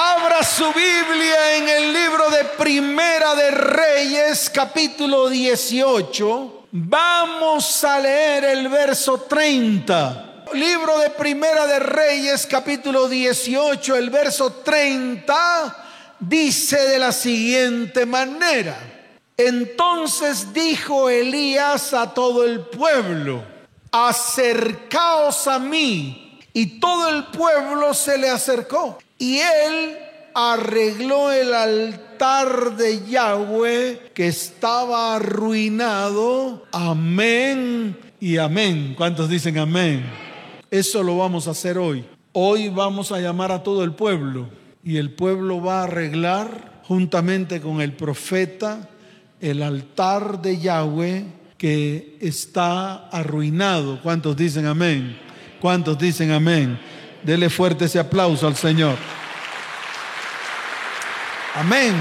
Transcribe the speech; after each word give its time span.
Abra 0.00 0.44
su 0.44 0.72
Biblia 0.72 1.56
en 1.56 1.68
el 1.68 1.92
libro 1.92 2.30
de 2.30 2.44
Primera 2.44 3.34
de 3.34 3.50
Reyes, 3.50 4.48
capítulo 4.48 5.28
18. 5.28 6.66
Vamos 6.70 7.82
a 7.82 7.98
leer 7.98 8.44
el 8.44 8.68
verso 8.68 9.22
30. 9.22 10.44
Libro 10.52 11.00
de 11.00 11.10
Primera 11.10 11.66
de 11.66 11.80
Reyes, 11.80 12.46
capítulo 12.46 13.08
18, 13.08 13.96
el 13.96 14.10
verso 14.10 14.52
30, 14.64 16.14
dice 16.20 16.76
de 16.76 17.00
la 17.00 17.10
siguiente 17.10 18.06
manera. 18.06 18.78
Entonces 19.36 20.52
dijo 20.52 21.08
Elías 21.08 21.92
a 21.92 22.14
todo 22.14 22.44
el 22.44 22.60
pueblo, 22.60 23.42
acercaos 23.90 25.48
a 25.48 25.58
mí. 25.58 26.38
Y 26.52 26.78
todo 26.78 27.08
el 27.08 27.24
pueblo 27.24 27.92
se 27.94 28.16
le 28.16 28.30
acercó. 28.30 28.96
Y 29.18 29.38
él 29.38 29.96
arregló 30.32 31.32
el 31.32 31.52
altar 31.52 32.76
de 32.76 33.04
Yahweh 33.08 34.12
que 34.14 34.28
estaba 34.28 35.16
arruinado. 35.16 36.64
Amén 36.70 37.98
y 38.20 38.36
amén. 38.36 38.94
¿Cuántos 38.96 39.28
dicen 39.28 39.58
amén? 39.58 40.04
Eso 40.70 41.02
lo 41.02 41.18
vamos 41.18 41.48
a 41.48 41.50
hacer 41.50 41.78
hoy. 41.78 42.04
Hoy 42.32 42.68
vamos 42.68 43.10
a 43.10 43.18
llamar 43.18 43.50
a 43.50 43.64
todo 43.64 43.82
el 43.82 43.92
pueblo 43.92 44.48
y 44.84 44.98
el 44.98 45.10
pueblo 45.10 45.60
va 45.60 45.80
a 45.80 45.84
arreglar 45.84 46.82
juntamente 46.86 47.60
con 47.60 47.80
el 47.80 47.94
profeta 47.94 48.88
el 49.40 49.62
altar 49.62 50.40
de 50.40 50.58
Yahweh 50.58 51.24
que 51.56 52.16
está 52.20 53.08
arruinado. 53.08 54.00
¿Cuántos 54.00 54.36
dicen 54.36 54.66
amén? 54.66 55.18
¿Cuántos 55.60 55.98
dicen 55.98 56.30
amén? 56.30 56.78
Dele 57.22 57.50
fuerte 57.50 57.86
ese 57.86 57.98
aplauso 57.98 58.46
al 58.46 58.56
Señor. 58.56 58.96
Amén. 61.54 61.94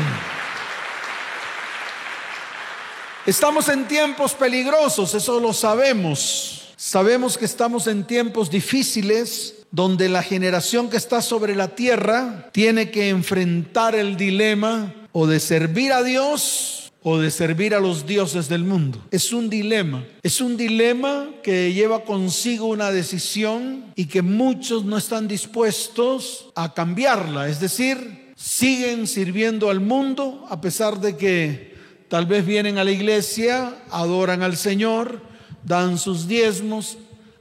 Estamos 3.25 3.67
en 3.69 3.88
tiempos 3.88 4.33
peligrosos, 4.33 5.14
eso 5.14 5.39
lo 5.39 5.52
sabemos. 5.52 6.73
Sabemos 6.78 7.38
que 7.38 7.45
estamos 7.45 7.88
en 7.88 8.06
tiempos 8.06 8.50
difíciles 8.50 9.56
donde 9.72 10.08
la 10.08 10.23
generación 10.23 10.89
que 10.89 10.97
está 10.97 11.22
sobre 11.22 11.56
la 11.56 11.69
tierra 11.69 12.50
tiene 12.53 12.91
que 12.91 13.09
enfrentar 13.09 13.95
el 13.95 14.16
dilema 14.16 14.94
o 15.11 15.28
de 15.28 15.39
servir 15.39 15.91
a 15.91 16.03
Dios 16.03 16.86
o 17.09 17.19
de 17.19 17.31
servir 17.31 17.73
a 17.73 17.80
los 17.80 18.05
dioses 18.05 18.50
del 18.50 18.66
mundo. 18.66 19.00
Es 19.11 19.31
un 19.31 19.50
dilema. 19.50 20.03
Es 20.23 20.41
un 20.41 20.58
dilema 20.58 21.30
que 21.41 21.72
lleva 21.72 22.03
consigo 22.03 22.66
una 22.66 22.91
decisión 22.91 23.94
y 23.95 24.08
que 24.08 24.22
muchos 24.22 24.83
no 24.83 24.97
están 24.97 25.25
dispuestos 25.25 26.50
a 26.53 26.73
cambiarla. 26.73 27.47
Es 27.47 27.61
decir, 27.61 28.33
siguen 28.35 29.08
sirviendo 29.08 29.69
al 29.69 29.80
mundo 29.80 30.45
a 30.50 30.59
pesar 30.59 31.00
de 31.00 31.16
que 31.16 31.75
tal 32.09 32.25
vez 32.25 32.45
vienen 32.45 32.78
a 32.78 32.83
la 32.83 32.91
iglesia, 32.91 33.73
adoran 33.89 34.44
al 34.44 34.58
Señor, 34.58 35.22
dan 35.63 35.97
sus 35.97 36.28
diezmos, 36.28 36.97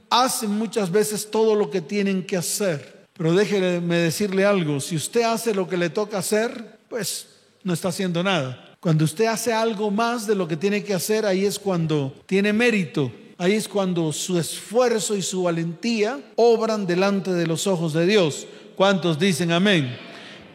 hacen 0.09 0.51
muchas 0.51 0.91
veces 0.91 1.29
todo 1.29 1.55
lo 1.55 1.69
que 1.69 1.81
tienen 1.81 2.25
que 2.25 2.37
hacer. 2.37 3.05
Pero 3.17 3.33
déjeme 3.33 3.97
decirle 3.97 4.45
algo, 4.45 4.79
si 4.79 4.95
usted 4.95 5.23
hace 5.23 5.53
lo 5.53 5.67
que 5.67 5.75
le 5.75 5.89
toca 5.89 6.19
hacer, 6.19 6.77
pues 6.87 7.27
no 7.65 7.73
está 7.73 7.89
haciendo 7.89 8.23
nada. 8.23 8.66
Cuando 8.87 9.03
usted 9.03 9.25
hace 9.25 9.51
algo 9.51 9.91
más 9.91 10.25
de 10.25 10.33
lo 10.33 10.47
que 10.47 10.55
tiene 10.55 10.81
que 10.81 10.93
hacer, 10.93 11.25
ahí 11.25 11.43
es 11.43 11.59
cuando 11.59 12.13
tiene 12.25 12.53
mérito. 12.53 13.11
Ahí 13.37 13.51
es 13.51 13.67
cuando 13.67 14.13
su 14.13 14.39
esfuerzo 14.39 15.13
y 15.13 15.21
su 15.21 15.43
valentía 15.43 16.17
obran 16.37 16.87
delante 16.87 17.33
de 17.33 17.45
los 17.45 17.67
ojos 17.67 17.91
de 17.91 18.05
Dios. 18.05 18.47
¿Cuántos 18.77 19.19
dicen 19.19 19.51
amén? 19.51 19.93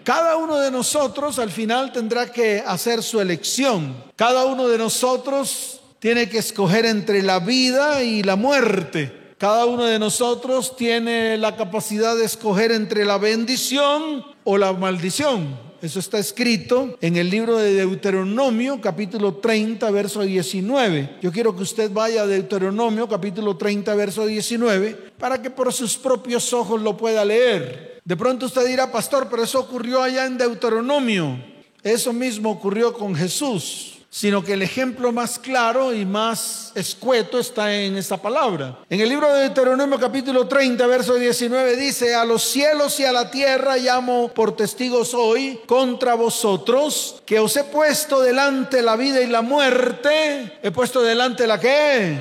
Cada 0.02 0.39
uno 0.39 0.56
de 0.56 0.70
nosotros 0.70 1.39
al 1.39 1.50
final 1.50 1.92
tendrá 1.92 2.33
que 2.33 2.62
hacer 2.66 3.02
su 3.02 3.20
elección. 3.20 3.94
Cada 4.16 4.46
uno 4.46 4.67
de 4.67 4.78
nosotros 4.78 5.83
tiene 5.98 6.30
que 6.30 6.39
escoger 6.39 6.86
entre 6.86 7.23
la 7.23 7.39
vida 7.39 8.02
y 8.02 8.23
la 8.23 8.36
muerte. 8.36 9.35
Cada 9.36 9.67
uno 9.67 9.85
de 9.85 9.98
nosotros 9.98 10.74
tiene 10.74 11.36
la 11.36 11.55
capacidad 11.55 12.17
de 12.17 12.24
escoger 12.24 12.73
entre 12.73 13.05
la 13.05 13.18
bendición 13.18 14.24
o 14.45 14.56
la 14.56 14.73
maldición. 14.73 15.71
Eso 15.82 15.98
está 15.98 16.20
escrito 16.20 16.96
en 17.00 17.16
el 17.16 17.28
libro 17.28 17.56
de 17.56 17.74
Deuteronomio, 17.74 18.80
capítulo 18.80 19.34
30, 19.34 19.90
verso 19.90 20.22
19. 20.22 21.16
Yo 21.20 21.32
quiero 21.32 21.56
que 21.56 21.64
usted 21.64 21.90
vaya 21.90 22.22
a 22.22 22.26
Deuteronomio, 22.28 23.08
capítulo 23.08 23.56
30, 23.56 23.92
verso 23.96 24.24
19, 24.24 25.10
para 25.18 25.42
que 25.42 25.50
por 25.50 25.72
sus 25.72 25.96
propios 25.96 26.52
ojos 26.52 26.80
lo 26.80 26.96
pueda 26.96 27.24
leer. 27.24 28.00
De 28.04 28.16
pronto 28.16 28.46
usted 28.46 28.64
dirá, 28.64 28.92
pastor, 28.92 29.26
pero 29.28 29.42
eso 29.42 29.58
ocurrió 29.58 30.00
allá 30.00 30.24
en 30.24 30.38
Deuteronomio. 30.38 31.36
Eso 31.82 32.12
mismo 32.12 32.52
ocurrió 32.52 32.92
con 32.92 33.16
Jesús 33.16 34.02
sino 34.14 34.45
que 34.45 34.52
el 34.52 34.61
ejemplo 34.61 35.11
más 35.11 35.39
claro 35.39 35.95
y 35.95 36.05
más 36.05 36.70
escueto 36.74 37.39
está 37.39 37.73
en 37.74 37.96
esta 37.96 38.18
palabra. 38.18 38.80
En 38.90 39.00
el 39.00 39.08
libro 39.08 39.33
de 39.33 39.45
Deuteronomio 39.45 39.98
capítulo 39.98 40.46
30, 40.46 40.86
verso 40.86 41.14
19 41.14 41.77
dice, 41.77 42.14
a 42.14 42.27
los 42.27 42.42
cielos 42.42 43.00
y 43.00 43.06
a 43.06 43.12
la 43.12 43.30
tierra 43.30 43.78
llamo 43.78 44.28
por 44.28 44.55
testigos 44.55 45.14
hoy 45.14 45.61
contra 45.64 46.12
vosotros, 46.12 47.23
que 47.24 47.39
os 47.39 47.56
he 47.56 47.64
puesto 47.64 48.20
delante 48.20 48.83
la 48.83 48.96
vida 48.96 49.23
y 49.23 49.28
la 49.28 49.40
muerte. 49.40 50.58
He 50.62 50.70
puesto 50.70 51.00
delante 51.00 51.46
la 51.46 51.58
qué? 51.58 52.18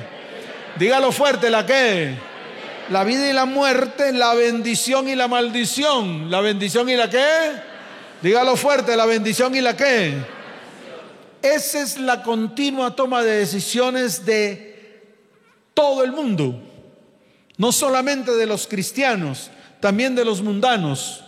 Dígalo 0.78 1.12
fuerte, 1.12 1.50
la 1.50 1.66
qué? 1.66 2.14
La 2.88 3.04
vida 3.04 3.28
y 3.28 3.34
la 3.34 3.44
muerte, 3.44 4.14
la 4.14 4.32
bendición 4.32 5.10
y 5.10 5.14
la 5.14 5.28
maldición. 5.28 6.30
La 6.30 6.40
bendición 6.40 6.88
y 6.88 6.96
la 6.96 7.10
qué? 7.10 7.52
Dígalo 8.22 8.56
fuerte, 8.56 8.96
la 8.96 9.04
bendición 9.04 9.54
y 9.54 9.60
la 9.60 9.76
qué? 9.76 10.41
Esa 11.42 11.82
es 11.82 11.98
la 11.98 12.22
continua 12.22 12.94
toma 12.94 13.22
de 13.22 13.38
decisiones 13.38 14.24
de 14.24 14.72
todo 15.74 16.04
el 16.04 16.12
mundo, 16.12 16.62
no 17.56 17.72
solamente 17.72 18.30
de 18.32 18.46
los 18.46 18.68
cristianos, 18.68 19.50
también 19.80 20.14
de 20.14 20.24
los 20.24 20.40
mundanos. 20.40 21.24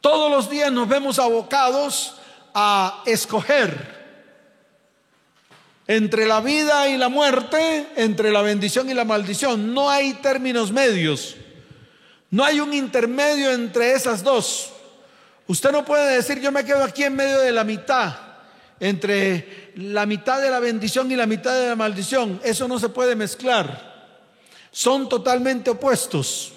Todos 0.00 0.30
los 0.30 0.48
días 0.48 0.72
nos 0.72 0.88
vemos 0.88 1.18
abocados 1.18 2.14
a 2.54 3.02
escoger 3.04 4.00
entre 5.86 6.26
la 6.26 6.40
vida 6.40 6.88
y 6.88 6.96
la 6.96 7.10
muerte, 7.10 7.88
entre 7.96 8.30
la 8.30 8.40
bendición 8.40 8.88
y 8.88 8.94
la 8.94 9.04
maldición. 9.04 9.74
No 9.74 9.90
hay 9.90 10.14
términos 10.14 10.72
medios. 10.72 11.36
No 12.30 12.42
hay 12.42 12.60
un 12.60 12.72
intermedio 12.72 13.50
entre 13.50 13.92
esas 13.92 14.22
dos. 14.22 14.72
Usted 15.46 15.72
no 15.72 15.84
puede 15.84 16.14
decir 16.14 16.40
yo 16.40 16.50
me 16.52 16.64
quedo 16.64 16.82
aquí 16.84 17.02
en 17.02 17.16
medio 17.16 17.38
de 17.40 17.52
la 17.52 17.64
mitad 17.64 18.29
entre 18.80 19.72
la 19.76 20.06
mitad 20.06 20.40
de 20.40 20.50
la 20.50 20.58
bendición 20.58 21.12
y 21.12 21.16
la 21.16 21.26
mitad 21.26 21.52
de 21.60 21.68
la 21.68 21.76
maldición. 21.76 22.40
Eso 22.42 22.66
no 22.66 22.78
se 22.78 22.88
puede 22.88 23.14
mezclar. 23.14 23.90
Son 24.72 25.08
totalmente 25.08 25.70
opuestos. 25.70 26.54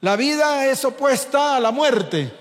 La 0.00 0.14
vida 0.14 0.66
es 0.66 0.84
opuesta 0.84 1.56
a 1.56 1.60
la 1.60 1.72
muerte. 1.72 2.32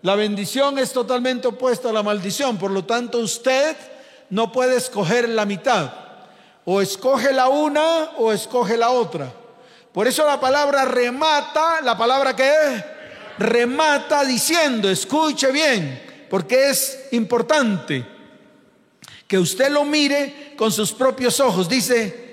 La 0.00 0.16
bendición 0.16 0.78
es 0.78 0.92
totalmente 0.92 1.46
opuesta 1.46 1.90
a 1.90 1.92
la 1.92 2.02
maldición. 2.02 2.56
Por 2.56 2.70
lo 2.70 2.84
tanto, 2.84 3.18
usted 3.18 3.76
no 4.30 4.50
puede 4.50 4.76
escoger 4.76 5.28
la 5.28 5.44
mitad. 5.44 5.92
O 6.64 6.80
escoge 6.80 7.32
la 7.34 7.48
una 7.48 8.12
o 8.16 8.32
escoge 8.32 8.78
la 8.78 8.90
otra. 8.90 9.30
Por 9.92 10.08
eso 10.08 10.26
la 10.26 10.40
palabra 10.40 10.86
remata, 10.86 11.82
la 11.82 11.96
palabra 11.96 12.34
que 12.34 12.48
es, 12.48 12.84
remata 13.38 14.24
diciendo, 14.24 14.90
escuche 14.90 15.52
bien, 15.52 16.26
porque 16.30 16.70
es 16.70 17.08
importante 17.12 18.13
que 19.26 19.38
usted 19.38 19.70
lo 19.70 19.84
mire 19.84 20.54
con 20.56 20.70
sus 20.70 20.92
propios 20.92 21.40
ojos. 21.40 21.68
Dice, 21.68 22.24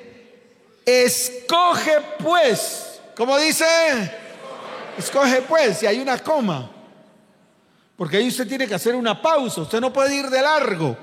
escoge 0.86 2.00
pues, 2.20 3.00
¿cómo 3.16 3.38
dice? 3.38 3.66
Escoge 4.98 5.42
pues, 5.44 5.84
y 5.84 5.88
hay 5.88 6.00
una 6.00 6.20
coma. 6.20 6.70
Porque 7.96 8.18
ahí 8.18 8.28
usted 8.28 8.48
tiene 8.48 8.68
que 8.68 8.76
hacer 8.76 8.96
una 8.96 9.22
pausa, 9.22 9.62
usted 9.62 9.80
no 9.80 9.94
puede 9.94 10.16
ir 10.16 10.30
de 10.30 10.42
largo. 10.42 10.98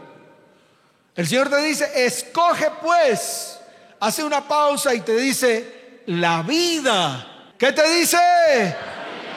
El 1.14 1.26
Señor 1.26 1.48
te 1.48 1.60
dice, 1.62 1.90
escoge 1.94 2.70
pues, 2.82 3.58
hace 4.00 4.22
una 4.22 4.46
pausa 4.46 4.94
y 4.94 5.00
te 5.00 5.16
dice, 5.16 6.02
la 6.06 6.42
vida. 6.42 7.52
¿Qué 7.58 7.72
te 7.72 7.88
dice? 7.98 8.18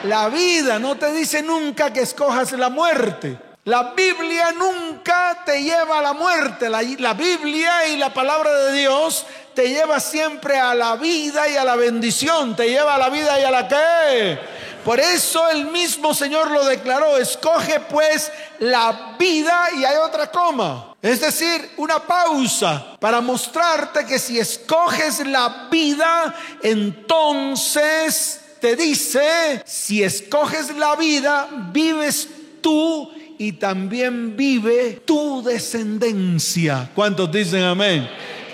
La 0.04 0.28
vida, 0.28 0.78
no 0.78 0.96
te 0.96 1.12
dice 1.12 1.42
nunca 1.42 1.92
que 1.92 2.00
escojas 2.00 2.52
la 2.52 2.68
muerte. 2.68 3.38
La 3.64 3.92
Biblia 3.94 4.50
nunca 4.50 5.44
te 5.46 5.62
lleva 5.62 6.00
a 6.00 6.02
la 6.02 6.14
muerte. 6.14 6.68
La, 6.68 7.14
Biblia 7.14 7.86
y 7.86 7.96
la 7.96 8.12
palabra 8.12 8.52
de 8.52 8.72
Dios 8.72 9.24
te 9.54 9.68
lleva 9.68 10.00
siempre 10.00 10.58
a 10.58 10.74
la 10.74 10.96
vida 10.96 11.48
y 11.48 11.56
a 11.56 11.62
la 11.62 11.76
bendición. 11.76 12.56
Te 12.56 12.68
lleva 12.68 12.96
a 12.96 12.98
la 12.98 13.08
vida 13.08 13.38
y 13.38 13.44
a 13.44 13.52
la 13.52 13.68
que. 13.68 14.40
Por 14.84 14.98
eso 14.98 15.48
el 15.48 15.66
mismo 15.66 16.12
Señor 16.12 16.50
lo 16.50 16.64
declaró. 16.64 17.16
Escoge 17.16 17.78
pues 17.78 18.32
la 18.58 19.14
vida 19.16 19.68
y 19.76 19.84
hay 19.84 19.96
otra 19.98 20.28
coma. 20.28 20.96
Es 21.00 21.20
decir, 21.20 21.70
una 21.76 22.00
pausa 22.00 22.96
para 22.98 23.20
mostrarte 23.20 24.04
que 24.04 24.18
si 24.18 24.40
escoges 24.40 25.24
la 25.24 25.68
vida, 25.70 26.34
entonces 26.64 28.40
te 28.60 28.74
dice, 28.74 29.62
si 29.64 30.02
escoges 30.02 30.74
la 30.74 30.96
vida, 30.96 31.48
vives 31.70 32.28
tú 32.60 33.21
y 33.42 33.50
también 33.54 34.36
vive 34.36 35.02
tu 35.04 35.42
descendencia. 35.42 36.88
¿Cuántos 36.94 37.32
dicen 37.32 37.64
amén? 37.64 38.08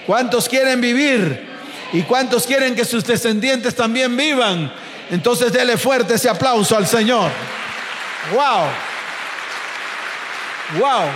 ¿Cuántos 0.06 0.48
quieren 0.48 0.80
vivir? 0.80 1.46
¿Y 1.92 2.00
cuántos 2.04 2.46
quieren 2.46 2.74
que 2.74 2.86
sus 2.86 3.04
descendientes 3.04 3.74
también 3.74 4.16
vivan? 4.16 4.72
Entonces 5.10 5.52
dele 5.52 5.76
fuerte 5.76 6.14
ese 6.14 6.30
aplauso 6.30 6.74
al 6.74 6.86
Señor. 6.86 7.30
Wow. 8.32 8.64
Wow. 10.80 11.10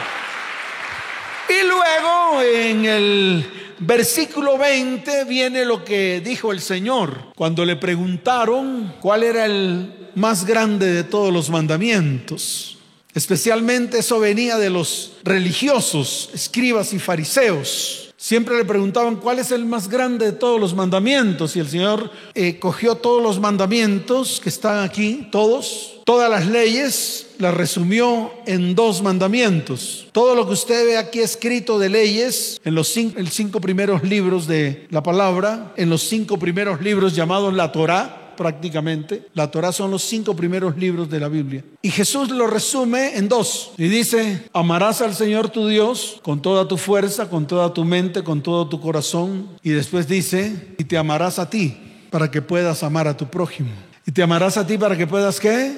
Y 1.48 1.66
luego 1.66 2.42
en 2.42 2.84
el 2.84 3.50
versículo 3.78 4.58
20 4.58 5.24
viene 5.24 5.64
lo 5.64 5.82
que 5.82 6.20
dijo 6.20 6.52
el 6.52 6.60
Señor 6.60 7.32
cuando 7.34 7.64
le 7.64 7.76
preguntaron 7.76 8.96
cuál 9.00 9.22
era 9.22 9.46
el 9.46 10.10
más 10.14 10.44
grande 10.44 10.92
de 10.92 11.04
todos 11.04 11.32
los 11.32 11.48
mandamientos. 11.48 12.76
Especialmente 13.14 13.98
eso 13.98 14.18
venía 14.20 14.56
de 14.56 14.70
los 14.70 15.12
religiosos, 15.22 16.30
escribas 16.32 16.92
y 16.92 16.98
fariseos. 16.98 18.12
Siempre 18.22 18.56
le 18.56 18.64
preguntaban 18.64 19.16
cuál 19.16 19.40
es 19.40 19.50
el 19.50 19.64
más 19.64 19.88
grande 19.88 20.26
de 20.26 20.32
todos 20.32 20.60
los 20.60 20.76
mandamientos 20.76 21.56
y 21.56 21.58
el 21.58 21.68
Señor 21.68 22.08
eh, 22.34 22.60
cogió 22.60 22.94
todos 22.94 23.20
los 23.20 23.40
mandamientos 23.40 24.40
que 24.40 24.48
están 24.48 24.84
aquí, 24.84 25.26
todos, 25.32 26.00
todas 26.04 26.30
las 26.30 26.46
leyes, 26.46 27.26
las 27.38 27.52
resumió 27.52 28.32
en 28.46 28.76
dos 28.76 29.02
mandamientos. 29.02 30.06
Todo 30.12 30.36
lo 30.36 30.46
que 30.46 30.52
usted 30.52 30.86
ve 30.86 30.98
aquí 30.98 31.18
escrito 31.18 31.80
de 31.80 31.88
leyes 31.88 32.60
en 32.64 32.76
los 32.76 32.86
cinco, 32.86 33.18
cinco 33.28 33.60
primeros 33.60 34.04
libros 34.04 34.46
de 34.46 34.86
la 34.90 35.02
palabra, 35.02 35.74
en 35.76 35.90
los 35.90 36.02
cinco 36.02 36.38
primeros 36.38 36.80
libros 36.80 37.16
llamados 37.16 37.52
la 37.52 37.72
Torah, 37.72 38.21
prácticamente. 38.42 39.28
La 39.34 39.52
Torah 39.52 39.70
son 39.70 39.92
los 39.92 40.02
cinco 40.02 40.34
primeros 40.34 40.76
libros 40.76 41.08
de 41.08 41.20
la 41.20 41.28
Biblia. 41.28 41.62
Y 41.80 41.90
Jesús 41.90 42.28
lo 42.30 42.48
resume 42.48 43.16
en 43.16 43.28
dos. 43.28 43.70
Y 43.78 43.84
dice, 43.84 44.48
amarás 44.52 45.00
al 45.00 45.14
Señor 45.14 45.50
tu 45.50 45.68
Dios 45.68 46.18
con 46.22 46.42
toda 46.42 46.66
tu 46.66 46.76
fuerza, 46.76 47.30
con 47.30 47.46
toda 47.46 47.72
tu 47.72 47.84
mente, 47.84 48.24
con 48.24 48.42
todo 48.42 48.68
tu 48.68 48.80
corazón. 48.80 49.46
Y 49.62 49.70
después 49.70 50.08
dice, 50.08 50.74
y 50.76 50.82
te 50.82 50.98
amarás 50.98 51.38
a 51.38 51.48
ti 51.48 51.76
para 52.10 52.32
que 52.32 52.42
puedas 52.42 52.82
amar 52.82 53.06
a 53.06 53.16
tu 53.16 53.28
prójimo. 53.28 53.70
Y 54.04 54.10
te 54.10 54.24
amarás 54.24 54.56
a 54.56 54.66
ti 54.66 54.76
para 54.76 54.96
que 54.96 55.06
puedas 55.06 55.38
qué? 55.38 55.72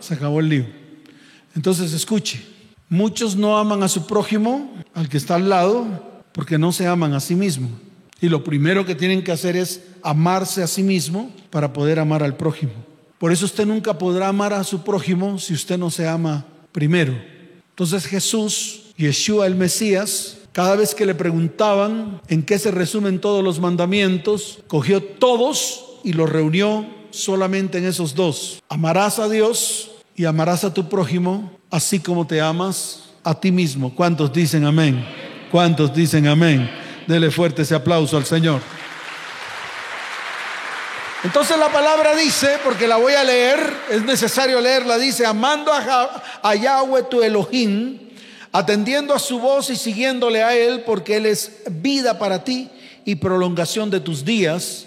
Se 0.00 0.14
acabó 0.14 0.40
el 0.40 0.48
lío. 0.48 0.66
Entonces 1.54 1.92
escuche, 1.92 2.44
muchos 2.88 3.36
no 3.36 3.58
aman 3.58 3.84
a 3.84 3.88
su 3.88 4.08
prójimo, 4.08 4.74
al 4.92 5.08
que 5.08 5.18
está 5.18 5.36
al 5.36 5.48
lado, 5.48 5.86
porque 6.32 6.58
no 6.58 6.72
se 6.72 6.88
aman 6.88 7.14
a 7.14 7.20
sí 7.20 7.36
mismos. 7.36 7.70
Y 8.20 8.28
lo 8.28 8.42
primero 8.42 8.84
que 8.84 8.94
tienen 8.94 9.22
que 9.22 9.32
hacer 9.32 9.56
es 9.56 9.82
amarse 10.02 10.62
a 10.62 10.66
sí 10.66 10.82
mismo 10.82 11.30
para 11.50 11.72
poder 11.72 11.98
amar 11.98 12.22
al 12.22 12.36
prójimo. 12.36 12.72
Por 13.18 13.32
eso 13.32 13.44
usted 13.44 13.66
nunca 13.66 13.98
podrá 13.98 14.28
amar 14.28 14.52
a 14.52 14.64
su 14.64 14.82
prójimo 14.82 15.38
si 15.38 15.54
usted 15.54 15.78
no 15.78 15.90
se 15.90 16.06
ama 16.06 16.46
primero. 16.72 17.14
Entonces 17.70 18.06
Jesús, 18.06 18.92
Yeshua 18.96 19.46
el 19.46 19.54
Mesías, 19.54 20.38
cada 20.52 20.76
vez 20.76 20.94
que 20.94 21.06
le 21.06 21.14
preguntaban 21.14 22.20
en 22.28 22.42
qué 22.42 22.58
se 22.58 22.70
resumen 22.70 23.20
todos 23.20 23.44
los 23.44 23.60
mandamientos, 23.60 24.60
cogió 24.66 25.02
todos 25.02 26.00
y 26.02 26.12
los 26.12 26.28
reunió 26.28 26.86
solamente 27.10 27.78
en 27.78 27.86
esos 27.86 28.14
dos. 28.14 28.62
Amarás 28.68 29.18
a 29.18 29.28
Dios 29.28 29.92
y 30.16 30.24
amarás 30.24 30.64
a 30.64 30.74
tu 30.74 30.88
prójimo 30.88 31.52
así 31.70 32.00
como 32.00 32.26
te 32.26 32.40
amas 32.40 33.10
a 33.22 33.38
ti 33.38 33.52
mismo. 33.52 33.94
¿Cuántos 33.94 34.32
dicen 34.32 34.64
amén? 34.64 35.04
¿Cuántos 35.50 35.94
dicen 35.94 36.26
amén? 36.26 36.68
Dele 37.08 37.30
fuerte 37.30 37.62
ese 37.62 37.74
aplauso 37.74 38.18
al 38.18 38.26
Señor. 38.26 38.60
Entonces 41.24 41.56
la 41.58 41.72
palabra 41.72 42.14
dice, 42.14 42.58
porque 42.62 42.86
la 42.86 42.98
voy 42.98 43.14
a 43.14 43.24
leer, 43.24 43.58
es 43.88 44.02
necesario 44.02 44.60
leerla, 44.60 44.98
dice, 44.98 45.24
amando 45.24 45.72
a, 45.72 46.54
Yahweh 46.54 47.04
tu 47.04 47.22
Elohim, 47.22 47.98
atendiendo 48.52 49.14
a 49.14 49.18
su 49.18 49.40
voz 49.40 49.70
y 49.70 49.76
siguiéndole 49.76 50.42
a 50.42 50.54
Él, 50.54 50.82
porque 50.84 51.16
Él 51.16 51.24
es 51.24 51.62
vida 51.70 52.18
para 52.18 52.44
ti 52.44 52.68
y 53.06 53.14
prolongación 53.14 53.88
de 53.88 54.00
tus 54.00 54.22
días, 54.22 54.84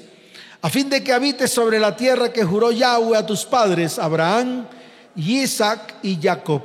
a 0.62 0.70
fin 0.70 0.92
de 0.92 1.04
que 1.04 1.14
habites 1.14 1.52
sobre 1.52 1.80
la 1.80 1.96
tierra 1.96 2.32
que 2.32 2.44
juró 2.44 2.72
Yahweh 2.72 3.18
a 3.18 3.26
tus 3.26 3.46
padres, 3.46 3.98
Abraham, 3.98 4.68
Isaac 5.16 5.96
y 6.04 6.20
Jacob, 6.22 6.62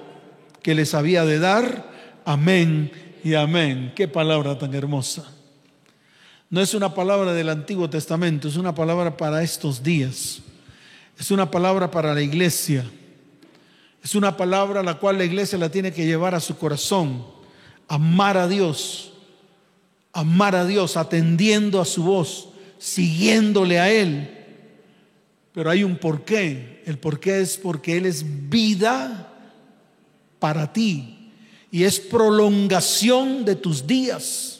que 0.63 0.75
les 0.75 0.93
había 0.93 1.25
de 1.25 1.39
dar. 1.39 1.83
Amén 2.27 2.93
y 3.25 3.35
amén. 3.35 3.95
Qué 3.97 4.07
palabra 4.07 4.59
tan 4.59 4.75
hermosa. 4.75 5.33
No 6.49 6.61
es 6.61 6.75
una 6.75 6.95
palabra 6.95 7.33
del 7.33 7.49
Antiguo 7.49 7.91
Testamento, 7.91 8.47
es 8.47 8.57
una 8.57 8.75
palabra 8.75 9.17
para 9.17 9.43
estos 9.43 9.83
días. 9.83 10.41
Es 11.19 11.31
una 11.31 11.51
palabra 11.51 11.91
para 11.91 12.15
la 12.15 12.23
iglesia. 12.23 12.85
Es 14.03 14.15
una 14.15 14.37
palabra 14.37 14.83
la 14.83 14.95
cual 14.95 15.19
la 15.19 15.25
iglesia 15.25 15.59
la 15.59 15.71
tiene 15.71 15.93
que 15.93 16.07
llevar 16.07 16.35
a 16.35 16.41
su 16.41 16.57
corazón. 16.57 17.25
Amar 17.89 18.37
a 18.37 18.47
Dios. 18.47 19.13
Amar 20.13 20.55
a 20.55 20.65
Dios 20.65 20.97
atendiendo 20.97 21.81
a 21.81 21.85
su 21.85 22.05
voz, 22.05 22.49
siguiéndole 22.79 23.81
a 23.81 23.91
Él. 23.91 24.31
Pero 25.53 25.69
hay 25.69 25.83
un 25.83 25.97
porqué. 25.97 26.83
El 26.87 26.99
porqué 26.99 27.41
es 27.41 27.57
porque 27.57 27.97
Él 27.97 28.07
es 28.07 28.25
vida 28.49 29.33
para 30.39 30.73
ti 30.73 31.33
y 31.73 31.83
es 31.83 31.99
prolongación 31.99 33.45
de 33.45 33.57
tus 33.57 33.87
días 33.87 34.56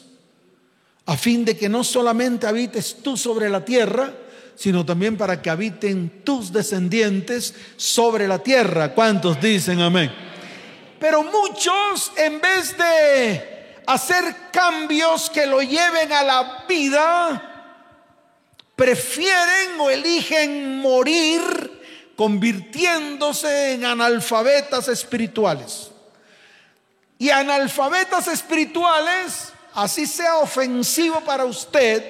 a 1.07 1.15
fin 1.15 1.45
de 1.45 1.57
que 1.57 1.69
no 1.69 1.83
solamente 1.83 2.47
habites 2.47 2.97
tú 3.01 3.15
sobre 3.15 3.49
la 3.49 3.63
tierra, 3.63 4.13
sino 4.55 4.85
también 4.85 5.17
para 5.17 5.41
que 5.41 5.49
habiten 5.49 6.21
tus 6.25 6.51
descendientes 6.51 7.53
sobre 7.77 8.27
la 8.27 8.39
tierra. 8.39 8.93
¿Cuántos 8.93 9.39
dicen 9.39 9.79
amén? 9.79 10.13
Pero 10.99 11.23
muchos, 11.23 12.11
en 12.17 12.41
vez 12.41 12.77
de 12.77 13.81
hacer 13.85 14.35
cambios 14.51 15.29
que 15.29 15.45
lo 15.45 15.61
lleven 15.61 16.11
a 16.11 16.23
la 16.23 16.65
vida, 16.67 17.83
prefieren 18.75 19.79
o 19.79 19.89
eligen 19.89 20.79
morir 20.79 21.41
convirtiéndose 22.17 23.73
en 23.73 23.85
analfabetas 23.85 24.89
espirituales. 24.89 25.89
Y 27.17 27.29
analfabetas 27.29 28.27
espirituales 28.27 29.53
así 29.77 30.07
sea 30.07 30.37
ofensivo 30.37 31.21
para 31.21 31.45
usted, 31.45 32.03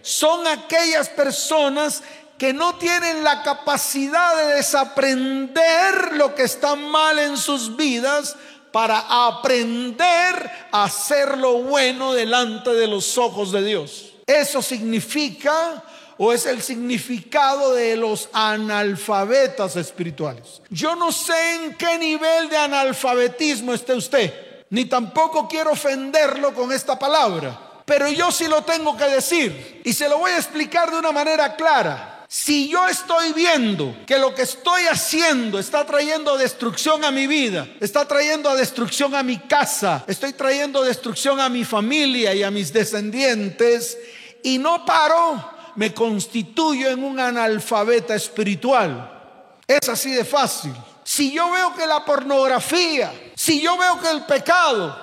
son 0.00 0.46
aquellas 0.46 1.10
personas 1.10 2.02
que 2.38 2.54
no 2.54 2.76
tienen 2.76 3.22
la 3.22 3.42
capacidad 3.42 4.38
de 4.38 4.54
desaprender 4.54 6.14
lo 6.14 6.34
que 6.34 6.44
está 6.44 6.76
mal 6.76 7.18
en 7.18 7.36
sus 7.36 7.76
vidas 7.76 8.36
para 8.72 9.26
aprender 9.26 10.50
a 10.72 10.84
hacer 10.84 11.36
lo 11.36 11.58
bueno 11.58 12.14
delante 12.14 12.70
de 12.70 12.86
los 12.86 13.18
ojos 13.18 13.52
de 13.52 13.64
Dios. 13.64 14.12
Eso 14.26 14.62
significa 14.62 15.84
o 16.16 16.32
es 16.32 16.46
el 16.46 16.62
significado 16.62 17.74
de 17.74 17.96
los 17.98 18.30
analfabetas 18.32 19.76
espirituales. 19.76 20.62
Yo 20.70 20.96
no 20.96 21.12
sé 21.12 21.54
en 21.56 21.74
qué 21.74 21.98
nivel 21.98 22.48
de 22.48 22.56
analfabetismo 22.56 23.74
esté 23.74 23.92
usted 23.92 24.49
ni 24.70 24.84
tampoco 24.84 25.48
quiero 25.48 25.72
ofenderlo 25.72 26.54
con 26.54 26.72
esta 26.72 26.98
palabra, 26.98 27.82
pero 27.84 28.08
yo 28.08 28.30
sí 28.30 28.46
lo 28.46 28.62
tengo 28.62 28.96
que 28.96 29.04
decir 29.04 29.82
y 29.84 29.92
se 29.92 30.08
lo 30.08 30.18
voy 30.18 30.32
a 30.32 30.38
explicar 30.38 30.90
de 30.90 30.98
una 30.98 31.12
manera 31.12 31.56
clara. 31.56 32.16
Si 32.28 32.68
yo 32.68 32.86
estoy 32.86 33.32
viendo 33.32 33.92
que 34.06 34.16
lo 34.16 34.32
que 34.32 34.42
estoy 34.42 34.84
haciendo 34.84 35.58
está 35.58 35.84
trayendo 35.84 36.38
destrucción 36.38 37.04
a 37.04 37.10
mi 37.10 37.26
vida, 37.26 37.66
está 37.80 38.06
trayendo 38.06 38.54
destrucción 38.54 39.16
a 39.16 39.24
mi 39.24 39.38
casa, 39.38 40.04
estoy 40.06 40.32
trayendo 40.34 40.84
destrucción 40.84 41.40
a 41.40 41.48
mi 41.48 41.64
familia 41.64 42.32
y 42.32 42.44
a 42.44 42.52
mis 42.52 42.72
descendientes, 42.72 43.98
y 44.44 44.58
no 44.58 44.86
paro, 44.86 45.44
me 45.74 45.92
constituyo 45.92 46.88
en 46.88 47.02
un 47.02 47.18
analfabeta 47.18 48.14
espiritual. 48.14 49.58
Es 49.66 49.88
así 49.88 50.12
de 50.12 50.24
fácil. 50.24 50.72
Si 51.12 51.32
yo 51.32 51.50
veo 51.50 51.74
que 51.74 51.88
la 51.88 52.04
pornografía, 52.04 53.12
si 53.34 53.60
yo 53.60 53.76
veo 53.76 54.00
que 54.00 54.10
el 54.10 54.24
pecado, 54.26 54.96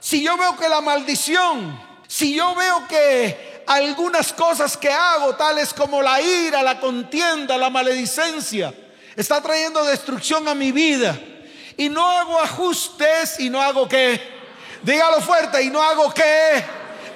si 0.00 0.22
yo 0.22 0.38
veo 0.38 0.56
que 0.56 0.70
la 0.70 0.80
maldición, 0.80 1.78
si 2.08 2.34
yo 2.34 2.54
veo 2.54 2.88
que 2.88 3.62
algunas 3.66 4.32
cosas 4.32 4.74
que 4.78 4.88
hago, 4.88 5.34
tales 5.36 5.74
como 5.74 6.00
la 6.00 6.18
ira, 6.22 6.62
la 6.62 6.80
contienda, 6.80 7.58
la 7.58 7.68
maledicencia, 7.68 8.72
está 9.14 9.42
trayendo 9.42 9.84
destrucción 9.84 10.48
a 10.48 10.54
mi 10.54 10.72
vida, 10.72 11.14
y 11.76 11.90
no 11.90 12.08
hago 12.08 12.40
ajustes 12.40 13.38
y 13.38 13.50
no 13.50 13.60
hago 13.60 13.86
qué, 13.86 14.18
dígalo 14.82 15.20
fuerte, 15.20 15.62
y 15.62 15.68
no 15.68 15.82
hago 15.82 16.10
qué, 16.14 16.64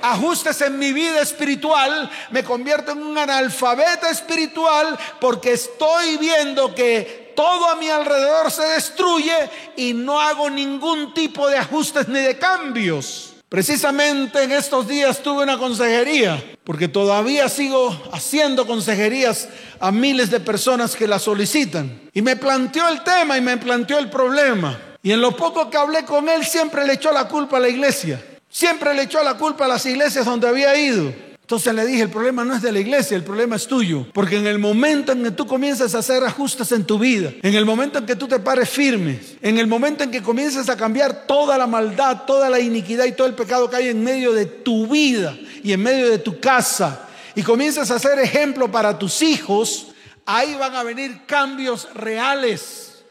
ajustes 0.02 0.60
en 0.60 0.78
mi 0.78 0.92
vida 0.92 1.22
espiritual, 1.22 2.10
me 2.28 2.44
convierto 2.44 2.92
en 2.92 3.02
un 3.02 3.16
analfabeta 3.16 4.10
espiritual 4.10 4.98
porque 5.18 5.54
estoy 5.54 6.18
viendo 6.18 6.74
que 6.74 7.27
todo 7.38 7.70
a 7.70 7.76
mi 7.76 7.88
alrededor 7.88 8.50
se 8.50 8.64
destruye 8.64 9.32
y 9.76 9.94
no 9.94 10.20
hago 10.20 10.50
ningún 10.50 11.14
tipo 11.14 11.48
de 11.48 11.56
ajustes 11.56 12.08
ni 12.08 12.18
de 12.18 12.36
cambios. 12.36 13.34
Precisamente 13.48 14.42
en 14.42 14.50
estos 14.50 14.88
días 14.88 15.20
tuve 15.22 15.44
una 15.44 15.56
consejería, 15.56 16.42
porque 16.64 16.88
todavía 16.88 17.48
sigo 17.48 17.96
haciendo 18.10 18.66
consejerías 18.66 19.48
a 19.78 19.92
miles 19.92 20.32
de 20.32 20.40
personas 20.40 20.96
que 20.96 21.06
la 21.06 21.20
solicitan. 21.20 22.00
Y 22.12 22.22
me 22.22 22.34
planteó 22.34 22.88
el 22.88 23.04
tema 23.04 23.38
y 23.38 23.40
me 23.40 23.56
planteó 23.56 24.00
el 24.00 24.10
problema. 24.10 24.76
Y 25.00 25.12
en 25.12 25.20
lo 25.20 25.36
poco 25.36 25.70
que 25.70 25.78
hablé 25.78 26.04
con 26.04 26.28
él 26.28 26.44
siempre 26.44 26.84
le 26.84 26.94
echó 26.94 27.12
la 27.12 27.28
culpa 27.28 27.58
a 27.58 27.60
la 27.60 27.68
iglesia. 27.68 28.20
Siempre 28.50 28.92
le 28.94 29.02
echó 29.02 29.22
la 29.22 29.34
culpa 29.34 29.66
a 29.66 29.68
las 29.68 29.86
iglesias 29.86 30.24
donde 30.24 30.48
había 30.48 30.76
ido. 30.76 31.27
Entonces 31.48 31.72
le 31.72 31.86
dije, 31.86 32.02
el 32.02 32.10
problema 32.10 32.44
no 32.44 32.54
es 32.54 32.60
de 32.60 32.70
la 32.70 32.78
iglesia, 32.78 33.16
el 33.16 33.24
problema 33.24 33.56
es 33.56 33.66
tuyo. 33.66 34.04
Porque 34.12 34.36
en 34.36 34.46
el 34.46 34.58
momento 34.58 35.12
en 35.12 35.22
que 35.22 35.30
tú 35.30 35.46
comienzas 35.46 35.94
a 35.94 36.00
hacer 36.00 36.22
ajustes 36.22 36.72
en 36.72 36.84
tu 36.84 36.98
vida, 36.98 37.32
en 37.40 37.54
el 37.54 37.64
momento 37.64 37.98
en 37.98 38.04
que 38.04 38.16
tú 38.16 38.28
te 38.28 38.38
pares 38.38 38.68
firme, 38.68 39.18
en 39.40 39.56
el 39.56 39.66
momento 39.66 40.04
en 40.04 40.10
que 40.10 40.22
comiences 40.22 40.68
a 40.68 40.76
cambiar 40.76 41.26
toda 41.26 41.56
la 41.56 41.66
maldad, 41.66 42.24
toda 42.26 42.50
la 42.50 42.60
iniquidad 42.60 43.06
y 43.06 43.12
todo 43.12 43.26
el 43.26 43.32
pecado 43.32 43.70
que 43.70 43.76
hay 43.76 43.88
en 43.88 44.04
medio 44.04 44.34
de 44.34 44.44
tu 44.44 44.88
vida 44.88 45.38
y 45.64 45.72
en 45.72 45.82
medio 45.82 46.10
de 46.10 46.18
tu 46.18 46.38
casa, 46.38 47.08
y 47.34 47.42
comienzas 47.42 47.90
a 47.90 47.98
ser 47.98 48.18
ejemplo 48.18 48.70
para 48.70 48.98
tus 48.98 49.22
hijos, 49.22 49.86
ahí 50.26 50.54
van 50.56 50.74
a 50.74 50.82
venir 50.82 51.22
cambios 51.24 51.88
reales. 51.94 53.04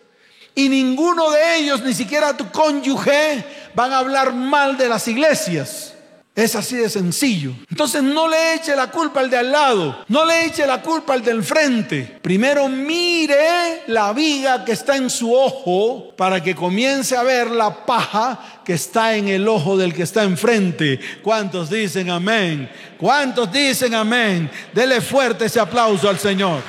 Y 0.53 0.70
ninguno 0.70 1.32
de 1.32 1.58
ellos, 1.58 1.82
ni 1.82 1.96
siquiera 1.96 2.38
tu 2.38 2.51
cónyuge, 2.51 3.44
van 3.74 3.94
a 3.94 3.98
hablar 3.98 4.32
mal 4.32 4.77
de 4.77 4.89
las 4.89 5.08
iglesias. 5.08 5.96
Es 6.38 6.56
así 6.56 6.75
de 6.75 6.88
sencillo. 6.88 7.51
Entonces 7.67 8.03
no 8.03 8.27
le 8.27 8.53
eche 8.53 8.75
la 8.75 8.91
culpa 8.91 9.22
al 9.22 9.29
de 9.32 9.38
al 9.38 9.51
lado, 9.51 10.06
no 10.08 10.24
le 10.24 10.46
eche 10.46 10.67
la 10.67 10.84
culpa 10.84 11.15
al 11.15 11.24
del 11.24 11.44
frente. 11.44 12.20
Primero 12.22 12.70
mire 12.70 13.82
la 13.88 14.13
viga 14.13 14.63
que 14.63 14.74
está 14.74 14.98
en 14.98 15.10
su 15.10 15.34
ojo 15.34 16.13
para 16.15 16.44
que 16.44 16.53
comience 16.53 17.17
a 17.17 17.24
ver 17.24 17.50
la 17.50 17.84
paja 17.88 18.62
que 18.63 18.74
está 18.74 19.15
en 19.15 19.29
el 19.29 19.48
ojo 19.48 19.77
del 19.77 19.96
que 19.96 20.03
está 20.03 20.22
enfrente. 20.25 21.00
¿Cuántos 21.24 21.72
dicen 21.72 22.12
amén? 22.12 22.70
¿Cuántos 23.00 23.51
dicen 23.51 23.96
amén? 23.96 24.51
Dele 24.75 25.01
fuerte 25.01 25.46
ese 25.46 25.60
aplauso 25.60 26.08
al 26.08 26.20
Señor. 26.20 26.62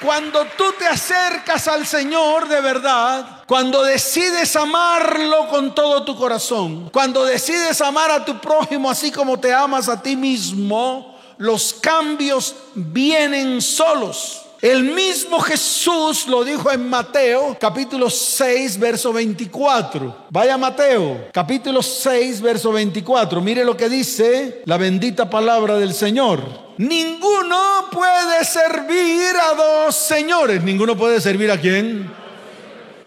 Cuando 0.00 0.44
tú 0.56 0.64
te 0.78 0.86
acercas 0.86 1.66
al 1.66 1.84
Señor 1.84 2.46
de 2.46 2.60
verdad, 2.60 3.42
cuando 3.46 3.82
decides 3.82 4.54
amarlo 4.54 5.48
con 5.48 5.74
todo 5.74 6.04
tu 6.04 6.16
corazón, 6.16 6.88
cuando 6.90 7.24
decides 7.24 7.80
amar 7.80 8.10
a 8.12 8.24
tu 8.24 8.40
prójimo 8.40 8.88
así 8.88 9.10
como 9.10 9.40
te 9.40 9.52
amas 9.52 9.88
a 9.88 10.00
ti 10.00 10.14
mismo, 10.14 11.18
los 11.38 11.74
cambios 11.74 12.54
vienen 12.74 13.60
solos. 13.60 14.42
El 14.60 14.82
mismo 14.82 15.38
Jesús 15.38 16.26
lo 16.26 16.42
dijo 16.42 16.72
en 16.72 16.90
Mateo 16.90 17.56
capítulo 17.60 18.10
6 18.10 18.78
verso 18.80 19.12
24. 19.12 20.26
Vaya 20.30 20.58
Mateo 20.58 21.28
capítulo 21.32 21.80
6 21.80 22.40
verso 22.40 22.72
24. 22.72 23.40
Mire 23.40 23.64
lo 23.64 23.76
que 23.76 23.88
dice 23.88 24.62
la 24.64 24.76
bendita 24.76 25.30
palabra 25.30 25.76
del 25.76 25.94
Señor. 25.94 26.42
Ninguno 26.76 27.56
puede 27.92 28.44
servir 28.44 29.32
a 29.36 29.54
dos 29.54 29.94
señores. 29.94 30.64
Ninguno 30.64 30.96
puede 30.96 31.20
servir 31.20 31.52
a 31.52 31.60
quién. 31.60 32.10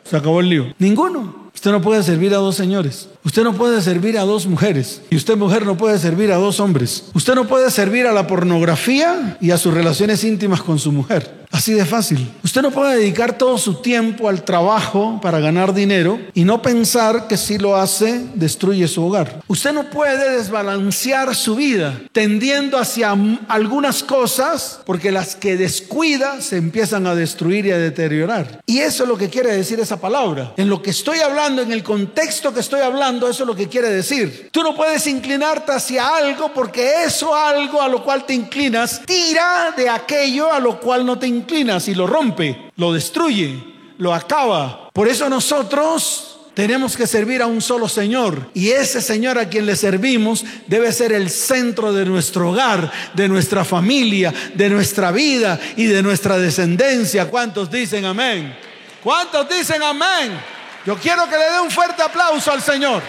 Se 0.06 0.16
acabó 0.16 0.40
el 0.40 0.50
lío. 0.50 0.74
Ninguno. 0.80 1.52
Usted 1.54 1.72
no 1.72 1.82
puede 1.82 2.02
servir 2.02 2.34
a 2.34 2.38
dos 2.38 2.56
señores. 2.56 3.10
Usted 3.26 3.44
no 3.44 3.54
puede 3.54 3.82
servir 3.82 4.18
a 4.18 4.24
dos 4.24 4.48
mujeres. 4.48 5.02
Y 5.10 5.18
usted 5.18 5.36
mujer 5.36 5.66
no 5.66 5.76
puede 5.76 6.00
servir 6.00 6.32
a 6.32 6.38
dos 6.38 6.62
hombres. 6.62 7.12
Usted 7.14 7.36
no 7.36 7.46
puede 7.46 7.70
servir 7.72 8.08
a 8.08 8.14
la 8.14 8.26
pornografía 8.26 9.38
y 9.42 9.52
a 9.52 9.58
sus 9.58 9.74
relaciones 9.74 10.24
íntimas 10.24 10.62
con 10.62 10.80
su 10.80 10.94
mujer. 10.94 11.41
Así 11.52 11.74
de 11.74 11.86
fácil. 11.86 12.32
Usted 12.44 12.62
no 12.62 12.72
puede 12.72 12.98
dedicar 12.98 13.38
todo 13.38 13.58
su 13.58 13.82
tiempo 13.82 14.30
al 14.30 14.44
trabajo 14.44 15.20
para 15.22 15.40
ganar 15.40 15.74
dinero 15.74 16.20
y 16.34 16.46
no 16.46 16.62
pensar 16.62 17.28
que 17.28 17.38
si 17.38 17.58
lo 17.58 17.76
hace 17.76 18.26
destruye 18.36 18.88
su 18.88 19.06
hogar. 19.06 19.42
Usted 19.48 19.74
no 19.74 19.90
puede 19.90 20.38
desbalancear 20.38 21.36
su 21.36 21.56
vida 21.56 22.00
tendiendo 22.14 22.78
hacia 22.78 23.16
algunas 23.48 24.02
cosas 24.04 24.80
porque 24.86 25.12
las 25.12 25.36
que 25.36 25.58
descuida 25.58 26.42
se 26.42 26.58
empiezan 26.58 27.06
a 27.06 27.16
destruir 27.16 27.66
y 27.66 27.72
a 27.72 27.78
deteriorar. 27.78 28.62
Y 28.66 28.80
eso 28.80 29.04
es 29.04 29.10
lo 29.10 29.18
que 29.18 29.30
quiere 29.30 29.56
decir 29.56 29.80
esa 29.80 30.00
palabra. 30.00 30.54
En 30.58 30.70
lo 30.70 30.82
que 30.82 30.92
estoy 30.92 31.20
hablando, 31.20 31.62
en 31.62 31.72
el 31.72 31.84
contexto 31.84 32.54
que 32.54 32.62
estoy 32.62 32.82
hablando, 32.82 33.28
eso 33.28 33.44
es 33.44 33.48
lo 33.48 33.56
que 33.56 33.68
quiere 33.68 33.90
decir. 33.90 34.50
Tú 34.52 34.64
no 34.64 34.76
puedes 34.76 35.06
inclinarte 35.08 35.74
hacia 35.74 36.16
algo 36.16 36.54
porque 36.54 37.04
eso 37.06 37.36
algo 37.36 37.82
a 37.82 37.90
lo 37.90 38.04
cual 38.04 38.26
te 38.26 38.34
inclinas 38.34 39.02
tira 39.06 39.74
de 39.76 39.90
aquello 39.90 40.52
a 40.52 40.60
lo 40.60 40.80
cual 40.80 41.06
no 41.06 41.20
te 41.20 41.28
inclinas 41.28 41.41
si 41.80 41.96
lo 41.96 42.08
rompe, 42.08 42.72
lo 42.78 42.94
destruye, 42.94 43.58
lo 43.98 44.14
acaba. 44.14 44.90
Por 44.94 45.08
eso 45.08 45.30
nosotros 45.30 46.40
tenemos 46.54 46.98
que 46.98 47.08
servir 47.08 47.42
a 47.42 47.48
un 47.48 47.62
solo 47.62 47.88
Señor. 47.88 48.50
Y 48.54 48.70
ese 48.70 49.02
Señor 49.02 49.40
a 49.40 49.48
quien 49.48 49.66
le 49.66 49.76
servimos 49.76 50.44
debe 50.68 50.92
ser 50.92 51.12
el 51.14 51.30
centro 51.30 51.94
de 51.94 52.06
nuestro 52.06 52.52
hogar, 52.52 52.92
de 53.14 53.28
nuestra 53.28 53.64
familia, 53.64 54.34
de 54.54 54.70
nuestra 54.70 55.12
vida 55.12 55.60
y 55.76 55.86
de 55.86 56.04
nuestra 56.04 56.38
descendencia. 56.38 57.30
¿Cuántos 57.30 57.72
dicen 57.72 58.06
amén? 58.06 58.56
¿Cuántos 59.04 59.48
dicen 59.50 59.82
amén? 59.82 60.40
Yo 60.86 60.98
quiero 60.98 61.26
que 61.30 61.38
le 61.38 61.52
dé 61.52 61.62
un 61.62 61.72
fuerte 61.72 62.02
aplauso 62.02 62.52
al 62.52 62.62
Señor. 62.62 63.02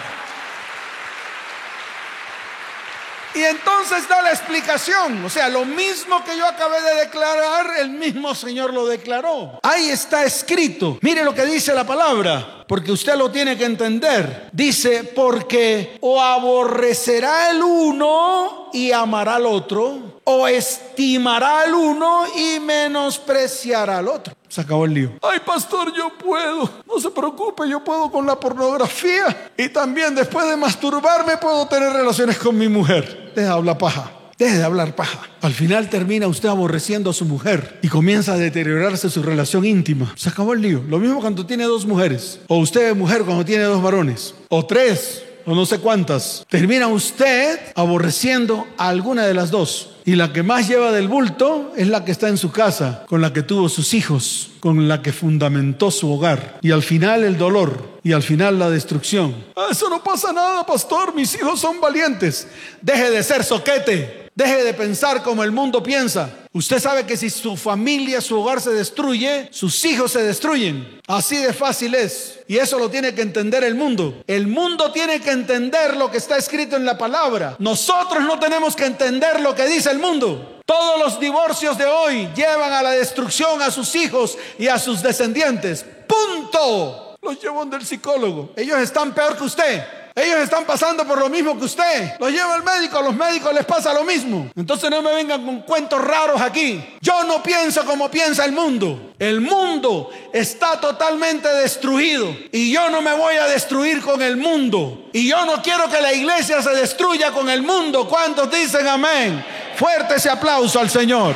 Y 3.35 3.41
entonces 3.41 4.07
da 4.07 4.21
la 4.21 4.31
explicación. 4.31 5.23
O 5.25 5.29
sea, 5.29 5.49
lo 5.49 5.65
mismo 5.65 6.23
que 6.23 6.37
yo 6.37 6.45
acabé 6.45 6.81
de 6.81 6.95
declarar, 7.01 7.77
el 7.79 7.89
mismo 7.89 8.35
Señor 8.35 8.73
lo 8.73 8.85
declaró. 8.85 9.59
Ahí 9.63 9.89
está 9.89 10.23
escrito. 10.23 10.99
Mire 11.01 11.23
lo 11.23 11.33
que 11.33 11.45
dice 11.45 11.73
la 11.73 11.85
palabra, 11.85 12.63
porque 12.67 12.91
usted 12.91 13.15
lo 13.15 13.31
tiene 13.31 13.57
que 13.57 13.65
entender. 13.65 14.49
Dice, 14.51 15.03
porque 15.03 15.97
o 16.01 16.21
aborrecerá 16.21 17.49
el 17.49 17.63
uno 17.63 18.69
y 18.71 18.91
amará 18.91 19.35
al 19.35 19.45
otro, 19.47 20.21
o 20.23 20.47
estimará 20.47 21.61
al 21.61 21.73
uno 21.73 22.25
y 22.35 22.59
menospreciará 22.59 23.97
al 23.97 24.07
otro. 24.07 24.35
Se 24.53 24.61
acabó 24.61 24.85
el 24.85 24.93
lío. 24.93 25.09
Ay, 25.23 25.39
pastor, 25.43 25.91
yo 25.97 26.11
puedo. 26.15 26.69
No 26.87 26.99
se 26.99 27.09
preocupe, 27.09 27.67
yo 27.67 27.83
puedo 27.83 28.11
con 28.11 28.27
la 28.27 28.39
pornografía. 28.39 29.51
Y 29.57 29.69
también 29.69 30.13
después 30.13 30.47
de 30.47 30.55
masturbarme 30.55 31.37
puedo 31.37 31.67
tener 31.67 31.91
relaciones 31.91 32.37
con 32.37 32.55
mi 32.55 32.67
mujer. 32.67 33.31
Deja 33.35 33.47
de 33.47 33.53
hablar 33.55 33.79
paja. 33.79 34.11
Deje 34.37 34.57
de 34.57 34.63
hablar 34.63 34.95
paja. 34.95 35.21
Al 35.41 35.53
final 35.53 35.89
termina 35.89 36.27
usted 36.27 36.49
aborreciendo 36.49 37.09
a 37.09 37.13
su 37.13 37.25
mujer 37.25 37.79
y 37.81 37.87
comienza 37.87 38.33
a 38.33 38.37
deteriorarse 38.37 39.09
su 39.09 39.23
relación 39.23 39.65
íntima. 39.65 40.13
Se 40.15 40.29
acabó 40.29 40.53
el 40.53 40.61
lío. 40.61 40.83
Lo 40.87 40.99
mismo 40.99 41.19
cuando 41.19 41.47
tiene 41.47 41.63
dos 41.63 41.87
mujeres. 41.87 42.39
O 42.47 42.57
usted 42.57 42.91
es 42.91 42.95
mujer 42.95 43.23
cuando 43.23 43.43
tiene 43.43 43.63
dos 43.63 43.81
varones. 43.81 44.35
O 44.49 44.63
tres 44.67 45.23
o 45.47 45.55
no 45.55 45.65
sé 45.65 45.79
cuántas, 45.79 46.45
termina 46.47 46.87
usted 46.87 47.59
aborreciendo 47.75 48.67
a 48.77 48.89
alguna 48.89 49.25
de 49.25 49.33
las 49.33 49.49
dos. 49.49 49.92
Y 50.05 50.15
la 50.15 50.33
que 50.33 50.43
más 50.43 50.67
lleva 50.67 50.91
del 50.91 51.07
bulto 51.07 51.71
es 51.77 51.87
la 51.87 52.03
que 52.03 52.11
está 52.11 52.29
en 52.29 52.37
su 52.37 52.51
casa, 52.51 53.05
con 53.07 53.21
la 53.21 53.31
que 53.31 53.43
tuvo 53.43 53.69
sus 53.69 53.93
hijos, 53.93 54.49
con 54.63 54.87
la 54.87 55.01
que 55.01 55.11
fundamentó 55.11 55.91
su 55.91 56.09
hogar. 56.09 56.59
Y 56.61 56.71
al 56.71 56.83
final 56.83 57.25
el 57.25 57.37
dolor 57.37 57.99
y 58.01 58.13
al 58.13 58.23
final 58.23 58.57
la 58.57 58.69
destrucción. 58.69 59.35
Ah, 59.57 59.67
eso 59.71 59.89
no 59.89 60.01
pasa 60.01 60.31
nada, 60.31 60.65
pastor, 60.65 61.13
mis 61.13 61.35
hijos 61.35 61.59
son 61.59 61.81
valientes. 61.81 62.47
Deje 62.81 63.11
de 63.11 63.21
ser 63.23 63.43
soquete. 63.43 64.29
Deje 64.33 64.63
de 64.63 64.73
pensar 64.73 65.21
como 65.21 65.43
el 65.43 65.51
mundo 65.51 65.83
piensa. 65.83 66.29
Usted 66.53 66.79
sabe 66.79 67.05
que 67.05 67.17
si 67.17 67.29
su 67.29 67.57
familia, 67.57 68.21
su 68.21 68.39
hogar 68.39 68.61
se 68.61 68.71
destruye, 68.71 69.49
sus 69.51 69.83
hijos 69.83 70.13
se 70.13 70.23
destruyen. 70.23 71.01
Así 71.07 71.35
de 71.35 71.51
fácil 71.51 71.93
es. 71.93 72.39
Y 72.47 72.57
eso 72.57 72.79
lo 72.79 72.89
tiene 72.89 73.13
que 73.13 73.21
entender 73.21 73.65
el 73.65 73.75
mundo. 73.75 74.23
El 74.27 74.47
mundo 74.47 74.93
tiene 74.93 75.19
que 75.19 75.31
entender 75.31 75.97
lo 75.97 76.09
que 76.09 76.17
está 76.17 76.37
escrito 76.37 76.77
en 76.77 76.85
la 76.85 76.97
palabra. 76.97 77.57
Nosotros 77.59 78.23
no 78.23 78.39
tenemos 78.39 78.77
que 78.77 78.85
entender 78.85 79.41
lo 79.41 79.53
que 79.53 79.67
dice 79.67 79.91
el 79.91 79.99
mundo. 79.99 80.52
Todos 80.65 80.99
los 80.99 81.19
divorcios 81.19 81.77
de 81.77 81.85
hoy 81.85 82.29
llevan 82.33 82.71
a 82.71 82.81
la 82.81 82.91
destrucción 82.91 83.61
a 83.61 83.69
sus 83.69 83.93
hijos 83.95 84.37
y 84.57 84.69
a 84.69 84.79
sus 84.79 85.01
descendientes. 85.01 85.85
Punto. 86.07 87.17
Los 87.21 87.41
llevan 87.41 87.69
del 87.69 87.85
psicólogo. 87.85 88.53
Ellos 88.55 88.79
están 88.79 89.13
peor 89.13 89.35
que 89.35 89.43
usted. 89.43 89.83
Ellos 90.15 90.37
están 90.41 90.63
pasando 90.63 91.05
por 91.05 91.17
lo 91.17 91.27
mismo 91.27 91.57
que 91.57 91.65
usted. 91.65 92.19
Los 92.19 92.31
lleva 92.31 92.55
el 92.55 92.63
médico, 92.63 92.99
a 92.99 93.01
los 93.01 93.15
médicos 93.15 93.51
les 93.51 93.65
pasa 93.65 93.93
lo 93.93 94.03
mismo. 94.03 94.51
Entonces 94.55 94.89
no 94.89 95.01
me 95.01 95.11
vengan 95.11 95.43
con 95.43 95.61
cuentos 95.61 95.99
raros 95.99 96.39
aquí. 96.39 96.81
Yo 97.01 97.23
no 97.23 97.41
pienso 97.41 97.83
como 97.83 98.11
piensa 98.11 98.45
el 98.45 98.51
mundo. 98.51 99.15
El 99.17 99.41
mundo 99.41 100.11
está 100.31 100.79
totalmente 100.79 101.49
destruido. 101.49 102.33
Y 102.51 102.71
yo 102.71 102.89
no 102.91 103.01
me 103.01 103.13
voy 103.15 103.35
a 103.35 103.47
destruir 103.47 104.01
con 104.01 104.21
el 104.21 104.37
mundo. 104.37 105.09
Y 105.13 105.27
yo 105.27 105.45
no 105.45 105.63
quiero 105.63 105.89
que 105.89 105.99
la 105.99 106.13
iglesia 106.13 106.61
se 106.61 106.69
destruya 106.69 107.31
con 107.31 107.49
el 107.49 107.63
mundo. 107.63 108.07
¿Cuántos 108.07 108.51
dicen 108.51 108.87
amén? 108.87 109.43
Fuerte 109.83 110.15
ese 110.15 110.29
aplauso 110.29 110.79
al 110.79 110.89
Señor. 110.89 111.35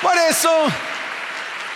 Por 0.00 0.16
eso 0.30 0.50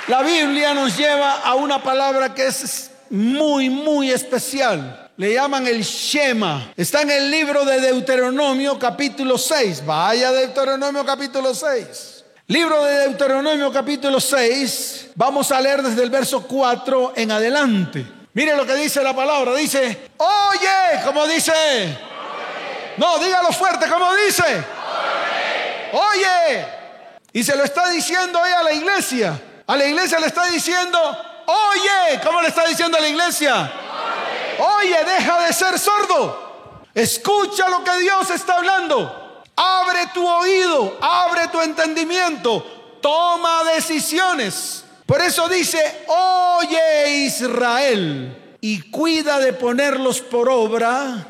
la 0.09 0.23
Biblia 0.23 0.73
nos 0.73 0.97
lleva 0.97 1.41
a 1.41 1.55
una 1.55 1.83
palabra 1.83 2.33
que 2.33 2.47
es 2.47 2.93
muy, 3.11 3.69
muy 3.69 4.11
especial. 4.11 5.11
Le 5.19 5.35
llaman 5.35 5.67
el 5.67 5.83
Shema. 5.83 6.73
Está 6.79 7.03
en 7.03 7.11
el 7.11 7.31
libro 7.31 7.67
de 7.67 7.79
Deuteronomio 7.79 8.79
capítulo 8.79 9.37
6. 9.37 9.85
Vaya 9.85 10.33
Deuteronomio 10.33 11.05
capítulo 11.05 11.55
6. 11.55 12.25
Libro 12.47 12.83
de 12.85 13.01
Deuteronomio 13.01 13.71
capítulo 13.71 14.19
6, 14.19 15.11
vamos 15.15 15.53
a 15.53 15.61
leer 15.61 15.83
desde 15.83 16.03
el 16.03 16.09
verso 16.09 16.43
4 16.49 17.13
en 17.17 17.33
adelante. 17.33 18.07
Mire 18.33 18.57
lo 18.57 18.65
que 18.65 18.77
dice 18.77 19.03
la 19.03 19.15
palabra, 19.15 19.55
dice, 19.55 20.09
oye, 20.17 21.05
como 21.05 21.27
dice, 21.27 21.53
no, 22.97 23.19
dígalo 23.19 23.53
fuerte, 23.53 23.89
como 23.89 24.15
dice, 24.15 24.65
oye, 25.93 26.67
y 27.33 27.45
se 27.45 27.57
lo 27.57 27.65
está 27.65 27.89
diciendo 27.91 28.41
hoy 28.41 28.51
a 28.51 28.63
la 28.63 28.73
iglesia, 28.73 29.41
a 29.67 29.77
la 29.77 29.85
iglesia 29.85 30.19
le 30.19 30.27
está 30.27 30.47
diciendo, 30.47 30.99
oye, 31.47 32.21
¿cómo 32.25 32.41
le 32.43 32.49
está 32.49 32.67
diciendo 32.67 32.99
a 32.99 33.01
la 33.01 33.09
iglesia? 33.09 33.73
Oye, 34.59 35.05
deja 35.05 35.41
de 35.43 35.53
ser 35.53 35.79
sordo, 35.79 36.83
escucha 36.95 37.69
lo 37.69 37.83
que 37.85 37.97
Dios 37.99 38.31
está 38.31 38.57
hablando. 38.57 39.43
Abre 39.57 40.07
tu 40.15 40.27
oído, 40.27 40.99
abre 41.01 41.49
tu 41.49 41.61
entendimiento, 41.61 42.99
toma 43.03 43.65
decisiones. 43.75 44.85
Por 45.07 45.21
eso 45.21 45.49
dice, 45.49 46.05
oye 46.09 47.11
Israel, 47.27 48.57
y 48.61 48.91
cuida 48.91 49.39
de 49.39 49.53
ponerlos 49.53 50.21
por 50.21 50.49
obra. 50.49 51.27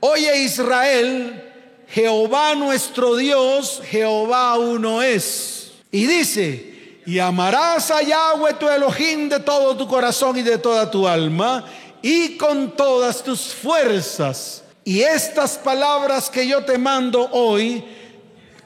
Oye 0.00 0.42
Israel, 0.42 1.52
Jehová 1.88 2.54
nuestro 2.54 3.16
Dios, 3.16 3.82
Jehová 3.90 4.58
uno 4.58 5.02
es. 5.02 5.72
Y 5.90 6.06
dice, 6.06 7.00
y 7.06 7.18
amarás 7.18 7.90
a 7.90 8.02
Yahweh 8.02 8.54
tu 8.54 8.68
Elohim 8.68 9.28
de 9.28 9.40
todo 9.40 9.76
tu 9.76 9.86
corazón 9.86 10.38
y 10.38 10.42
de 10.42 10.58
toda 10.58 10.90
tu 10.90 11.06
alma 11.06 11.64
y 12.02 12.36
con 12.36 12.76
todas 12.76 13.22
tus 13.22 13.52
fuerzas 13.54 14.62
y 14.84 15.02
estas 15.02 15.58
palabras 15.58 16.30
que 16.30 16.46
yo 16.46 16.64
te 16.64 16.78
mando 16.78 17.28
hoy 17.32 17.84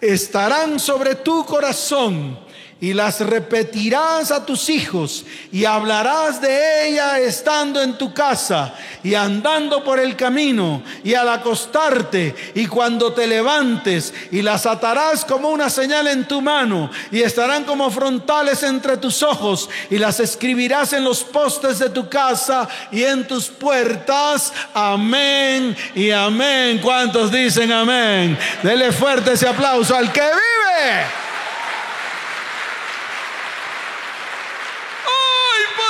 estarán 0.00 0.79
sobre 0.79 1.17
tu 1.17 1.45
corazón 1.45 2.38
y 2.81 2.93
las 2.93 3.21
repetirás 3.21 4.31
a 4.31 4.45
tus 4.45 4.69
hijos 4.69 5.25
y 5.52 5.64
hablarás 5.64 6.40
de 6.40 6.88
ella 6.88 7.19
estando 7.19 7.83
en 7.83 7.97
tu 7.97 8.12
casa 8.12 8.75
y 9.02 9.14
andando 9.14 9.83
por 9.85 9.99
el 9.99 10.16
camino 10.16 10.83
y 11.02 11.14
al 11.14 11.28
acostarte 11.28 12.35
y 12.54 12.66
cuando 12.66 13.12
te 13.12 13.26
levantes 13.26 14.12
y 14.31 14.43
las 14.43 14.66
atarás 14.66 15.25
como 15.25 15.49
una 15.49 15.71
señal 15.71 16.09
en 16.09 16.26
tu 16.26 16.43
mano 16.43 16.90
y 17.11 17.23
estarán 17.23 17.64
como 17.64 17.90
frontales 17.90 18.62
entre 18.62 18.97
tus 18.97 19.23
ojos 19.23 19.71
y 19.88 19.99
las 19.99 20.21
escribirás 20.21 20.93
en 20.93 21.04
los 21.04 21.23
postes 21.23 21.78
de 21.78 21.90
tu 21.90 22.09
casa 22.09 22.69
y 22.90 23.04
en 23.04 23.26
tus 23.26 23.49
puertas. 23.49 24.52
Amén 24.75 25.76
y 25.95 26.11
amén. 26.11 26.81
¿Cuántos 26.83 27.31
dicen 27.31 27.73
amén? 27.73 28.37
Dele 28.62 28.93
fuerte 28.93 29.33
ese 29.33 29.49
aplauso 29.49 29.95
al 29.95 30.12
que 30.12 30.21
vive. 30.21 31.24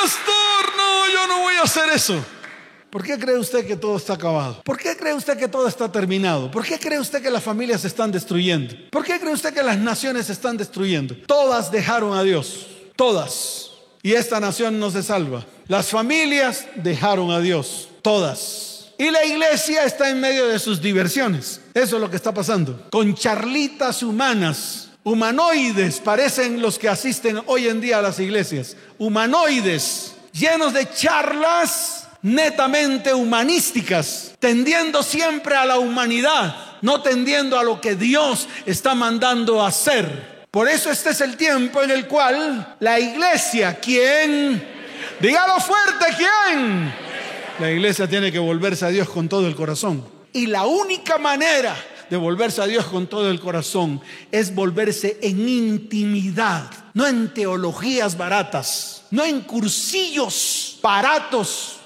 Pastor, 0.04 0.76
no, 0.76 1.08
yo 1.10 1.26
no 1.26 1.40
voy 1.40 1.54
a 1.54 1.62
hacer 1.62 1.88
eso. 1.94 2.22
¿Por 2.90 3.02
qué 3.02 3.18
cree 3.18 3.38
usted 3.38 3.66
que 3.66 3.74
todo 3.74 3.96
está 3.96 4.12
acabado? 4.12 4.62
¿Por 4.62 4.78
qué 4.78 4.94
cree 4.96 5.14
usted 5.14 5.36
que 5.38 5.48
todo 5.48 5.66
está 5.66 5.90
terminado? 5.90 6.50
¿Por 6.50 6.64
qué 6.64 6.78
cree 6.78 7.00
usted 7.00 7.22
que 7.22 7.30
las 7.30 7.42
familias 7.42 7.80
se 7.80 7.88
están 7.88 8.12
destruyendo? 8.12 8.74
¿Por 8.90 9.02
qué 9.02 9.18
cree 9.18 9.32
usted 9.32 9.54
que 9.54 9.62
las 9.62 9.78
naciones 9.78 10.26
se 10.26 10.32
están 10.32 10.58
destruyendo? 10.58 11.16
Todas 11.26 11.72
dejaron 11.72 12.16
a 12.16 12.22
Dios, 12.22 12.66
todas. 12.96 13.70
Y 14.02 14.12
esta 14.12 14.38
nación 14.38 14.78
no 14.78 14.90
se 14.90 15.02
salva. 15.02 15.46
Las 15.68 15.88
familias 15.88 16.66
dejaron 16.76 17.30
a 17.30 17.40
Dios, 17.40 17.88
todas. 18.02 18.92
Y 18.98 19.10
la 19.10 19.24
iglesia 19.24 19.84
está 19.84 20.10
en 20.10 20.20
medio 20.20 20.46
de 20.46 20.58
sus 20.58 20.82
diversiones. 20.82 21.62
Eso 21.72 21.96
es 21.96 22.02
lo 22.02 22.10
que 22.10 22.16
está 22.16 22.34
pasando. 22.34 22.88
Con 22.90 23.14
charlitas 23.14 24.02
humanas 24.02 24.90
Humanoides 25.04 26.00
parecen 26.00 26.62
los 26.62 26.78
que 26.78 26.88
asisten 26.88 27.42
hoy 27.44 27.68
en 27.68 27.78
día 27.78 27.98
a 27.98 28.02
las 28.02 28.18
iglesias. 28.18 28.74
Humanoides, 28.96 30.14
llenos 30.32 30.72
de 30.72 30.90
charlas 30.90 32.08
netamente 32.22 33.12
humanísticas, 33.12 34.32
tendiendo 34.38 35.02
siempre 35.02 35.56
a 35.56 35.66
la 35.66 35.78
humanidad, 35.78 36.56
no 36.80 37.02
tendiendo 37.02 37.58
a 37.58 37.62
lo 37.62 37.82
que 37.82 37.96
Dios 37.96 38.48
está 38.64 38.94
mandando 38.94 39.62
hacer. 39.62 40.46
Por 40.50 40.70
eso 40.70 40.90
este 40.90 41.10
es 41.10 41.20
el 41.20 41.36
tiempo 41.36 41.82
en 41.82 41.90
el 41.90 42.06
cual 42.06 42.76
la 42.80 42.98
iglesia, 42.98 43.78
¿quién? 43.78 44.66
Dígalo 45.20 45.60
fuerte, 45.60 46.06
¿quién? 46.16 46.94
La 47.58 47.70
iglesia 47.70 48.08
tiene 48.08 48.32
que 48.32 48.38
volverse 48.38 48.86
a 48.86 48.88
Dios 48.88 49.10
con 49.10 49.28
todo 49.28 49.46
el 49.46 49.54
corazón. 49.54 50.02
Y 50.32 50.46
la 50.46 50.64
única 50.64 51.18
manera 51.18 51.76
de 52.14 52.18
volverse 52.18 52.62
a 52.62 52.66
Dios 52.68 52.84
con 52.84 53.08
todo 53.08 53.28
el 53.28 53.40
corazón 53.40 54.00
es 54.30 54.54
volverse 54.54 55.18
en 55.20 55.48
intimidad, 55.48 56.70
no 56.92 57.08
en 57.08 57.34
teologías 57.34 58.16
baratas, 58.16 59.02
no 59.10 59.24
en 59.24 59.40
cursillos 59.40 60.78
baratos 60.80 61.78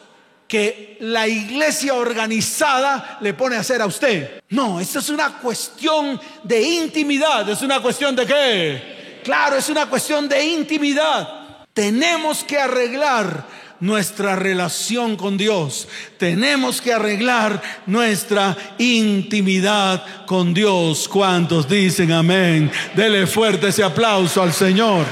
que 0.46 0.98
la 1.00 1.26
iglesia 1.26 1.94
organizada 1.94 3.16
le 3.22 3.32
pone 3.32 3.56
a 3.56 3.60
hacer 3.60 3.80
a 3.80 3.86
usted. 3.86 4.42
No, 4.50 4.78
esto 4.80 4.98
es 4.98 5.08
una 5.08 5.38
cuestión 5.38 6.20
de 6.42 6.60
intimidad. 6.60 7.48
¿Es 7.48 7.62
una 7.62 7.80
cuestión 7.80 8.14
de 8.14 8.26
qué? 8.26 9.20
Claro, 9.24 9.56
es 9.56 9.70
una 9.70 9.86
cuestión 9.86 10.28
de 10.28 10.44
intimidad. 10.44 11.66
Tenemos 11.72 12.44
que 12.44 12.58
arreglar 12.58 13.46
nuestra 13.80 14.36
relación 14.36 15.16
con 15.16 15.36
Dios. 15.36 15.88
Tenemos 16.18 16.80
que 16.80 16.92
arreglar 16.92 17.62
nuestra 17.86 18.56
intimidad 18.78 20.26
con 20.26 20.52
Dios. 20.52 21.08
¿Cuántos 21.08 21.68
dicen 21.68 22.12
amén? 22.12 22.70
Dele 22.94 23.26
fuerte 23.26 23.68
ese 23.68 23.82
aplauso 23.82 24.42
al 24.42 24.52
Señor. 24.52 25.06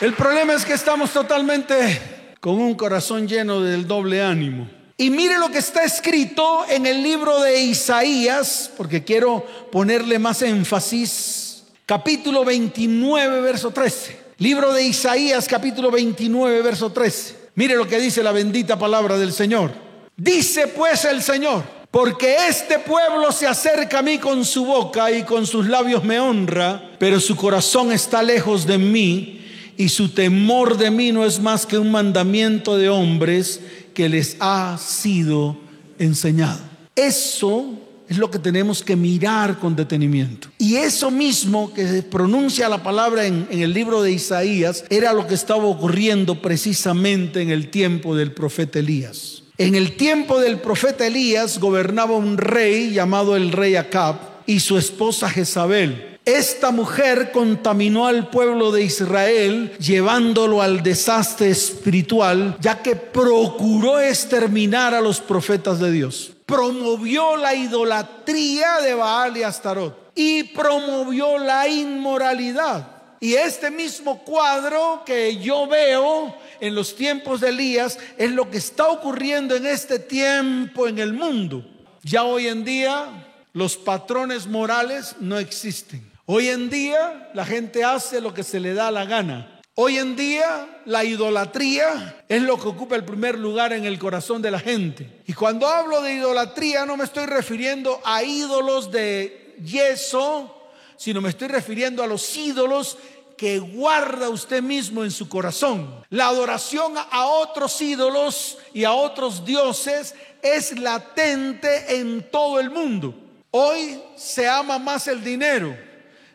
El 0.00 0.14
problema 0.14 0.54
es 0.54 0.64
que 0.64 0.72
estamos 0.72 1.12
totalmente 1.12 2.34
con 2.40 2.54
un 2.54 2.74
corazón 2.74 3.28
lleno 3.28 3.60
del 3.60 3.86
doble 3.86 4.20
ánimo. 4.20 4.68
Y 4.96 5.10
mire 5.10 5.38
lo 5.38 5.48
que 5.50 5.58
está 5.58 5.84
escrito 5.84 6.64
en 6.68 6.86
el 6.86 7.02
libro 7.02 7.40
de 7.40 7.60
Isaías, 7.60 8.70
porque 8.76 9.04
quiero 9.04 9.46
ponerle 9.70 10.18
más 10.18 10.42
énfasis 10.42 11.51
capítulo 11.92 12.42
29, 12.42 13.42
verso 13.42 13.70
13. 13.70 14.16
Libro 14.38 14.72
de 14.72 14.82
Isaías, 14.82 15.46
capítulo 15.46 15.90
29, 15.90 16.62
verso 16.62 16.90
13. 16.90 17.50
Mire 17.56 17.76
lo 17.76 17.86
que 17.86 18.00
dice 18.00 18.22
la 18.22 18.32
bendita 18.32 18.78
palabra 18.78 19.18
del 19.18 19.30
Señor. 19.30 19.72
Dice 20.16 20.68
pues 20.68 21.04
el 21.04 21.20
Señor, 21.22 21.62
porque 21.90 22.34
este 22.48 22.78
pueblo 22.78 23.30
se 23.30 23.46
acerca 23.46 23.98
a 23.98 24.02
mí 24.02 24.16
con 24.16 24.46
su 24.46 24.64
boca 24.64 25.12
y 25.12 25.24
con 25.24 25.46
sus 25.46 25.66
labios 25.66 26.02
me 26.02 26.18
honra, 26.18 26.92
pero 26.98 27.20
su 27.20 27.36
corazón 27.36 27.92
está 27.92 28.22
lejos 28.22 28.66
de 28.66 28.78
mí 28.78 29.44
y 29.76 29.90
su 29.90 30.08
temor 30.14 30.78
de 30.78 30.90
mí 30.90 31.12
no 31.12 31.26
es 31.26 31.40
más 31.40 31.66
que 31.66 31.76
un 31.76 31.90
mandamiento 31.90 32.78
de 32.78 32.88
hombres 32.88 33.60
que 33.92 34.08
les 34.08 34.38
ha 34.40 34.78
sido 34.78 35.58
enseñado. 35.98 36.58
Eso 36.96 37.81
es 38.12 38.18
lo 38.18 38.30
que 38.30 38.38
tenemos 38.38 38.82
que 38.82 38.94
mirar 38.94 39.58
con 39.58 39.74
detenimiento. 39.74 40.48
Y 40.58 40.76
eso 40.76 41.10
mismo 41.10 41.72
que 41.72 41.88
se 41.88 42.02
pronuncia 42.02 42.68
la 42.68 42.82
palabra 42.82 43.26
en, 43.26 43.48
en, 43.50 43.62
el 43.62 43.72
libro 43.72 44.02
de 44.02 44.12
Isaías 44.12 44.84
era 44.90 45.14
lo 45.14 45.26
que 45.26 45.34
estaba 45.34 45.64
ocurriendo 45.64 46.42
precisamente 46.42 47.40
en 47.40 47.50
el 47.50 47.70
tiempo 47.70 48.14
del 48.14 48.32
profeta 48.32 48.80
Elías. 48.80 49.44
En 49.56 49.74
el 49.74 49.96
tiempo 49.96 50.40
del 50.40 50.60
profeta 50.60 51.06
Elías 51.06 51.58
gobernaba 51.58 52.16
un 52.16 52.36
rey 52.36 52.90
llamado 52.90 53.34
el 53.34 53.50
rey 53.50 53.76
Acab 53.76 54.16
y 54.46 54.60
su 54.60 54.76
esposa 54.76 55.30
Jezabel. 55.30 56.18
Esta 56.26 56.70
mujer 56.70 57.32
contaminó 57.32 58.06
al 58.06 58.28
pueblo 58.28 58.72
de 58.72 58.84
Israel 58.84 59.72
llevándolo 59.78 60.60
al 60.60 60.82
desastre 60.82 61.50
espiritual, 61.50 62.56
ya 62.60 62.82
que 62.82 62.94
procuró 62.94 63.98
exterminar 64.00 64.94
a 64.94 65.00
los 65.00 65.20
profetas 65.20 65.80
de 65.80 65.90
Dios 65.90 66.31
promovió 66.52 67.34
la 67.38 67.54
idolatría 67.54 68.82
de 68.82 68.92
Baal 68.92 69.34
y 69.38 69.42
Astarot 69.42 70.12
y 70.14 70.44
promovió 70.44 71.38
la 71.38 71.66
inmoralidad. 71.66 72.88
Y 73.20 73.32
este 73.34 73.70
mismo 73.70 74.22
cuadro 74.22 75.02
que 75.06 75.38
yo 75.38 75.66
veo 75.66 76.36
en 76.60 76.74
los 76.74 76.94
tiempos 76.94 77.40
de 77.40 77.48
Elías 77.48 77.98
es 78.18 78.30
lo 78.32 78.50
que 78.50 78.58
está 78.58 78.88
ocurriendo 78.88 79.56
en 79.56 79.64
este 79.64 79.98
tiempo 79.98 80.86
en 80.86 80.98
el 80.98 81.14
mundo. 81.14 81.64
Ya 82.02 82.24
hoy 82.24 82.48
en 82.48 82.64
día 82.64 83.06
los 83.54 83.78
patrones 83.78 84.46
morales 84.46 85.16
no 85.20 85.38
existen. 85.38 86.06
Hoy 86.26 86.48
en 86.48 86.68
día 86.68 87.30
la 87.32 87.46
gente 87.46 87.82
hace 87.82 88.20
lo 88.20 88.34
que 88.34 88.42
se 88.42 88.60
le 88.60 88.74
da 88.74 88.90
la 88.90 89.06
gana. 89.06 89.51
Hoy 89.74 89.96
en 89.96 90.16
día 90.16 90.82
la 90.84 91.02
idolatría 91.02 92.24
es 92.28 92.42
lo 92.42 92.60
que 92.60 92.68
ocupa 92.68 92.94
el 92.94 93.06
primer 93.06 93.38
lugar 93.38 93.72
en 93.72 93.86
el 93.86 93.98
corazón 93.98 94.42
de 94.42 94.50
la 94.50 94.60
gente. 94.60 95.22
Y 95.26 95.32
cuando 95.32 95.66
hablo 95.66 96.02
de 96.02 96.12
idolatría 96.12 96.84
no 96.84 96.98
me 96.98 97.04
estoy 97.04 97.24
refiriendo 97.24 97.98
a 98.04 98.22
ídolos 98.22 98.92
de 98.92 99.56
yeso, 99.64 100.54
sino 100.98 101.22
me 101.22 101.30
estoy 101.30 101.48
refiriendo 101.48 102.02
a 102.02 102.06
los 102.06 102.36
ídolos 102.36 102.98
que 103.38 103.60
guarda 103.60 104.28
usted 104.28 104.62
mismo 104.62 105.04
en 105.04 105.10
su 105.10 105.26
corazón. 105.30 106.04
La 106.10 106.26
adoración 106.26 106.92
a 107.10 107.24
otros 107.24 107.80
ídolos 107.80 108.58
y 108.74 108.84
a 108.84 108.92
otros 108.92 109.42
dioses 109.42 110.14
es 110.42 110.78
latente 110.78 111.96
en 111.96 112.30
todo 112.30 112.60
el 112.60 112.68
mundo. 112.68 113.14
Hoy 113.50 113.98
se 114.16 114.46
ama 114.46 114.78
más 114.78 115.08
el 115.08 115.24
dinero, 115.24 115.74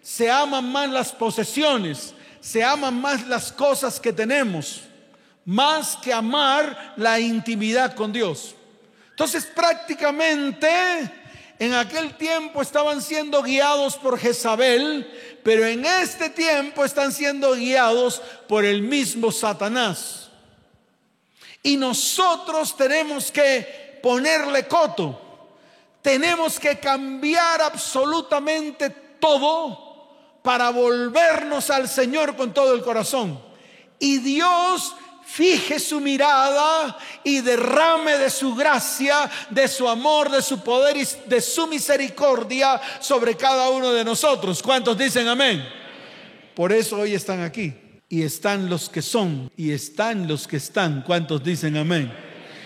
se 0.02 0.32
aman 0.32 0.71
más 0.71 0.89
las 0.89 1.12
posesiones, 1.12 2.15
se 2.47 2.63
aman 2.63 3.01
más 3.01 3.27
las 3.27 3.51
cosas 3.51 3.99
que 3.99 4.13
tenemos, 4.13 4.79
más 5.43 5.97
que 5.97 6.13
amar 6.13 6.93
la 6.95 7.19
intimidad 7.19 7.93
con 7.93 8.13
Dios. 8.13 8.55
Entonces 9.10 9.45
prácticamente 9.47 10.69
en 11.60 11.73
aquel 11.73 12.15
tiempo 12.15 12.62
estaban 12.62 13.01
siendo 13.01 13.43
guiados 13.43 13.97
por 13.97 14.17
Jezabel, 14.17 15.05
pero 15.43 15.65
en 15.65 15.86
este 15.86 16.29
tiempo 16.29 16.86
están 16.86 17.12
siendo 17.12 17.53
guiados 17.53 18.21
por 18.47 18.63
el 18.63 18.81
mismo 18.81 19.29
Satanás. 19.29 20.29
Y 21.62 21.75
nosotros 21.75 22.77
tenemos 22.77 23.29
que 23.29 23.99
ponerle 24.01 24.65
coto. 24.69 25.49
Tenemos 26.01 26.57
que 26.62 26.79
cambiar 26.79 27.62
absolutamente 27.62 28.89
todo 29.19 29.87
para 30.47 30.69
volvernos 30.69 31.69
al 31.71 31.89
Señor 31.89 32.38
con 32.38 32.53
todo 32.53 32.73
el 32.73 32.81
corazón. 32.81 33.38
Y 33.99 34.19
Dios 34.19 34.95
fije 35.25 35.77
su 35.77 35.99
mirada 35.99 36.97
y 37.21 37.41
derrame 37.41 38.17
de 38.17 38.29
su 38.29 38.55
gracia, 38.55 39.29
de 39.49 39.67
su 39.67 39.89
amor, 39.89 40.31
de 40.31 40.41
su 40.41 40.62
poder 40.62 40.95
y 40.95 41.05
de 41.25 41.41
su 41.41 41.67
misericordia 41.67 42.79
sobre 43.01 43.36
cada 43.36 43.69
uno 43.71 43.91
de 43.91 44.05
nosotros. 44.05 44.63
¿Cuántos 44.63 44.97
dicen 44.97 45.27
amén? 45.27 45.67
Por 46.55 46.71
eso 46.71 46.99
hoy 46.99 47.13
están 47.13 47.41
aquí. 47.41 47.73
Y 48.07 48.23
están 48.23 48.69
los 48.69 48.88
que 48.88 49.01
son 49.01 49.51
y 49.57 49.73
están 49.73 50.29
los 50.29 50.47
que 50.47 50.55
están. 50.55 51.01
¿Cuántos 51.01 51.43
dicen 51.43 51.75
amén? 51.75 52.10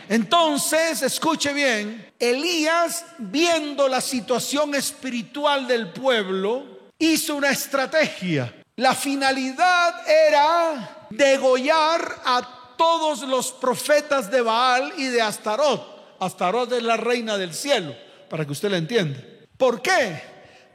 Entonces, 0.08 1.02
escuche 1.02 1.52
bien, 1.52 2.14
Elías, 2.20 3.06
viendo 3.18 3.88
la 3.88 4.02
situación 4.02 4.76
espiritual 4.76 5.68
del 5.68 5.92
pueblo, 5.94 6.71
hizo 7.02 7.36
una 7.36 7.50
estrategia. 7.50 8.54
La 8.78 8.96
finalidad 8.96 10.08
era 10.08 11.08
degollar 11.10 12.22
a 12.24 12.76
todos 12.78 13.22
los 13.24 13.52
profetas 13.52 14.32
de 14.32 14.42
Baal 14.42 14.94
y 14.98 15.06
de 15.06 15.22
Astarot. 15.22 16.18
Astarot 16.20 16.72
es 16.72 16.84
la 16.84 16.98
reina 16.98 17.38
del 17.38 17.54
cielo, 17.54 17.96
para 18.30 18.46
que 18.46 18.52
usted 18.52 18.70
lo 18.70 18.76
entienda. 18.78 19.20
¿Por 19.58 19.82
qué? 19.82 20.22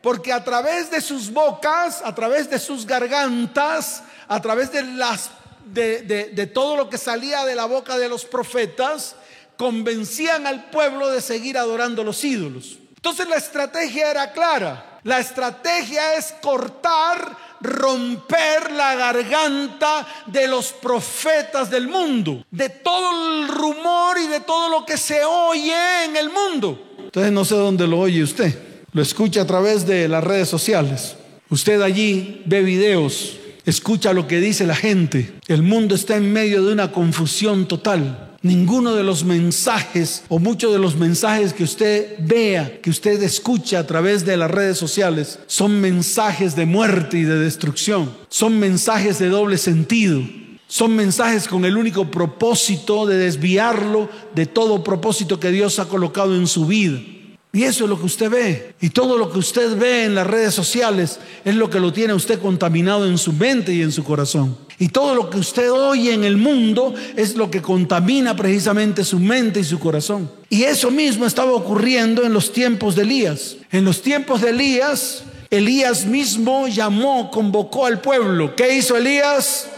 Porque 0.03 0.33
a 0.33 0.43
través 0.45 0.91
de 0.91 1.01
sus 1.01 1.33
bocas, 1.33 2.03
a 2.05 2.15
través 2.15 2.51
de 2.51 2.59
sus 2.59 2.87
gargantas, 2.87 4.03
a 4.29 4.41
través 4.43 4.73
de 4.73 4.83
las 4.83 5.31
de, 5.65 6.03
de, 6.03 6.47
todo 6.47 6.77
lo 6.77 6.89
que 6.89 6.99
salía 6.99 7.45
de 7.45 7.57
la 7.57 7.65
boca 7.65 7.99
de 7.99 8.09
los 8.09 8.25
profetas, 8.25 9.17
convencían 9.57 10.47
al 10.47 10.71
pueblo 10.71 11.09
de 11.11 11.21
seguir 11.21 11.59
adorando 11.59 12.05
los 12.05 12.23
ídolos. 12.23 12.79
Entonces 12.95 13.29
la 13.29 13.37
estrategia 13.37 14.11
era 14.11 14.33
clara. 14.33 14.96
La 15.07 15.21
estrategia 15.21 16.15
es 16.17 16.35
cortar 16.43 17.37
romper 17.61 18.73
la 18.73 18.97
garganta 18.97 20.05
de 20.27 20.49
los 20.49 20.73
profetas 20.73 21.71
del 21.71 21.87
mundo, 21.87 22.45
de 22.51 22.71
todo 22.71 23.43
el 23.45 23.47
rumor 23.47 24.17
y 24.19 24.27
de 24.27 24.41
todo 24.41 24.69
lo 24.69 24.85
que 24.85 24.97
se 24.97 25.25
oye 25.25 26.07
en 26.07 26.17
el 26.17 26.29
mundo. 26.29 26.97
Entonces 27.05 27.31
no 27.31 27.45
sé 27.45 27.55
dónde 27.55 27.87
lo 27.87 28.01
oye 28.01 28.21
usted. 28.25 28.59
Lo 28.91 29.01
escucha 29.01 29.43
a 29.43 29.47
través 29.47 29.87
de 29.87 30.09
las 30.09 30.25
redes 30.25 30.49
sociales. 30.49 31.15
Usted 31.51 31.83
allí 31.83 32.43
ve 32.45 32.63
videos, 32.63 33.39
escucha 33.65 34.13
lo 34.13 34.27
que 34.27 34.41
dice 34.41 34.67
la 34.67 34.75
gente. 34.75 35.35
El 35.47 35.63
mundo 35.63 35.95
está 35.95 36.17
en 36.17 36.33
medio 36.33 36.65
de 36.65 36.73
una 36.73 36.91
confusión 36.91 37.69
total. 37.69 38.26
Ninguno 38.43 38.95
de 38.95 39.03
los 39.03 39.25
mensajes 39.25 40.23
o 40.29 40.39
muchos 40.39 40.73
de 40.73 40.79
los 40.79 40.97
mensajes 40.97 41.53
que 41.53 41.65
usted 41.65 42.17
vea, 42.21 42.81
que 42.81 42.91
usted 42.91 43.23
escucha 43.23 43.81
a 43.81 43.87
través 43.87 44.25
de 44.25 44.37
las 44.37 44.51
redes 44.51 44.79
sociales, 44.79 45.39
son 45.47 45.81
mensajes 45.81 46.55
de 46.55 46.67
muerte 46.67 47.19
y 47.19 47.23
de 47.25 47.39
destrucción. 47.39 48.13
Son 48.29 48.59
mensajes 48.59 49.19
de 49.19 49.29
doble 49.29 49.59
sentido. 49.59 50.23
Son 50.69 50.97
mensajes 50.97 51.47
con 51.47 51.65
el 51.65 51.77
único 51.77 52.11
propósito 52.11 53.07
de 53.07 53.17
desviarlo 53.17 54.09
de 54.35 54.47
todo 54.47 54.83
propósito 54.83 55.39
que 55.39 55.53
Dios 55.53 55.79
ha 55.79 55.87
colocado 55.87 56.35
en 56.35 56.47
su 56.47 56.67
vida. 56.67 57.01
Y 57.53 57.63
eso 57.63 57.85
es 57.85 57.91
lo 57.91 57.99
que 57.99 58.07
usted 58.07 58.31
ve. 58.31 58.75
Y 58.83 58.91
todo 58.91 59.17
lo 59.17 59.33
que 59.33 59.39
usted 59.39 59.79
ve 59.79 60.05
en 60.05 60.15
las 60.15 60.27
redes 60.27 60.53
sociales 60.53 61.19
es 61.45 61.55
lo 61.55 61.71
que 61.71 61.81
lo 61.81 61.93
tiene 61.93 62.13
usted 62.13 62.41
contaminado 62.41 63.07
en 63.07 63.17
su 63.17 63.33
mente 63.33 63.73
y 63.73 63.81
en 63.81 63.93
su 63.93 64.05
corazón. 64.05 64.59
Y 64.79 64.89
todo 64.89 65.15
lo 65.15 65.31
que 65.31 65.39
usted 65.39 65.71
oye 65.73 66.13
en 66.13 66.25
el 66.25 66.37
mundo 66.37 66.95
es 67.17 67.35
lo 67.35 67.51
que 67.51 67.63
contamina 67.63 68.37
precisamente 68.37 69.05
su 69.05 69.19
mente 69.19 69.61
y 69.61 69.65
su 69.65 69.79
corazón. 69.79 70.31
Y 70.51 70.65
eso 70.65 70.91
mismo 70.91 71.25
estaba 71.27 71.53
ocurriendo 71.53 72.25
en 72.25 72.33
los 72.33 72.53
tiempos 72.53 72.95
de 72.95 73.03
Elías. 73.03 73.57
En 73.73 73.85
los 73.85 74.03
tiempos 74.03 74.43
de 74.43 74.51
Elías, 74.51 75.23
Elías 75.51 76.05
mismo 76.05 76.69
llamó, 76.69 77.31
convocó 77.31 77.87
al 77.87 78.01
pueblo. 78.01 78.55
¿Qué 78.55 78.77
hizo 78.77 78.97
Elías? 78.97 79.69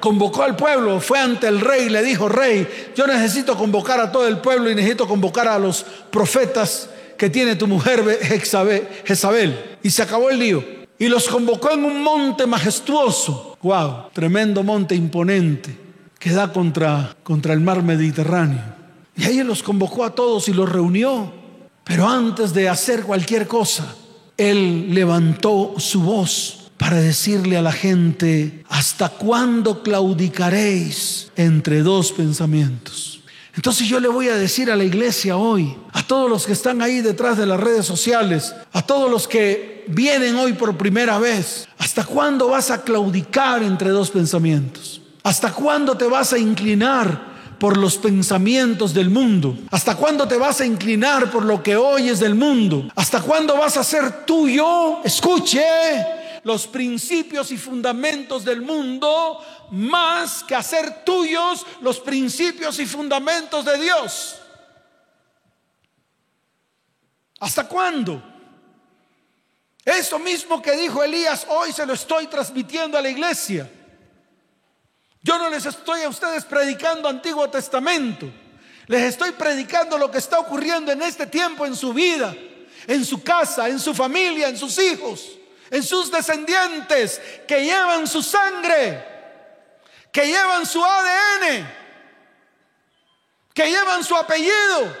convocó 0.00 0.42
al 0.42 0.56
pueblo, 0.56 1.00
fue 1.00 1.18
ante 1.20 1.46
el 1.46 1.60
rey 1.60 1.84
y 1.86 1.88
le 1.88 2.02
dijo, 2.02 2.28
rey, 2.28 2.66
yo 2.96 3.06
necesito 3.06 3.56
convocar 3.56 4.00
a 4.00 4.10
todo 4.10 4.26
el 4.26 4.38
pueblo 4.38 4.68
y 4.68 4.74
necesito 4.74 5.06
convocar 5.06 5.46
a 5.46 5.60
los 5.60 5.84
profetas 6.10 6.88
que 7.16 7.30
tiene 7.30 7.54
tu 7.54 7.68
mujer 7.68 8.18
Jezabel. 9.04 9.58
Y 9.80 9.90
se 9.90 10.02
acabó 10.02 10.30
el 10.30 10.40
lío. 10.40 10.81
Y 11.02 11.08
los 11.08 11.26
convocó 11.26 11.72
en 11.72 11.84
un 11.84 12.00
monte 12.00 12.46
majestuoso. 12.46 13.58
Wow, 13.60 14.12
tremendo 14.12 14.62
monte 14.62 14.94
imponente 14.94 15.76
que 16.16 16.30
da 16.30 16.52
contra, 16.52 17.16
contra 17.24 17.54
el 17.54 17.60
mar 17.60 17.82
Mediterráneo. 17.82 18.62
Y 19.16 19.24
ahí 19.24 19.42
los 19.42 19.64
convocó 19.64 20.04
a 20.04 20.14
todos 20.14 20.46
y 20.46 20.52
los 20.52 20.70
reunió. 20.70 21.32
Pero 21.82 22.08
antes 22.08 22.54
de 22.54 22.68
hacer 22.68 23.02
cualquier 23.02 23.48
cosa, 23.48 23.96
él 24.36 24.94
levantó 24.94 25.74
su 25.78 26.02
voz 26.02 26.70
para 26.76 27.00
decirle 27.00 27.56
a 27.56 27.62
la 27.62 27.72
gente, 27.72 28.62
¿hasta 28.68 29.08
cuándo 29.08 29.82
claudicaréis 29.82 31.32
entre 31.34 31.82
dos 31.82 32.12
pensamientos? 32.12 33.21
Entonces 33.54 33.86
yo 33.86 34.00
le 34.00 34.08
voy 34.08 34.28
a 34.28 34.36
decir 34.36 34.70
a 34.70 34.76
la 34.76 34.84
iglesia 34.84 35.36
hoy, 35.36 35.76
a 35.92 36.02
todos 36.02 36.30
los 36.30 36.46
que 36.46 36.52
están 36.52 36.80
ahí 36.80 37.02
detrás 37.02 37.36
de 37.36 37.46
las 37.46 37.60
redes 37.60 37.84
sociales, 37.84 38.54
a 38.72 38.82
todos 38.82 39.10
los 39.10 39.28
que 39.28 39.84
vienen 39.88 40.36
hoy 40.36 40.54
por 40.54 40.76
primera 40.78 41.18
vez, 41.18 41.68
¿hasta 41.76 42.04
cuándo 42.04 42.48
vas 42.48 42.70
a 42.70 42.82
claudicar 42.82 43.62
entre 43.62 43.90
dos 43.90 44.10
pensamientos? 44.10 45.02
¿Hasta 45.22 45.52
cuándo 45.52 45.96
te 45.96 46.06
vas 46.06 46.32
a 46.32 46.38
inclinar 46.38 47.32
por 47.58 47.76
los 47.76 47.98
pensamientos 47.98 48.94
del 48.94 49.10
mundo? 49.10 49.56
¿Hasta 49.70 49.96
cuándo 49.96 50.26
te 50.26 50.36
vas 50.36 50.60
a 50.62 50.66
inclinar 50.66 51.30
por 51.30 51.44
lo 51.44 51.62
que 51.62 51.76
oyes 51.76 52.20
del 52.20 52.34
mundo? 52.34 52.88
¿Hasta 52.96 53.20
cuándo 53.20 53.56
vas 53.56 53.76
a 53.76 53.84
ser 53.84 54.24
tuyo? 54.24 55.04
Escuche 55.04 55.62
los 56.44 56.66
principios 56.66 57.52
y 57.52 57.56
fundamentos 57.56 58.44
del 58.44 58.62
mundo 58.62 59.38
más 59.72 60.44
que 60.44 60.54
hacer 60.54 61.04
tuyos 61.04 61.66
los 61.80 61.98
principios 61.98 62.78
y 62.78 62.86
fundamentos 62.86 63.64
de 63.64 63.78
Dios. 63.78 64.38
¿Hasta 67.40 67.66
cuándo? 67.66 68.22
Eso 69.84 70.18
mismo 70.18 70.62
que 70.62 70.76
dijo 70.76 71.02
Elías, 71.02 71.46
hoy 71.48 71.72
se 71.72 71.84
lo 71.84 71.94
estoy 71.94 72.28
transmitiendo 72.28 72.96
a 72.96 73.02
la 73.02 73.10
iglesia. 73.10 73.68
Yo 75.22 75.38
no 75.38 75.48
les 75.50 75.66
estoy 75.66 76.02
a 76.02 76.08
ustedes 76.08 76.44
predicando 76.44 77.08
Antiguo 77.08 77.48
Testamento. 77.50 78.30
Les 78.86 79.02
estoy 79.02 79.32
predicando 79.32 79.98
lo 79.98 80.10
que 80.10 80.18
está 80.18 80.38
ocurriendo 80.38 80.92
en 80.92 81.02
este 81.02 81.26
tiempo 81.26 81.66
en 81.66 81.74
su 81.74 81.92
vida, 81.92 82.34
en 82.86 83.04
su 83.04 83.22
casa, 83.22 83.68
en 83.68 83.80
su 83.80 83.94
familia, 83.94 84.48
en 84.48 84.56
sus 84.56 84.78
hijos 84.78 85.38
en 85.72 85.82
sus 85.82 86.12
descendientes 86.12 87.18
que 87.48 87.64
llevan 87.64 88.06
su 88.06 88.22
sangre, 88.22 89.02
que 90.12 90.26
llevan 90.26 90.66
su 90.66 90.84
ADN, 90.84 91.68
que 93.54 93.70
llevan 93.70 94.04
su 94.04 94.14
apellido. 94.14 94.96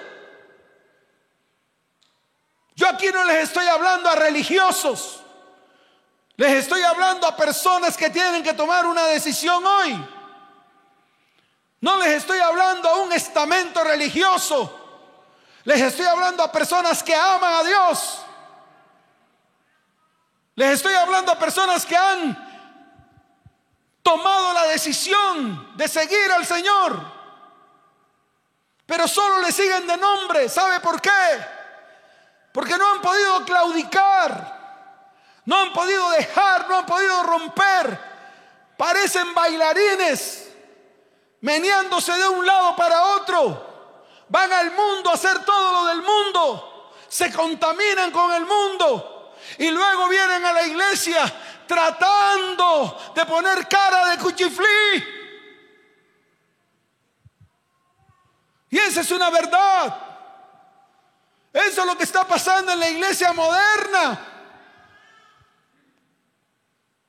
Yo 2.74 2.88
aquí 2.88 3.08
no 3.12 3.22
les 3.24 3.44
estoy 3.44 3.66
hablando 3.66 4.08
a 4.08 4.16
religiosos, 4.16 5.20
les 6.36 6.52
estoy 6.54 6.82
hablando 6.82 7.26
a 7.26 7.36
personas 7.36 7.96
que 7.96 8.10
tienen 8.10 8.42
que 8.42 8.54
tomar 8.54 8.86
una 8.86 9.04
decisión 9.06 9.64
hoy. 9.64 10.08
No 11.80 11.98
les 11.98 12.14
estoy 12.14 12.38
hablando 12.38 12.88
a 12.88 12.96
un 13.02 13.12
estamento 13.12 13.84
religioso. 13.84 14.78
Les 15.64 15.80
estoy 15.80 16.06
hablando 16.06 16.42
a 16.42 16.50
personas 16.50 17.02
que 17.02 17.14
aman 17.14 17.54
a 17.54 17.64
Dios 17.64 18.22
les 20.54 20.72
estoy 20.72 20.94
hablando 20.94 21.32
a 21.32 21.38
personas 21.38 21.86
que 21.86 21.96
han 21.96 22.51
tomado 24.02 24.52
la 24.52 24.66
decisión 24.66 25.76
de 25.76 25.88
seguir 25.88 26.30
al 26.32 26.44
Señor, 26.44 27.00
pero 28.86 29.06
solo 29.08 29.40
le 29.40 29.52
siguen 29.52 29.86
de 29.86 29.96
nombre. 29.96 30.48
¿Sabe 30.48 30.80
por 30.80 31.00
qué? 31.00 31.10
Porque 32.52 32.76
no 32.76 32.92
han 32.92 33.00
podido 33.00 33.44
claudicar, 33.44 34.60
No 35.44 35.56
han 35.56 35.72
podido 35.72 36.08
dejar, 36.10 36.68
no 36.68 36.76
han 36.76 36.86
podido 36.86 37.22
romper. 37.24 37.98
Parecen 38.76 39.34
bailarines, 39.34 40.52
meneándose 41.40 42.12
de 42.12 42.28
un 42.28 42.46
lado 42.46 42.76
para 42.76 43.02
otro. 43.16 43.72
Van 44.28 44.52
al 44.52 44.70
mundo 44.70 45.10
a 45.10 45.14
hacer 45.14 45.44
todo 45.44 45.72
lo 45.72 45.86
del 45.86 46.02
mundo. 46.02 46.92
Se 47.08 47.32
contaminan 47.32 48.12
con 48.12 48.32
el 48.32 48.46
mundo. 48.46 49.11
Y 49.58 49.70
luego 49.70 50.08
vienen 50.08 50.44
a 50.44 50.52
la 50.52 50.62
iglesia 50.64 51.32
tratando 51.66 53.12
de 53.14 53.26
poner 53.26 53.68
cara 53.68 54.08
de 54.10 54.18
cuchiflí. 54.18 55.04
Y 58.70 58.78
esa 58.78 59.02
es 59.02 59.10
una 59.10 59.30
verdad. 59.30 59.96
Eso 61.52 61.82
es 61.82 61.86
lo 61.86 61.96
que 61.96 62.04
está 62.04 62.26
pasando 62.26 62.72
en 62.72 62.80
la 62.80 62.88
iglesia 62.88 63.32
moderna. 63.32 64.28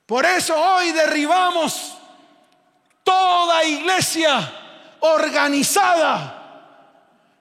Por 0.06 0.26
eso 0.26 0.56
hoy 0.56 0.92
derribamos 0.92 1.98
toda 3.04 3.64
iglesia 3.64 4.52
organizada 5.00 6.43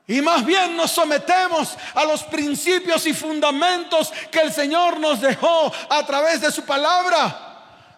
y 0.07 0.21
más 0.21 0.45
bien 0.45 0.77
nos 0.77 0.91
sometemos 0.91 1.77
a 1.95 2.05
los 2.05 2.25
principios 2.25 3.07
y 3.07 3.15
fundamentos 3.15 4.13
que 4.31 4.41
el 4.41 4.53
Señor 4.53 4.99
nos 4.99 5.21
dejó 5.21 5.73
a 5.89 6.05
través 6.05 6.41
de 6.41 6.51
su 6.51 6.65
palabra. 6.65 7.49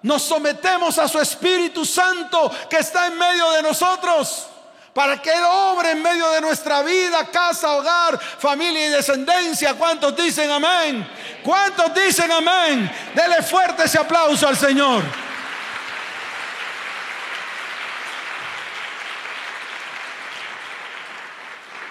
Nos 0.02 0.22
sometemos 0.22 0.98
a 0.98 1.08
su 1.08 1.18
Espíritu 1.18 1.84
Santo 1.86 2.52
que 2.68 2.76
está 2.76 3.06
en 3.06 3.16
medio 3.16 3.50
de 3.52 3.62
nosotros 3.62 4.48
para 4.92 5.20
que 5.20 5.30
Él 5.30 5.42
obre 5.44 5.92
en 5.92 6.02
medio 6.02 6.30
de 6.30 6.40
nuestra 6.40 6.82
vida, 6.82 7.26
casa, 7.30 7.72
hogar, 7.72 8.20
familia 8.20 8.86
y 8.86 8.90
descendencia. 8.90 9.74
¿Cuántos 9.74 10.14
dicen 10.14 10.50
amén? 10.50 11.08
¿Cuántos 11.42 11.92
dicen 11.94 12.30
amén? 12.30 12.90
Dele 13.14 13.42
fuerte 13.42 13.84
ese 13.84 13.98
aplauso 13.98 14.46
al 14.46 14.56
Señor. 14.56 15.02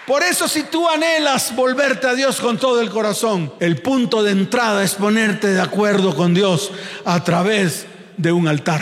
Por 0.06 0.22
eso 0.22 0.50
si 0.50 0.64
tú 0.64 0.90
anhelas 0.90 1.56
volverte 1.56 2.08
a 2.08 2.14
Dios 2.14 2.42
con 2.42 2.58
todo 2.58 2.82
el 2.82 2.90
corazón, 2.90 3.54
el 3.62 3.82
punto 3.82 4.22
de 4.22 4.32
entrada 4.32 4.84
es 4.84 4.96
ponerte 4.96 5.48
de 5.48 5.62
acuerdo 5.62 6.14
con 6.14 6.34
Dios 6.34 6.72
a 7.06 7.24
través 7.24 7.86
de 8.18 8.34
un 8.34 8.50
altar. 8.50 8.82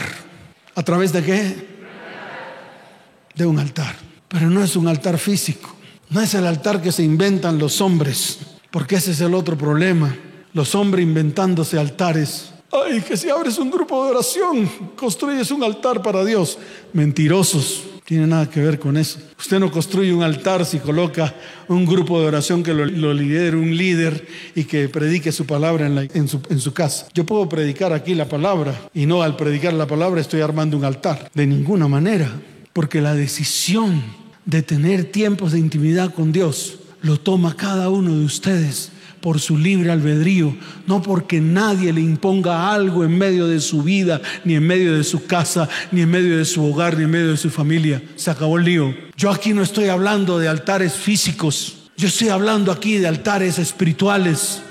¿A 0.74 0.82
través 0.82 1.14
de 1.14 1.24
qué? 1.24 1.68
De 3.36 3.46
un 3.46 3.60
altar. 3.60 3.96
Pero 4.28 4.50
no 4.50 4.64
es 4.64 4.76
un 4.76 4.88
altar 4.88 5.20
físico. 5.20 5.76
No 6.10 6.22
es 6.22 6.34
el 6.34 6.48
altar 6.48 6.82
que 6.82 6.92
se 6.92 7.04
inventan 7.04 7.60
los 7.60 7.82
hombres, 7.82 8.40
porque 8.72 8.96
ese 8.96 9.12
es 9.12 9.22
el 9.22 9.36
otro 9.36 9.56
problema. 9.56 10.16
Los 10.54 10.74
hombres 10.74 11.04
inventándose 11.04 11.78
altares. 11.78 12.52
Ay, 12.72 13.02
que 13.02 13.16
si 13.16 13.30
abres 13.30 13.60
un 13.60 13.70
grupo 13.70 14.06
de 14.06 14.12
oración, 14.12 14.68
construyes 14.96 15.52
un 15.52 15.64
altar 15.64 16.02
para 16.02 16.26
Dios. 16.26 16.58
Mentirosos 16.94 17.90
tiene 18.12 18.28
nada 18.28 18.50
que 18.50 18.60
ver 18.60 18.78
con 18.78 18.97
eso. 18.97 19.19
Usted 19.39 19.58
no 19.58 19.71
construye 19.71 20.12
un 20.13 20.21
altar 20.21 20.65
si 20.65 20.80
coloca 20.80 21.34
un 21.69 21.86
grupo 21.86 22.19
de 22.19 22.28
oración 22.28 22.62
que 22.62 22.74
lo, 22.74 23.13
lidere 23.13 23.56
un 23.56 23.78
líder 23.78 24.28
y 24.54 24.65
que 24.65 24.89
predique 24.89 25.32
su 25.32 25.45
palabra 25.45 25.88
en 25.88 26.28
su 26.28 26.74
casa. 26.74 27.08
Yo 27.13 27.26
puedo 27.26 27.47
predicar 27.47 27.93
aquí 27.93 28.13
la 28.13 28.28
palabra 28.28 28.78
y 28.93 29.06
no 29.06 29.21
al 29.21 29.38
predicar 29.38 29.71
la 29.71 29.88
palabra 29.88 30.19
estoy 30.19 30.41
armando 30.41 30.76
un 30.76 30.84
altar. 30.84 31.32
De 31.34 31.47
ninguna 31.47 31.88
manera. 31.88 32.30
Porque 32.74 33.00
la 33.00 33.15
decisión 33.15 34.04
de 34.43 34.62
tener 34.62 35.06
tiempos 35.06 35.54
de 35.54 35.60
intimidad 35.60 36.13
con 36.13 36.34
Dios 36.34 36.80
lo 37.02 37.15
toma 37.15 37.56
cada 37.56 37.88
uno 37.88 38.13
de 38.13 38.26
ustedes 38.26 38.90
por 39.22 39.40
su 39.40 39.58
libre 39.58 39.92
albedrío, 39.92 40.56
no 40.88 41.02
porque 41.02 41.40
nadie 41.40 41.94
le 41.94 42.02
imponga 42.02 42.72
algo 42.72 43.04
en 43.04 43.18
medio 43.18 43.48
de 43.48 43.60
su 43.60 43.84
vida, 43.84 44.22
ni 44.44 44.56
en 44.56 44.66
medio 44.66 44.98
de 44.98 45.04
su 45.04 45.26
casa, 45.26 45.70
ni 45.92 46.02
en 46.02 46.10
medio 46.10 46.38
de 46.38 46.46
su 46.46 46.66
hogar, 46.66 46.98
ni 46.98 47.04
en 47.04 47.12
medio 47.12 47.30
de 47.30 47.38
su 47.38 47.50
familia. 47.50 48.02
Se 48.16 48.32
acabó 48.32 48.58
el 48.58 48.66
lío. 48.66 48.94
Yo 49.16 49.30
aquí 49.30 49.54
no 49.54 49.62
estoy 49.62 49.90
hablando 49.90 50.40
de 50.40 50.48
altares 50.48 50.94
físicos, 50.94 51.78
yo 52.02 52.08
estoy 52.08 52.30
hablando 52.30 52.72
aquí 52.72 52.98
de 52.98 53.08
altares 53.08 53.60
espirituales. 53.60 54.64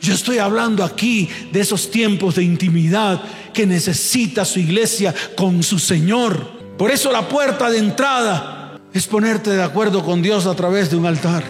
Yo 0.00 0.12
estoy 0.12 0.38
hablando 0.38 0.84
aquí 0.84 1.28
de 1.52 1.60
esos 1.60 1.90
tiempos 1.90 2.34
de 2.34 2.42
intimidad 2.42 3.22
que 3.54 3.64
necesita 3.64 4.44
su 4.44 4.58
iglesia 4.58 5.14
con 5.36 5.62
su 5.62 5.78
Señor. 5.78 6.76
Por 6.76 6.90
eso 6.90 7.12
la 7.12 7.28
puerta 7.28 7.70
de 7.70 7.78
entrada 7.78 8.78
es 8.92 9.06
ponerte 9.06 9.50
de 9.50 9.62
acuerdo 9.62 10.04
con 10.04 10.20
Dios 10.20 10.46
a 10.46 10.54
través 10.54 10.90
de 10.90 10.96
un 10.96 11.06
altar. 11.06 11.44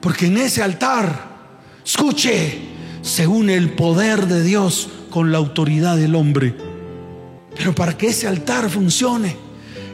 Porque 0.00 0.26
en 0.26 0.38
ese 0.38 0.62
altar 0.62 1.33
Escuche, 1.84 2.58
se 3.02 3.26
une 3.26 3.54
el 3.54 3.70
poder 3.70 4.26
de 4.26 4.42
Dios 4.42 4.88
con 5.10 5.30
la 5.30 5.38
autoridad 5.38 5.96
del 5.96 6.14
hombre. 6.14 6.54
Pero 7.54 7.74
para 7.74 7.96
que 7.96 8.08
ese 8.08 8.26
altar 8.26 8.70
funcione, 8.70 9.36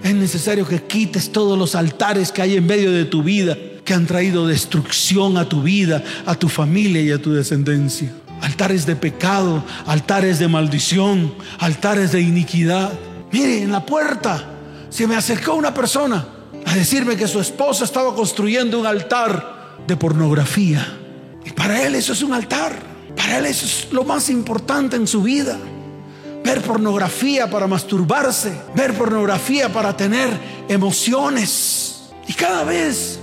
es 0.02 0.14
necesario 0.14 0.66
que 0.66 0.82
quites 0.84 1.32
todos 1.32 1.58
los 1.58 1.74
altares 1.74 2.30
que 2.32 2.42
hay 2.42 2.56
en 2.56 2.66
medio 2.66 2.92
de 2.92 3.04
tu 3.04 3.22
vida, 3.22 3.58
que 3.84 3.92
han 3.92 4.06
traído 4.06 4.46
destrucción 4.46 5.36
a 5.36 5.48
tu 5.48 5.62
vida, 5.62 6.02
a 6.26 6.36
tu 6.36 6.48
familia 6.48 7.02
y 7.02 7.10
a 7.10 7.20
tu 7.20 7.32
descendencia. 7.32 8.12
Altares 8.40 8.86
de 8.86 8.96
pecado, 8.96 9.64
altares 9.86 10.38
de 10.38 10.48
maldición, 10.48 11.34
altares 11.58 12.12
de 12.12 12.20
iniquidad. 12.20 12.92
Mire, 13.32 13.62
en 13.62 13.72
la 13.72 13.84
puerta 13.84 14.44
se 14.88 15.06
me 15.06 15.16
acercó 15.16 15.54
una 15.54 15.74
persona 15.74 16.24
a 16.64 16.74
decirme 16.74 17.16
que 17.16 17.26
su 17.26 17.40
esposa 17.40 17.84
estaba 17.84 18.14
construyendo 18.14 18.78
un 18.78 18.86
altar 18.86 19.76
de 19.86 19.96
pornografía. 19.96 20.99
Y 21.44 21.50
para 21.50 21.82
él 21.82 21.94
eso 21.94 22.12
es 22.12 22.22
un 22.22 22.32
altar. 22.32 22.90
Para 23.16 23.38
él 23.38 23.46
eso 23.46 23.66
es 23.66 23.92
lo 23.92 24.04
más 24.04 24.28
importante 24.30 24.96
en 24.96 25.06
su 25.06 25.22
vida. 25.22 25.58
Ver 26.44 26.62
pornografía 26.62 27.50
para 27.50 27.66
masturbarse. 27.66 28.52
Ver 28.74 28.94
pornografía 28.94 29.72
para 29.72 29.96
tener 29.96 30.30
emociones. 30.68 32.10
Y 32.26 32.32
cada 32.32 32.64
vez 32.64 33.18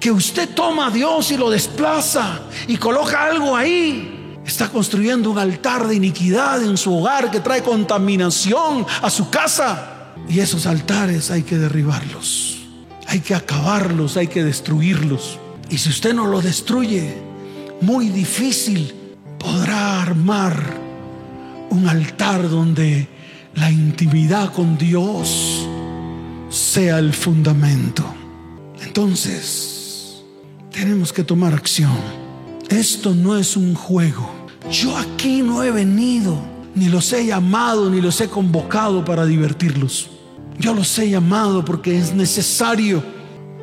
que 0.00 0.10
usted 0.10 0.48
toma 0.50 0.88
a 0.88 0.90
Dios 0.90 1.30
y 1.30 1.36
lo 1.36 1.50
desplaza 1.50 2.40
y 2.66 2.76
coloca 2.76 3.24
algo 3.24 3.56
ahí, 3.56 4.36
está 4.44 4.68
construyendo 4.68 5.30
un 5.30 5.38
altar 5.38 5.86
de 5.86 5.94
iniquidad 5.94 6.62
en 6.62 6.76
su 6.76 6.96
hogar 6.96 7.30
que 7.30 7.40
trae 7.40 7.62
contaminación 7.62 8.86
a 9.02 9.10
su 9.10 9.30
casa. 9.30 10.14
Y 10.28 10.40
esos 10.40 10.66
altares 10.66 11.30
hay 11.30 11.42
que 11.42 11.56
derribarlos. 11.56 12.58
Hay 13.06 13.20
que 13.20 13.34
acabarlos, 13.34 14.16
hay 14.16 14.28
que 14.28 14.44
destruirlos. 14.44 15.38
Y 15.70 15.78
si 15.78 15.88
usted 15.88 16.14
no 16.14 16.26
lo 16.26 16.40
destruye, 16.40 17.27
muy 17.80 18.08
difícil 18.08 18.92
podrá 19.38 20.02
armar 20.02 20.54
un 21.70 21.88
altar 21.88 22.48
donde 22.48 23.08
la 23.54 23.70
intimidad 23.70 24.52
con 24.52 24.76
Dios 24.76 25.66
sea 26.48 26.98
el 26.98 27.12
fundamento. 27.12 28.04
Entonces, 28.82 30.22
tenemos 30.72 31.12
que 31.12 31.24
tomar 31.24 31.54
acción. 31.54 31.96
Esto 32.68 33.14
no 33.14 33.36
es 33.36 33.56
un 33.56 33.74
juego. 33.74 34.28
Yo 34.70 34.96
aquí 34.96 35.42
no 35.42 35.62
he 35.62 35.70
venido, 35.70 36.38
ni 36.74 36.88
los 36.88 37.12
he 37.12 37.26
llamado, 37.26 37.90
ni 37.90 38.00
los 38.00 38.20
he 38.20 38.28
convocado 38.28 39.04
para 39.04 39.24
divertirlos. 39.24 40.10
Yo 40.58 40.74
los 40.74 40.98
he 40.98 41.08
llamado 41.08 41.64
porque 41.64 41.96
es 41.96 42.14
necesario 42.14 43.02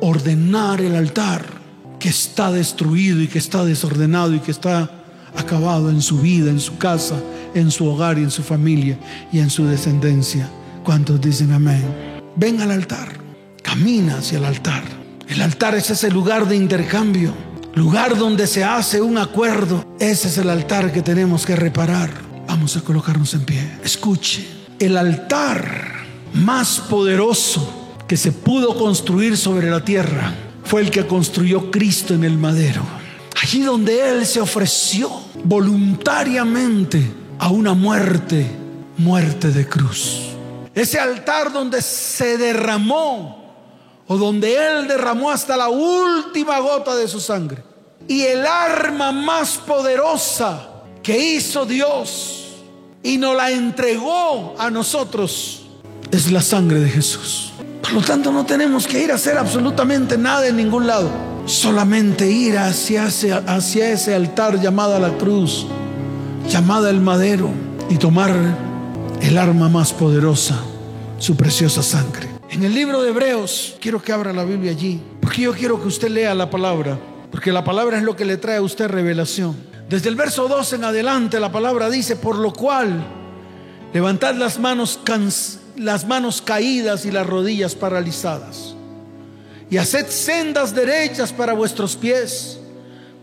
ordenar 0.00 0.80
el 0.80 0.94
altar 0.96 1.55
que 1.98 2.08
está 2.08 2.52
destruido 2.52 3.20
y 3.20 3.28
que 3.28 3.38
está 3.38 3.64
desordenado 3.64 4.34
y 4.34 4.40
que 4.40 4.50
está 4.50 4.90
acabado 5.36 5.90
en 5.90 6.02
su 6.02 6.20
vida, 6.20 6.50
en 6.50 6.60
su 6.60 6.78
casa, 6.78 7.20
en 7.54 7.70
su 7.70 7.86
hogar 7.86 8.18
y 8.18 8.22
en 8.22 8.30
su 8.30 8.42
familia 8.42 8.98
y 9.32 9.38
en 9.38 9.50
su 9.50 9.66
descendencia. 9.66 10.48
¿Cuántos 10.84 11.20
dicen 11.20 11.52
amén? 11.52 11.84
Ven 12.36 12.60
al 12.60 12.70
altar, 12.70 13.08
camina 13.62 14.18
hacia 14.18 14.38
el 14.38 14.44
altar. 14.44 14.82
El 15.28 15.42
altar 15.42 15.74
es 15.74 15.90
ese 15.90 16.10
lugar 16.10 16.48
de 16.48 16.56
intercambio, 16.56 17.32
lugar 17.74 18.16
donde 18.16 18.46
se 18.46 18.62
hace 18.62 19.00
un 19.00 19.18
acuerdo. 19.18 19.84
Ese 19.98 20.28
es 20.28 20.38
el 20.38 20.50
altar 20.50 20.92
que 20.92 21.02
tenemos 21.02 21.44
que 21.44 21.56
reparar. 21.56 22.10
Vamos 22.46 22.76
a 22.76 22.82
colocarnos 22.82 23.34
en 23.34 23.44
pie. 23.44 23.78
Escuche, 23.82 24.46
el 24.78 24.96
altar 24.96 26.04
más 26.34 26.78
poderoso 26.78 27.88
que 28.06 28.16
se 28.16 28.30
pudo 28.30 28.76
construir 28.76 29.36
sobre 29.36 29.68
la 29.68 29.84
tierra 29.84 30.45
fue 30.66 30.80
el 30.80 30.90
que 30.90 31.06
construyó 31.06 31.70
Cristo 31.70 32.14
en 32.14 32.24
el 32.24 32.36
madero. 32.36 32.82
Allí 33.40 33.62
donde 33.62 34.10
Él 34.10 34.26
se 34.26 34.40
ofreció 34.40 35.10
voluntariamente 35.44 37.02
a 37.38 37.50
una 37.50 37.74
muerte, 37.74 38.50
muerte 38.96 39.50
de 39.50 39.68
cruz. 39.68 40.22
Ese 40.74 40.98
altar 40.98 41.52
donde 41.52 41.80
se 41.80 42.36
derramó 42.36 43.54
o 44.08 44.16
donde 44.16 44.54
Él 44.56 44.88
derramó 44.88 45.30
hasta 45.30 45.56
la 45.56 45.68
última 45.68 46.58
gota 46.58 46.96
de 46.96 47.08
su 47.08 47.20
sangre. 47.20 47.62
Y 48.08 48.22
el 48.22 48.46
arma 48.46 49.12
más 49.12 49.58
poderosa 49.58 50.68
que 51.02 51.34
hizo 51.34 51.64
Dios 51.64 52.46
y 53.02 53.18
nos 53.18 53.36
la 53.36 53.50
entregó 53.50 54.54
a 54.58 54.70
nosotros 54.70 55.62
es 56.10 56.30
la 56.30 56.40
sangre 56.40 56.80
de 56.80 56.88
Jesús. 56.88 57.52
Por 57.86 57.94
lo 57.94 58.02
tanto, 58.02 58.32
no 58.32 58.44
tenemos 58.44 58.84
que 58.84 59.00
ir 59.00 59.12
a 59.12 59.14
hacer 59.14 59.38
absolutamente 59.38 60.18
nada 60.18 60.48
en 60.48 60.56
ningún 60.56 60.88
lado. 60.88 61.08
Solamente 61.46 62.28
ir 62.28 62.58
hacia 62.58 63.04
hacia 63.04 63.90
ese 63.90 64.12
altar 64.12 64.60
llamado 64.60 64.98
la 64.98 65.16
cruz 65.16 65.68
llamada 66.48 66.90
el 66.90 67.00
madero 67.00 67.50
y 67.88 67.96
tomar 67.96 68.34
el 69.20 69.38
arma 69.38 69.68
más 69.68 69.92
poderosa, 69.92 70.58
su 71.18 71.36
preciosa 71.36 71.80
sangre. 71.80 72.28
En 72.50 72.64
el 72.64 72.74
libro 72.74 73.02
de 73.02 73.10
Hebreos, 73.10 73.76
quiero 73.80 74.02
que 74.02 74.12
abra 74.12 74.32
la 74.32 74.44
Biblia 74.44 74.72
allí, 74.72 75.00
porque 75.20 75.42
yo 75.42 75.52
quiero 75.52 75.80
que 75.80 75.86
usted 75.86 76.08
lea 76.08 76.34
la 76.34 76.50
palabra, 76.50 76.98
porque 77.30 77.52
la 77.52 77.62
palabra 77.62 77.98
es 77.98 78.02
lo 78.02 78.16
que 78.16 78.24
le 78.24 78.36
trae 78.36 78.56
a 78.56 78.62
usted 78.62 78.88
revelación. 78.88 79.56
Desde 79.88 80.08
el 80.08 80.16
verso 80.16 80.48
2 80.48 80.72
en 80.72 80.84
adelante 80.84 81.38
la 81.38 81.52
palabra 81.52 81.88
dice, 81.88 82.16
por 82.16 82.36
lo 82.36 82.52
cual 82.52 83.04
levantad 83.92 84.34
las 84.34 84.58
manos, 84.58 84.98
las 85.76 86.06
manos 86.06 86.42
caídas 86.42 87.04
y 87.04 87.10
las 87.10 87.26
rodillas 87.26 87.74
paralizadas, 87.74 88.74
y 89.70 89.76
haced 89.76 90.06
sendas 90.08 90.74
derechas 90.74 91.32
para 91.32 91.52
vuestros 91.52 91.96
pies, 91.96 92.58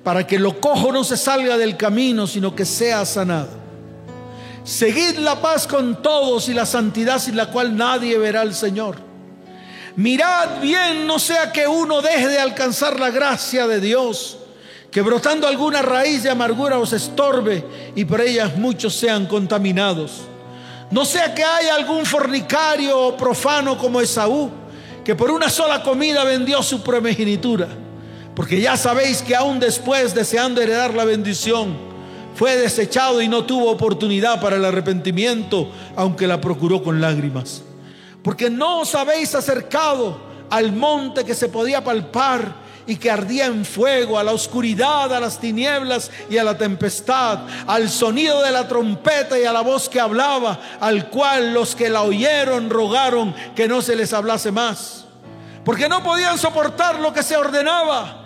para 0.03 0.27
que 0.27 0.37
lo 0.37 0.59
cojo 0.59 0.91
no 0.91 1.03
se 1.03 1.17
salga 1.17 1.57
del 1.57 1.77
camino, 1.77 2.27
sino 2.27 2.55
que 2.55 2.65
sea 2.65 3.05
sanado. 3.05 3.63
Seguid 4.63 5.17
la 5.17 5.41
paz 5.41 5.67
con 5.67 6.01
todos 6.01 6.47
y 6.47 6.53
la 6.53 6.65
santidad 6.65 7.19
sin 7.19 7.35
la 7.35 7.49
cual 7.49 7.75
nadie 7.75 8.17
verá 8.17 8.41
al 8.41 8.53
Señor. 8.53 8.97
Mirad 9.95 10.61
bien, 10.61 11.05
no 11.05 11.19
sea 11.19 11.51
que 11.51 11.67
uno 11.67 12.01
deje 12.01 12.27
de 12.27 12.39
alcanzar 12.39 12.99
la 12.99 13.11
gracia 13.11 13.67
de 13.67 13.79
Dios, 13.79 14.37
que 14.89 15.01
brotando 15.01 15.47
alguna 15.47 15.81
raíz 15.81 16.23
de 16.23 16.29
amargura 16.29 16.79
os 16.79 16.93
estorbe 16.93 17.63
y 17.95 18.05
por 18.05 18.21
ellas 18.21 18.55
muchos 18.57 18.95
sean 18.95 19.25
contaminados. 19.25 20.21
No 20.91 21.05
sea 21.05 21.33
que 21.33 21.43
haya 21.43 21.75
algún 21.75 22.05
fornicario 22.05 22.99
o 22.99 23.17
profano 23.17 23.77
como 23.77 24.01
Esaú, 24.01 24.51
que 25.03 25.15
por 25.15 25.31
una 25.31 25.49
sola 25.49 25.83
comida 25.83 26.23
vendió 26.23 26.61
su 26.63 26.81
primogenitura. 26.81 27.67
Porque 28.35 28.59
ya 28.59 28.77
sabéis 28.77 29.21
que 29.21 29.35
aún 29.35 29.59
después, 29.59 30.13
deseando 30.15 30.61
heredar 30.61 30.93
la 30.93 31.05
bendición, 31.05 31.75
fue 32.35 32.55
desechado 32.57 33.21
y 33.21 33.27
no 33.27 33.45
tuvo 33.45 33.69
oportunidad 33.69 34.41
para 34.41 34.55
el 34.55 34.65
arrepentimiento, 34.65 35.69
aunque 35.95 36.27
la 36.27 36.41
procuró 36.41 36.81
con 36.81 36.99
lágrimas. 36.99 37.61
Porque 38.23 38.49
no 38.49 38.81
os 38.81 38.95
habéis 38.95 39.35
acercado 39.35 40.17
al 40.49 40.71
monte 40.71 41.25
que 41.25 41.35
se 41.35 41.49
podía 41.49 41.83
palpar 41.83 42.62
y 42.85 42.97
que 42.97 43.09
ardía 43.09 43.45
en 43.45 43.65
fuego, 43.65 44.19
a 44.19 44.23
la 44.23 44.31
oscuridad, 44.31 45.13
a 45.13 45.19
las 45.19 45.39
tinieblas 45.39 46.11
y 46.29 46.37
a 46.37 46.43
la 46.43 46.57
tempestad, 46.57 47.39
al 47.67 47.89
sonido 47.89 48.41
de 48.41 48.51
la 48.51 48.67
trompeta 48.67 49.39
y 49.39 49.45
a 49.45 49.53
la 49.53 49.61
voz 49.61 49.87
que 49.87 49.99
hablaba, 49.99 50.59
al 50.79 51.09
cual 51.09 51.53
los 51.53 51.75
que 51.75 51.89
la 51.89 52.01
oyeron 52.01 52.69
rogaron 52.69 53.33
que 53.55 53.67
no 53.67 53.81
se 53.81 53.95
les 53.95 54.13
hablase 54.13 54.51
más. 54.51 55.05
Porque 55.63 55.87
no 55.87 56.03
podían 56.03 56.37
soportar 56.37 56.99
lo 56.99 57.13
que 57.13 57.23
se 57.23 57.37
ordenaba. 57.37 58.19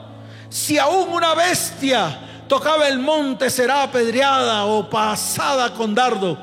Si 0.49 0.77
aún 0.77 1.09
una 1.09 1.35
bestia 1.35 2.19
tocaba 2.47 2.87
el 2.87 2.99
monte 2.99 3.49
será 3.49 3.83
apedreada 3.83 4.65
o 4.65 4.89
pasada 4.89 5.73
con 5.73 5.93
dardo. 5.93 6.37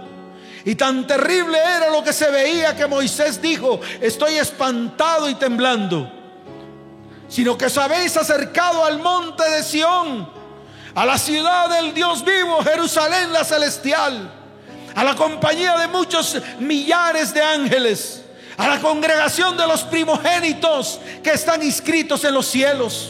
Y 0.64 0.76
tan 0.76 1.06
terrible 1.06 1.58
era 1.58 1.90
lo 1.90 2.02
que 2.02 2.12
se 2.12 2.30
veía 2.30 2.76
que 2.76 2.86
Moisés 2.86 3.42
dijo, 3.42 3.80
estoy 4.00 4.34
espantado 4.34 5.28
y 5.28 5.34
temblando. 5.34 6.23
Sino 7.34 7.58
que 7.58 7.66
os 7.66 7.76
habéis 7.78 8.16
acercado 8.16 8.84
al 8.84 9.00
monte 9.00 9.42
de 9.50 9.64
Sión, 9.64 10.28
a 10.94 11.04
la 11.04 11.18
ciudad 11.18 11.68
del 11.68 11.92
Dios 11.92 12.24
vivo, 12.24 12.62
Jerusalén 12.62 13.32
la 13.32 13.42
celestial, 13.42 14.30
a 14.94 15.02
la 15.02 15.16
compañía 15.16 15.76
de 15.78 15.88
muchos 15.88 16.36
millares 16.60 17.34
de 17.34 17.42
ángeles, 17.42 18.22
a 18.56 18.68
la 18.68 18.80
congregación 18.80 19.56
de 19.56 19.66
los 19.66 19.82
primogénitos 19.82 21.00
que 21.24 21.32
están 21.32 21.60
inscritos 21.64 22.22
en 22.22 22.34
los 22.34 22.46
cielos, 22.46 23.08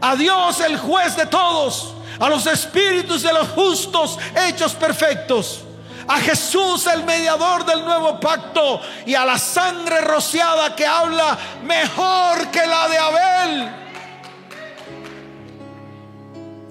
a 0.00 0.14
Dios 0.14 0.60
el 0.60 0.78
juez 0.78 1.16
de 1.16 1.26
todos 1.26 1.96
a 2.18 2.28
los 2.28 2.46
espíritus 2.46 3.22
de 3.22 3.32
los 3.32 3.48
justos 3.48 4.18
hechos 4.48 4.74
perfectos, 4.74 5.60
a 6.08 6.18
Jesús 6.20 6.86
el 6.86 7.04
mediador 7.04 7.64
del 7.64 7.84
nuevo 7.84 8.20
pacto 8.20 8.80
y 9.04 9.14
a 9.14 9.24
la 9.24 9.38
sangre 9.38 10.00
rociada 10.02 10.74
que 10.74 10.86
habla 10.86 11.38
mejor 11.64 12.48
que 12.50 12.66
la 12.66 12.88
de 12.88 12.98
Abel. 12.98 13.70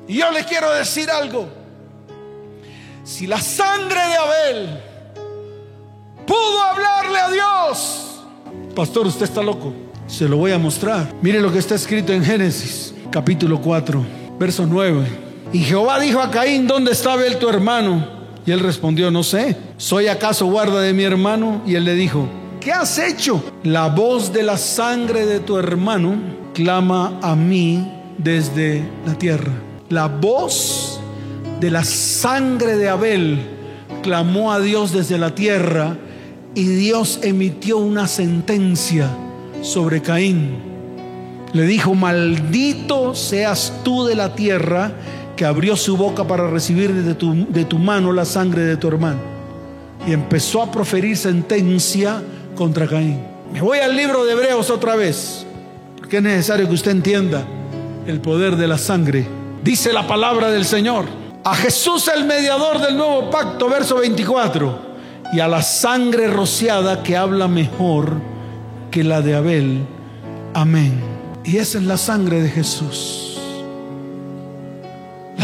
Y 0.08 0.18
yo 0.18 0.32
le 0.32 0.44
quiero 0.46 0.72
decir 0.72 1.10
algo. 1.10 1.50
Si 3.04 3.28
la 3.28 3.40
sangre 3.40 4.00
de 4.00 4.16
Abel 4.16 4.84
pudo 6.26 6.64
hablarle 6.64 7.20
a 7.20 7.30
Dios, 7.30 8.22
pastor, 8.76 9.08
usted 9.08 9.26
está 9.26 9.42
loco. 9.42 9.74
Se 10.08 10.28
lo 10.30 10.38
voy 10.38 10.52
a 10.52 10.60
mostrar. 10.60 11.12
Mire 11.22 11.42
lo 11.42 11.52
que 11.52 11.60
está 11.60 11.76
escrito 11.76 12.14
en 12.14 12.24
Génesis, 12.24 12.94
capítulo 13.12 13.60
4, 13.60 14.06
verso 14.38 14.66
9. 14.66 15.08
Y 15.54 15.60
Jehová 15.60 16.00
dijo 16.00 16.22
a 16.22 16.30
Caín, 16.30 16.68
¿dónde 16.68 16.92
está 16.92 17.14
Abel 17.14 17.38
tu 17.38 17.50
hermano? 17.50 18.15
Y 18.46 18.52
él 18.52 18.60
respondió, 18.60 19.10
no 19.10 19.24
sé, 19.24 19.58
¿soy 19.78 20.08
acaso 20.08 20.46
guarda 20.46 20.82
de 20.82 20.94
mi 20.94 21.04
hermano? 21.04 21.62
Y 21.66 21.76
él 21.76 21.86
le 21.86 21.96
dijo, 21.96 22.28
¿qué 22.60 22.72
has 22.72 23.00
hecho? 23.00 23.44
La 23.64 23.88
voz 23.88 24.32
de 24.32 24.44
la 24.44 24.58
sangre 24.58 25.26
de 25.26 25.40
tu 25.40 25.58
hermano 25.58 26.16
clama 26.54 27.20
a 27.22 27.36
mí 27.36 27.92
desde 28.18 28.88
la 29.06 29.16
tierra. 29.16 29.52
La 29.90 30.08
voz 30.08 31.00
de 31.60 31.72
la 31.72 31.84
sangre 31.84 32.78
de 32.78 32.88
Abel 32.90 33.40
clamó 34.04 34.52
a 34.52 34.60
Dios 34.60 34.92
desde 34.92 35.18
la 35.18 35.34
tierra 35.34 35.98
y 36.54 36.64
Dios 36.66 37.20
emitió 37.24 37.78
una 37.78 38.08
sentencia 38.08 39.10
sobre 39.62 40.02
Caín. 40.02 40.58
Le 41.54 41.64
dijo, 41.64 41.96
maldito 41.96 43.16
seas 43.16 43.74
tú 43.84 44.06
de 44.06 44.16
la 44.16 44.36
tierra 44.36 44.92
que 45.36 45.46
abrió 45.46 45.76
su 45.76 45.98
boca 45.98 46.24
para 46.24 46.50
recibir 46.50 46.94
de 46.94 47.14
tu, 47.14 47.46
de 47.50 47.66
tu 47.66 47.78
mano 47.78 48.12
la 48.12 48.26
sangre 48.26 48.64
de 48.64 48.78
tu 48.78 48.88
hermano. 48.88 49.20
Y 50.08 50.14
empezó 50.14 50.62
a 50.62 50.72
proferir 50.72 51.18
sentencia 51.18 52.22
contra 52.56 52.88
Caín. 52.88 53.22
Me 53.52 53.62
voy 53.62 53.80
al 53.80 53.96
libro 53.96 54.26
de 54.26 54.34
Hebreos 54.34 54.70
otra 54.70 54.96
vez, 54.96 55.46
porque 55.98 56.18
es 56.18 56.24
necesario 56.24 56.68
que 56.68 56.74
usted 56.74 56.92
entienda 56.92 57.46
el 58.08 58.22
poder 58.22 58.56
de 58.56 58.68
la 58.68 58.78
sangre. 58.78 59.28
Dice 59.64 59.92
la 59.94 60.08
palabra 60.08 60.52
del 60.52 60.66
Señor. 60.66 61.06
A 61.44 61.56
Jesús 61.56 62.08
el 62.08 62.26
mediador 62.26 62.82
del 62.82 62.98
nuevo 62.98 63.30
pacto, 63.30 63.70
verso 63.70 63.98
24. 63.98 64.96
Y 65.34 65.40
a 65.40 65.48
la 65.48 65.62
sangre 65.62 66.28
rociada 66.28 67.04
que 67.04 67.18
habla 67.18 67.48
mejor 67.48 68.14
que 68.92 69.04
la 69.04 69.22
de 69.22 69.36
Abel. 69.36 69.86
Amén. 70.54 71.00
Y 71.44 71.58
esa 71.58 71.78
es 71.78 71.84
la 71.84 71.98
sangre 71.98 72.42
de 72.42 72.50
Jesús. 72.50 73.35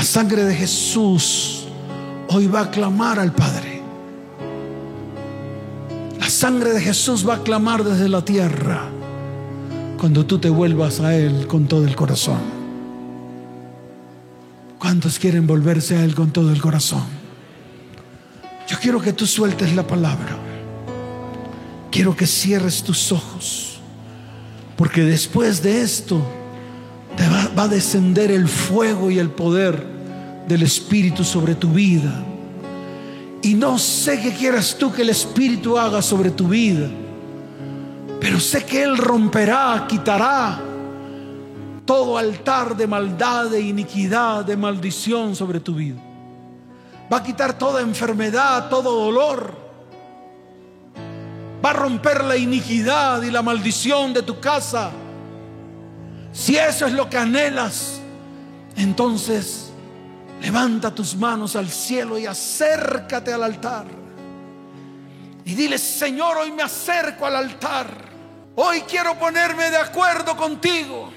La 0.01 0.07
sangre 0.07 0.43
de 0.45 0.55
Jesús 0.55 1.67
hoy 2.29 2.47
va 2.47 2.61
a 2.61 2.71
clamar 2.71 3.19
al 3.19 3.33
Padre. 3.33 3.83
La 6.17 6.27
sangre 6.27 6.73
de 6.73 6.81
Jesús 6.81 7.23
va 7.29 7.35
a 7.35 7.43
clamar 7.43 7.83
desde 7.83 8.09
la 8.09 8.25
tierra 8.25 8.89
cuando 9.99 10.25
tú 10.25 10.39
te 10.39 10.49
vuelvas 10.49 11.01
a 11.01 11.15
Él 11.15 11.45
con 11.45 11.67
todo 11.67 11.85
el 11.85 11.95
corazón. 11.95 12.39
¿Cuántos 14.79 15.19
quieren 15.19 15.45
volverse 15.45 15.95
a 15.95 16.03
Él 16.03 16.15
con 16.15 16.31
todo 16.31 16.51
el 16.51 16.59
corazón? 16.59 17.03
Yo 18.67 18.79
quiero 18.81 18.99
que 19.03 19.13
tú 19.13 19.27
sueltes 19.27 19.75
la 19.75 19.85
palabra. 19.85 20.35
Quiero 21.91 22.15
que 22.15 22.25
cierres 22.25 22.81
tus 22.81 23.11
ojos. 23.11 23.79
Porque 24.77 25.03
después 25.03 25.61
de 25.61 25.83
esto 25.83 26.27
te 27.15 27.29
va, 27.29 27.49
va, 27.55 27.63
a 27.65 27.67
descender 27.67 28.31
el 28.31 28.47
fuego 28.47 29.11
y 29.11 29.19
el 29.19 29.29
poder 29.29 29.90
del 30.51 30.63
Espíritu 30.63 31.23
sobre 31.23 31.55
tu 31.55 31.69
vida. 31.69 32.11
Y 33.41 33.53
no 33.53 33.77
sé 33.79 34.21
qué 34.21 34.33
quieras 34.33 34.75
tú 34.77 34.91
que 34.91 35.01
el 35.01 35.09
Espíritu 35.09 35.77
haga 35.77 36.01
sobre 36.01 36.31
tu 36.31 36.47
vida, 36.47 36.89
pero 38.19 38.39
sé 38.39 38.65
que 38.65 38.83
Él 38.83 38.97
romperá, 38.97 39.85
quitará 39.87 40.59
todo 41.85 42.17
altar 42.17 42.77
de 42.77 42.85
maldad, 42.85 43.49
de 43.49 43.61
iniquidad, 43.61 44.45
de 44.45 44.55
maldición 44.55 45.35
sobre 45.35 45.59
tu 45.59 45.75
vida. 45.75 45.99
Va 47.11 47.17
a 47.17 47.23
quitar 47.23 47.57
toda 47.57 47.81
enfermedad, 47.81 48.69
todo 48.69 49.05
dolor. 49.05 49.59
Va 51.63 51.71
a 51.71 51.73
romper 51.73 52.23
la 52.23 52.37
iniquidad 52.37 53.21
y 53.23 53.31
la 53.31 53.41
maldición 53.41 54.13
de 54.13 54.21
tu 54.21 54.39
casa 54.39 54.91
si 56.33 56.55
eso 56.55 56.85
es 56.85 56.93
lo 56.93 57.09
que 57.09 57.17
anhelas, 57.17 57.99
entonces 58.77 59.70
levanta 60.41 60.93
tus 60.93 61.15
manos 61.15 61.55
al 61.55 61.69
cielo 61.69 62.17
y 62.17 62.25
acércate 62.25 63.31
al 63.31 63.43
altar. 63.43 63.85
Y 65.45 65.53
dile, 65.53 65.77
Señor, 65.77 66.37
hoy 66.37 66.51
me 66.51 66.63
acerco 66.63 67.25
al 67.25 67.35
altar. 67.35 67.87
Hoy 68.55 68.81
quiero 68.81 69.17
ponerme 69.17 69.69
de 69.69 69.77
acuerdo 69.77 70.35
contigo. 70.35 71.13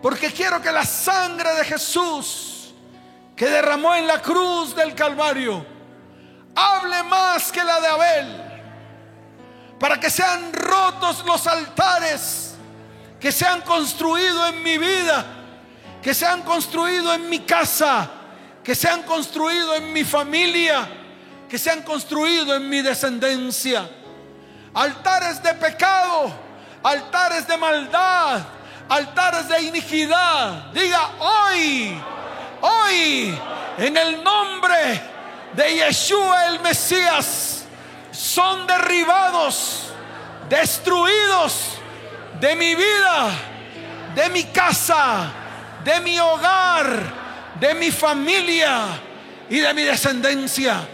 Porque 0.00 0.30
quiero 0.32 0.62
que 0.62 0.70
la 0.70 0.84
sangre 0.84 1.54
de 1.56 1.64
Jesús 1.64 2.74
que 3.34 3.46
derramó 3.46 3.94
en 3.94 4.06
la 4.06 4.22
cruz 4.22 4.74
del 4.74 4.94
Calvario 4.94 5.64
hable 6.54 7.02
más 7.04 7.50
que 7.50 7.64
la 7.64 7.80
de 7.80 7.86
Abel. 7.88 8.42
Para 9.80 9.98
que 9.98 10.10
sean 10.10 10.52
rotos 10.52 11.24
los 11.24 11.46
altares 11.46 12.54
que 13.18 13.32
se 13.32 13.46
han 13.46 13.62
construido 13.62 14.46
en 14.46 14.62
mi 14.62 14.78
vida, 14.78 15.37
que 16.02 16.14
se 16.14 16.26
han 16.26 16.42
construido 16.42 17.12
en 17.12 17.28
mi 17.28 17.40
casa, 17.40 18.08
que 18.62 18.74
se 18.74 18.88
han 18.88 19.02
construido 19.02 19.74
en 19.74 19.92
mi 19.92 20.04
familia, 20.04 20.88
que 21.48 21.58
se 21.58 21.70
han 21.70 21.82
construido 21.82 22.54
en 22.54 22.68
mi 22.68 22.82
descendencia. 22.82 23.88
Altares 24.74 25.42
de 25.42 25.54
pecado, 25.54 26.30
altares 26.82 27.46
de 27.46 27.56
maldad, 27.56 28.42
altares 28.88 29.48
de 29.48 29.62
iniquidad. 29.62 30.72
Diga 30.72 31.10
hoy, 31.18 32.00
hoy, 32.60 33.38
en 33.78 33.96
el 33.96 34.22
nombre 34.22 35.00
de 35.54 35.74
Yeshua 35.74 36.46
el 36.46 36.60
Mesías, 36.60 37.64
son 38.12 38.66
derribados, 38.66 39.92
destruidos 40.48 41.78
de 42.40 42.54
mi 42.54 42.74
vida, 42.74 43.30
de 44.14 44.28
mi 44.30 44.44
casa, 44.44 45.32
de 45.88 46.00
mi 46.00 46.18
hogar, 46.18 47.02
de 47.58 47.74
mi 47.74 47.90
familia 47.90 48.88
y 49.48 49.58
de 49.58 49.72
mi 49.72 49.82
descendencia. 49.82 50.86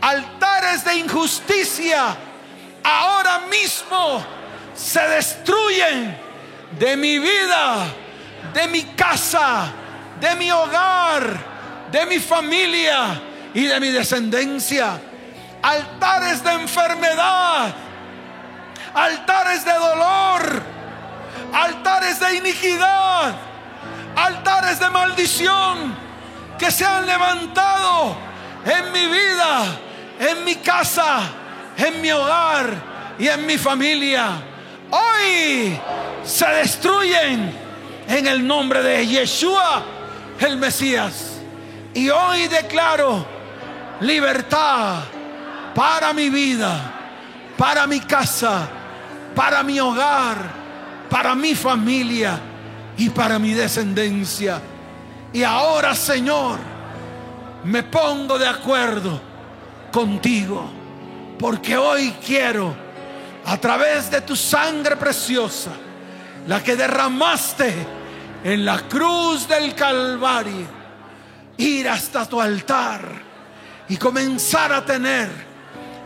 Altares 0.00 0.84
de 0.84 0.94
injusticia 0.94 2.16
ahora 2.84 3.40
mismo 3.50 4.24
se 4.72 5.00
destruyen 5.00 6.16
de 6.78 6.96
mi 6.96 7.18
vida, 7.18 7.86
de 8.54 8.68
mi 8.68 8.82
casa, 8.94 9.72
de 10.20 10.36
mi 10.36 10.48
hogar, 10.52 11.36
de 11.90 12.06
mi 12.06 12.20
familia 12.20 13.20
y 13.52 13.64
de 13.64 13.80
mi 13.80 13.88
descendencia. 13.88 14.92
Altares 15.60 16.44
de 16.44 16.52
enfermedad, 16.52 17.74
altares 18.94 19.64
de 19.64 19.72
dolor, 19.72 20.62
altares 21.52 22.20
de 22.20 22.36
iniquidad, 22.36 23.49
altares 24.16 24.78
de 24.80 24.90
maldición 24.90 25.94
que 26.58 26.70
se 26.70 26.84
han 26.84 27.06
levantado 27.06 28.16
en 28.64 28.92
mi 28.92 29.06
vida, 29.06 29.64
en 30.18 30.44
mi 30.44 30.56
casa, 30.56 31.20
en 31.76 32.00
mi 32.00 32.10
hogar 32.10 33.16
y 33.18 33.28
en 33.28 33.46
mi 33.46 33.56
familia. 33.56 34.30
Hoy 34.90 35.78
se 36.24 36.46
destruyen 36.46 37.52
en 38.08 38.26
el 38.26 38.46
nombre 38.46 38.82
de 38.82 39.06
Yeshua, 39.06 39.82
el 40.38 40.56
Mesías. 40.58 41.38
Y 41.94 42.08
hoy 42.10 42.48
declaro 42.48 43.24
libertad 44.00 44.98
para 45.74 46.12
mi 46.12 46.28
vida, 46.28 46.78
para 47.56 47.86
mi 47.86 48.00
casa, 48.00 48.68
para 49.34 49.62
mi 49.62 49.80
hogar, 49.80 50.36
para 51.08 51.34
mi 51.34 51.54
familia 51.54 52.49
y 53.00 53.08
para 53.08 53.38
mi 53.38 53.54
descendencia. 53.54 54.60
Y 55.32 55.42
ahora, 55.42 55.94
Señor, 55.94 56.58
me 57.64 57.82
pongo 57.82 58.38
de 58.38 58.46
acuerdo 58.46 59.18
contigo, 59.90 60.70
porque 61.38 61.78
hoy 61.78 62.14
quiero, 62.24 62.74
a 63.46 63.56
través 63.56 64.10
de 64.10 64.20
tu 64.20 64.36
sangre 64.36 64.96
preciosa, 64.96 65.70
la 66.46 66.62
que 66.62 66.76
derramaste 66.76 67.74
en 68.44 68.66
la 68.66 68.80
cruz 68.80 69.48
del 69.48 69.74
Calvario, 69.74 70.66
ir 71.56 71.88
hasta 71.88 72.26
tu 72.26 72.38
altar 72.38 73.00
y 73.88 73.96
comenzar 73.96 74.74
a 74.74 74.84
tener 74.84 75.30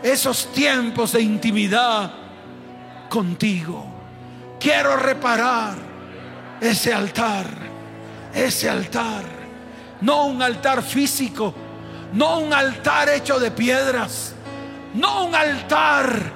esos 0.01 0.49
tiempos 0.53 1.11
de 1.11 1.21
intimidad 1.21 2.09
contigo. 3.09 3.85
Quiero 4.61 4.95
reparar 4.95 5.84
ese 6.61 6.93
altar, 6.93 7.45
ese 8.33 8.69
altar, 8.69 9.23
no 10.01 10.25
un 10.25 10.41
altar 10.41 10.81
físico, 10.83 11.53
no 12.13 12.39
un 12.39 12.53
altar 12.53 13.09
hecho 13.09 13.39
de 13.39 13.51
piedras, 13.51 14.33
no 14.93 15.25
un 15.25 15.35
altar 15.35 16.31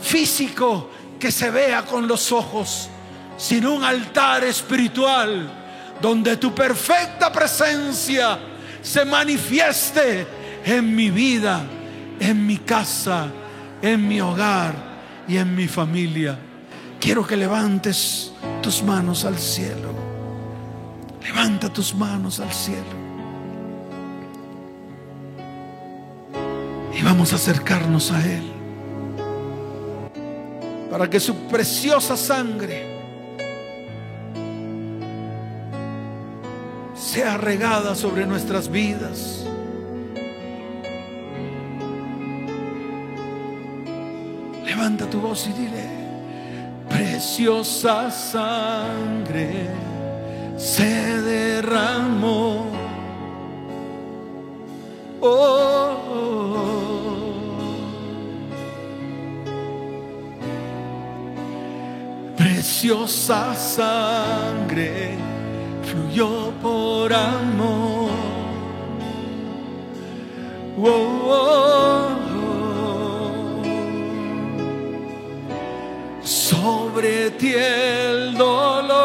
físico 0.00 0.90
que 1.18 1.32
se 1.32 1.50
vea 1.50 1.84
con 1.84 2.06
los 2.06 2.30
ojos, 2.32 2.88
sino 3.36 3.74
un 3.74 3.84
altar 3.84 4.44
espiritual 4.44 5.50
donde 6.00 6.36
tu 6.36 6.54
perfecta 6.54 7.32
presencia 7.32 8.38
se 8.82 9.04
manifieste 9.04 10.26
en 10.64 10.94
mi 10.94 11.10
vida, 11.10 11.62
en 12.20 12.46
mi 12.46 12.58
casa, 12.58 13.26
en 13.82 14.06
mi 14.06 14.20
hogar 14.20 14.74
y 15.26 15.36
en 15.36 15.54
mi 15.54 15.66
familia. 15.66 16.38
Quiero 17.06 17.24
que 17.24 17.36
levantes 17.36 18.32
tus 18.60 18.82
manos 18.82 19.24
al 19.24 19.38
cielo. 19.38 19.90
Levanta 21.22 21.72
tus 21.72 21.94
manos 21.94 22.40
al 22.40 22.52
cielo. 22.52 22.82
Y 26.92 27.02
vamos 27.04 27.32
a 27.32 27.36
acercarnos 27.36 28.10
a 28.10 28.26
Él. 28.26 28.52
Para 30.90 31.08
que 31.08 31.20
su 31.20 31.36
preciosa 31.46 32.16
sangre 32.16 32.84
sea 36.96 37.36
regada 37.36 37.94
sobre 37.94 38.26
nuestras 38.26 38.68
vidas. 38.68 39.46
Levanta 44.64 45.08
tu 45.08 45.20
voz 45.20 45.46
y 45.46 45.52
dile, 45.52 45.85
preciosa 46.96 48.10
sangre 48.10 49.68
se 50.56 51.20
derramó. 51.22 52.66
Oh, 55.20 55.96
Preciosa 62.36 63.54
sangre 63.54 65.16
fluyó 65.82 66.52
por 66.62 67.12
amor. 67.12 68.10
Oh, 70.78 70.86
oh, 70.86 71.30
oh. 71.30 71.65
Sobre 76.96 77.30
ti 77.32 77.52
el 77.52 78.32
dolor, 78.38 79.02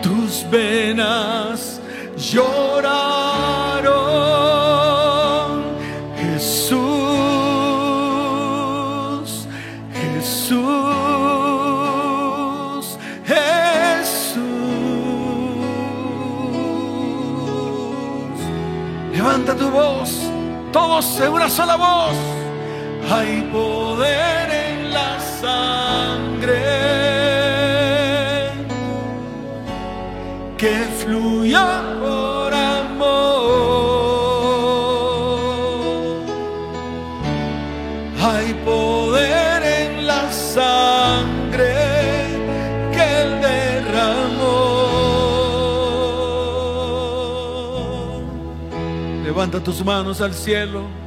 tus 0.00 0.46
venas 0.50 1.78
lloraron, 2.16 2.64
Jesús, 6.16 6.80
Jesús, 9.92 10.56
Jesús. 13.26 14.40
Levanta 19.12 19.54
tu 19.54 19.68
voz, 19.68 20.30
todos 20.72 21.20
en 21.20 21.30
una 21.30 21.50
sola 21.50 21.76
voz. 21.76 22.33
Tus 49.62 49.84
manos 49.84 50.20
al 50.20 50.34
cielo. 50.34 51.03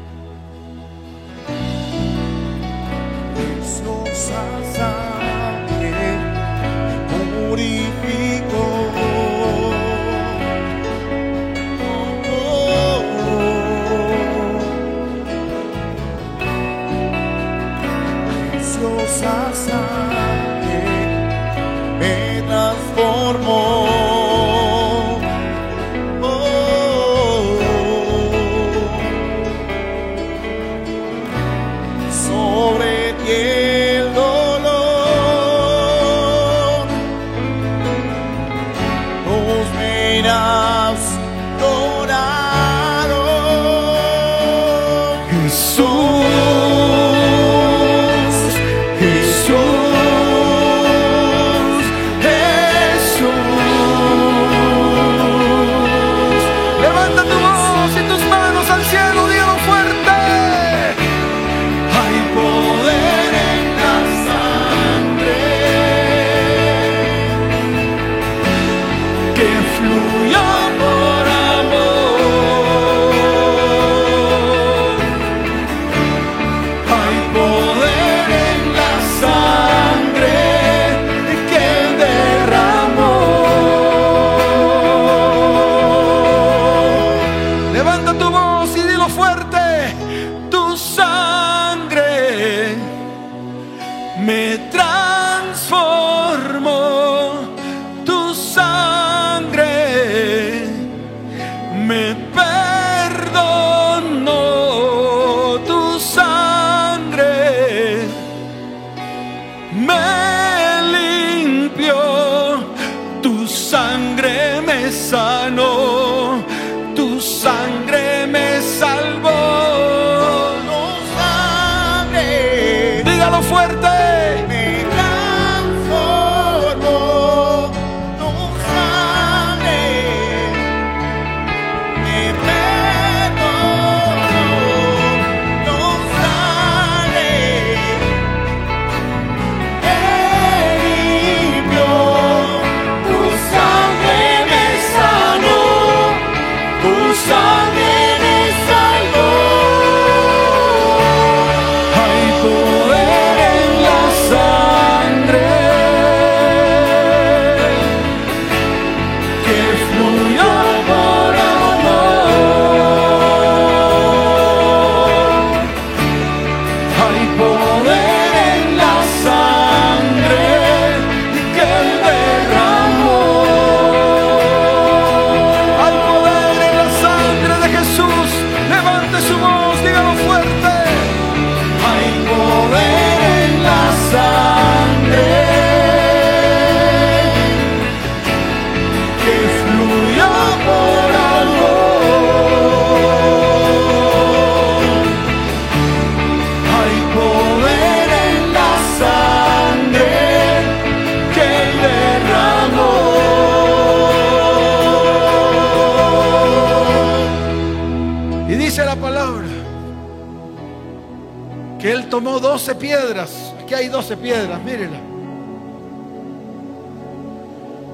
12 212.58 212.74
piedras. 212.74 213.54
Aquí 213.62 213.76
hay 213.76 213.88
12 213.88 214.18
piedras, 214.18 214.60
mírenla. 214.64 215.00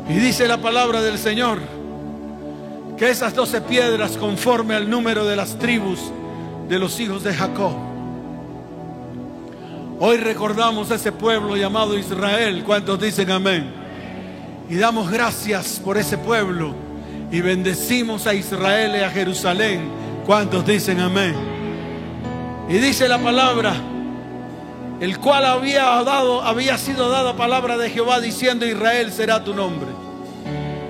Y 0.08 0.14
dice 0.14 0.48
la 0.48 0.58
palabra 0.58 1.02
del 1.02 1.18
Señor 1.18 1.60
que 2.98 3.10
esas 3.10 3.36
12 3.36 3.60
piedras 3.60 4.16
conforme 4.16 4.74
al 4.76 4.90
número 4.90 5.26
de 5.26 5.36
las 5.36 5.60
tribus 5.60 6.00
de 6.70 6.80
los 6.80 6.98
hijos 7.02 7.26
de 7.26 7.34
Jacob. 7.34 7.74
Hoy 10.00 10.16
recordamos 10.16 10.92
a 10.92 10.96
ese 10.96 11.12
pueblo 11.12 11.58
llamado 11.58 11.98
Israel, 11.98 12.64
cuantos 12.64 13.02
dicen 13.02 13.32
amén. 13.32 13.70
Y 14.70 14.78
damos 14.78 15.12
gracias 15.12 15.82
por 15.84 15.98
ese 15.98 16.18
pueblo 16.18 16.74
y 17.30 17.42
bendecimos 17.42 18.28
a 18.28 18.34
Israel 18.34 18.96
y 18.96 19.04
a 19.04 19.10
Jerusalén, 19.10 19.90
cuantos 20.26 20.66
dicen 20.66 21.02
amén. 21.02 21.36
Y 22.70 22.76
dice 22.76 23.10
la 23.10 23.18
palabra 23.18 23.90
el 25.04 25.20
cual 25.20 25.46
había 25.46 25.84
dado, 26.04 26.42
había 26.42 26.78
sido 26.78 27.10
dada 27.10 27.36
palabra 27.36 27.78
de 27.78 27.90
Jehová 27.90 28.22
diciendo 28.22 28.66
Israel 28.66 29.12
será 29.12 29.44
tu 29.44 29.54
nombre. 29.54 29.90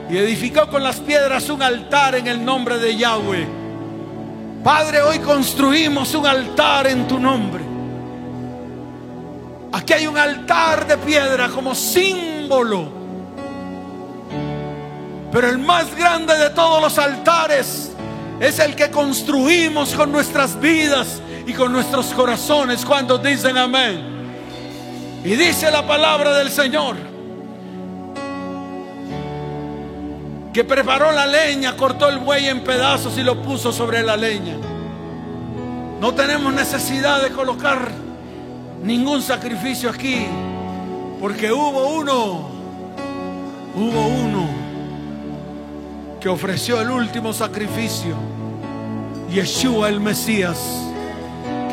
Y 0.09 0.17
edificó 0.17 0.67
con 0.67 0.83
las 0.83 0.99
piedras 0.99 1.49
un 1.49 1.63
altar 1.63 2.15
en 2.15 2.27
el 2.27 2.43
nombre 2.45 2.77
de 2.77 2.95
Yahweh. 2.95 3.47
Padre, 4.63 5.01
hoy 5.01 5.17
construimos 5.19 6.13
un 6.13 6.27
altar 6.27 6.85
en 6.87 7.07
tu 7.07 7.19
nombre. 7.19 7.63
Aquí 9.71 9.93
hay 9.93 10.05
un 10.05 10.17
altar 10.17 10.85
de 10.85 10.97
piedra 10.97 11.49
como 11.49 11.73
símbolo 11.73 13.03
pero 15.33 15.49
el 15.49 15.57
más 15.57 15.95
grande 15.95 16.37
de 16.37 16.51
todos 16.51 16.79
los 16.79 16.99
altares 16.99 17.91
es 18.39 18.59
el 18.59 18.75
que 18.75 18.91
construimos 18.91 19.95
con 19.95 20.11
nuestras 20.11 20.59
vidas 20.59 21.22
y 21.45 21.53
con 21.53 21.71
nuestros 21.71 22.07
corazones 22.07 22.85
cuando 22.85 23.17
dicen 23.17 23.57
amén. 23.57 24.13
Y 25.23 25.35
dice 25.35 25.71
la 25.71 25.85
palabra 25.85 26.33
del 26.37 26.49
Señor 26.49 27.13
que 30.53 30.63
preparó 30.63 31.11
la 31.11 31.25
leña, 31.25 31.75
cortó 31.75 32.07
el 32.09 32.19
buey 32.19 32.47
en 32.47 32.63
pedazos 32.63 33.17
y 33.17 33.23
lo 33.23 33.41
puso 33.41 33.71
sobre 33.71 34.03
la 34.03 34.15
leña. 34.15 34.55
No 35.99 36.13
tenemos 36.13 36.53
necesidad 36.53 37.23
de 37.23 37.31
colocar 37.31 37.89
ningún 38.83 39.23
sacrificio 39.23 39.89
aquí, 39.89 40.27
porque 41.19 41.51
hubo 41.51 41.95
uno, 41.95 42.49
hubo 43.75 44.07
uno 44.07 44.47
que 46.21 46.29
ofreció 46.29 46.79
el 46.81 46.91
último 46.91 47.33
sacrificio, 47.33 48.15
Yeshua 49.31 49.89
el 49.89 49.99
Mesías, 49.99 50.59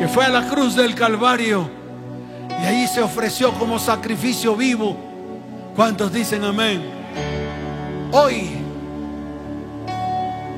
que 0.01 0.07
fue 0.07 0.25
a 0.25 0.29
la 0.29 0.47
cruz 0.49 0.75
del 0.75 0.95
Calvario 0.95 1.69
y 2.49 2.65
ahí 2.65 2.87
se 2.87 3.03
ofreció 3.03 3.53
como 3.53 3.77
sacrificio 3.77 4.55
vivo. 4.55 4.97
¿Cuántos 5.75 6.11
dicen 6.11 6.43
amén? 6.43 6.81
Hoy 8.11 8.49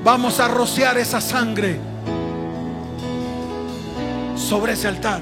vamos 0.01 0.39
a 0.39 0.47
rociar 0.47 0.97
esa 0.97 1.19
sangre 1.19 1.77
sobre 4.37 4.71
ese 4.71 4.87
altar. 4.87 5.19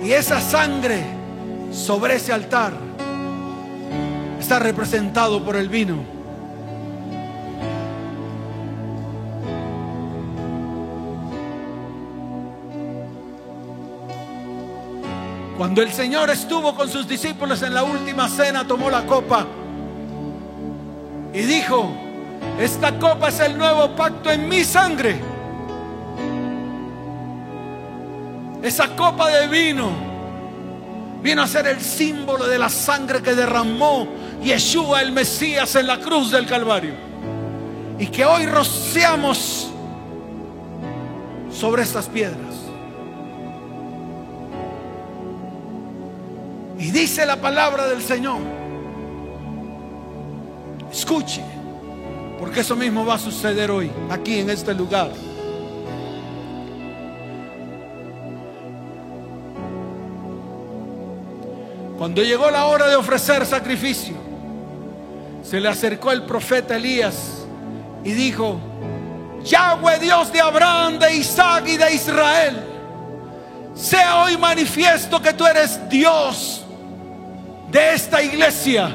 Y 0.00 0.12
esa 0.12 0.40
sangre 0.40 1.02
sobre 1.72 2.14
ese 2.14 2.32
altar 2.32 2.72
está 4.38 4.60
representado 4.60 5.44
por 5.44 5.56
el 5.56 5.68
vino. 5.68 6.15
Cuando 15.66 15.82
el 15.82 15.92
Señor 15.92 16.30
estuvo 16.30 16.76
con 16.76 16.88
sus 16.88 17.08
discípulos 17.08 17.60
en 17.62 17.74
la 17.74 17.82
última 17.82 18.28
cena, 18.28 18.64
tomó 18.64 18.88
la 18.88 19.04
copa 19.04 19.44
y 21.34 21.40
dijo, 21.40 21.92
esta 22.60 22.96
copa 23.00 23.30
es 23.30 23.40
el 23.40 23.58
nuevo 23.58 23.88
pacto 23.96 24.30
en 24.30 24.48
mi 24.48 24.62
sangre. 24.62 25.20
Esa 28.62 28.94
copa 28.94 29.28
de 29.28 29.48
vino 29.48 29.90
vino 31.20 31.42
a 31.42 31.48
ser 31.48 31.66
el 31.66 31.80
símbolo 31.80 32.46
de 32.46 32.60
la 32.60 32.68
sangre 32.68 33.20
que 33.20 33.34
derramó 33.34 34.06
Yeshua 34.44 35.02
el 35.02 35.10
Mesías 35.10 35.74
en 35.74 35.88
la 35.88 35.98
cruz 35.98 36.30
del 36.30 36.46
Calvario. 36.46 36.94
Y 37.98 38.06
que 38.06 38.24
hoy 38.24 38.46
rociamos 38.46 39.68
sobre 41.50 41.82
estas 41.82 42.06
piedras. 42.06 42.45
Y 46.86 46.92
dice 46.92 47.26
la 47.26 47.34
palabra 47.34 47.88
del 47.88 48.00
Señor. 48.00 48.38
Escuche, 50.88 51.42
porque 52.38 52.60
eso 52.60 52.76
mismo 52.76 53.04
va 53.04 53.14
a 53.14 53.18
suceder 53.18 53.72
hoy, 53.72 53.90
aquí 54.08 54.38
en 54.38 54.50
este 54.50 54.72
lugar. 54.72 55.10
Cuando 61.98 62.22
llegó 62.22 62.52
la 62.52 62.66
hora 62.66 62.86
de 62.86 62.94
ofrecer 62.94 63.44
sacrificio, 63.44 64.14
se 65.42 65.58
le 65.58 65.68
acercó 65.68 66.12
el 66.12 66.22
profeta 66.22 66.76
Elías 66.76 67.48
y 68.04 68.12
dijo, 68.12 68.60
Yahweh 69.42 69.98
Dios 69.98 70.32
de 70.32 70.40
Abraham, 70.40 71.00
de 71.00 71.16
Isaac 71.16 71.64
y 71.66 71.76
de 71.78 71.94
Israel, 71.94 72.64
sea 73.74 74.22
hoy 74.22 74.36
manifiesto 74.36 75.20
que 75.20 75.32
tú 75.32 75.44
eres 75.44 75.80
Dios 75.88 76.62
de 77.76 77.92
esta 77.92 78.22
iglesia, 78.22 78.88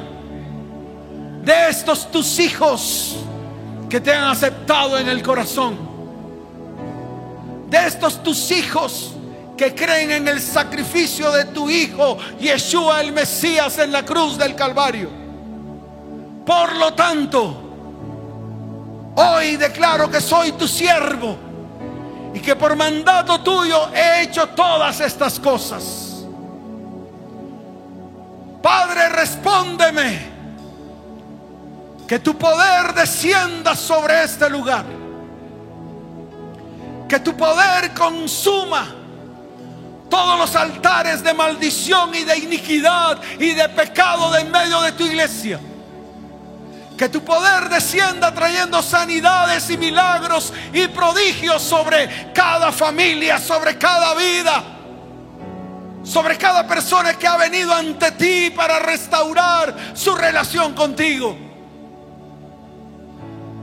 de 1.44 1.70
estos 1.70 2.10
tus 2.10 2.40
hijos 2.40 3.16
que 3.88 4.02
te 4.02 4.12
han 4.12 4.24
aceptado 4.24 4.98
en 4.98 5.08
el 5.08 5.22
corazón, 5.22 5.78
de 7.70 7.86
estos 7.86 8.24
tus 8.24 8.50
hijos 8.50 9.12
que 9.56 9.76
creen 9.76 10.10
en 10.10 10.28
el 10.28 10.42
sacrificio 10.42 11.32
de 11.32 11.46
tu 11.46 11.70
hijo 11.70 12.18
Yeshua 12.40 13.02
el 13.02 13.12
Mesías 13.12 13.78
en 13.78 13.92
la 13.92 14.04
cruz 14.04 14.36
del 14.36 14.56
Calvario. 14.56 15.12
Por 16.44 16.76
lo 16.78 16.92
tanto, 16.96 17.56
hoy 19.16 19.58
declaro 19.58 20.10
que 20.10 20.20
soy 20.20 20.54
tu 20.54 20.68
siervo 20.68 21.38
y 22.34 22.40
que 22.40 22.56
por 22.56 22.76
mandato 22.76 23.42
tuyo 23.42 23.94
he 23.94 24.24
hecho 24.24 24.50
todas 24.50 25.00
estas 25.02 25.40
cosas. 25.40 26.01
Padre, 28.62 29.10
respóndeme. 29.10 30.32
Que 32.08 32.20
tu 32.20 32.38
poder 32.38 32.94
descienda 32.94 33.76
sobre 33.76 34.24
este 34.24 34.50
lugar. 34.50 34.86
Que 37.08 37.20
tu 37.20 37.36
poder 37.36 37.94
consuma 37.94 38.96
todos 40.10 40.38
los 40.38 40.56
altares 40.56 41.24
de 41.24 41.34
maldición 41.34 42.14
y 42.14 42.24
de 42.24 42.38
iniquidad 42.38 43.18
y 43.40 43.54
de 43.54 43.70
pecado 43.70 44.32
de 44.32 44.42
en 44.42 44.52
medio 44.52 44.82
de 44.82 44.92
tu 44.92 45.06
iglesia. 45.06 45.60
Que 46.98 47.10
tu 47.10 47.24
poder 47.24 47.70
descienda 47.70 48.34
trayendo 48.34 48.82
sanidades 48.84 49.70
y 49.70 49.78
milagros 49.78 50.54
y 50.74 50.88
prodigios 50.90 51.64
sobre 51.64 52.32
cada 52.34 52.72
familia, 52.72 53.40
sobre 53.40 53.78
cada 53.78 54.14
vida 54.14 54.81
sobre 56.04 56.38
cada 56.38 56.68
persona 56.68 57.14
que 57.18 57.28
ha 57.28 57.38
venido 57.38 57.74
ante 57.74 58.12
ti 58.14 58.52
para 58.56 58.80
restaurar 58.80 59.76
su 59.94 60.16
relación 60.16 60.74
contigo. 60.74 61.38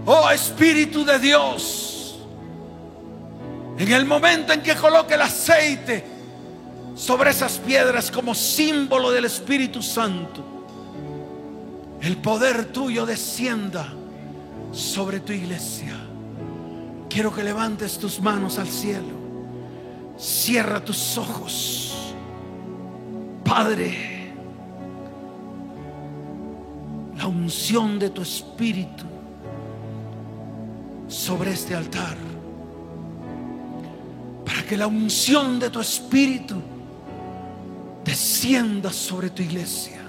Oh 0.06 0.30
Espíritu 0.30 1.04
de 1.04 1.18
Dios, 1.18 2.18
en 3.76 3.92
el 3.92 4.06
momento 4.06 4.52
en 4.52 4.62
que 4.62 4.74
coloque 4.74 5.14
el 5.14 5.22
aceite 5.22 6.04
sobre 6.94 7.30
esas 7.30 7.58
piedras 7.58 8.10
como 8.10 8.34
símbolo 8.34 9.10
del 9.10 9.26
Espíritu 9.26 9.82
Santo, 9.82 10.44
el 12.00 12.16
poder 12.16 12.66
tuyo 12.72 13.04
descienda 13.04 13.92
sobre 14.72 15.20
tu 15.20 15.32
iglesia. 15.32 15.94
Quiero 17.08 17.34
que 17.34 17.42
levantes 17.42 17.98
tus 17.98 18.20
manos 18.20 18.58
al 18.58 18.68
cielo. 18.68 19.18
Cierra 20.18 20.84
tus 20.84 21.16
ojos. 21.18 22.07
Padre, 23.48 24.30
la 27.16 27.26
unción 27.26 27.98
de 27.98 28.10
tu 28.10 28.20
espíritu 28.20 29.04
sobre 31.08 31.52
este 31.52 31.74
altar. 31.74 32.16
Para 34.44 34.62
que 34.64 34.76
la 34.76 34.86
unción 34.86 35.58
de 35.58 35.70
tu 35.70 35.80
espíritu 35.80 36.60
descienda 38.04 38.92
sobre 38.92 39.30
tu 39.30 39.40
iglesia. 39.40 40.02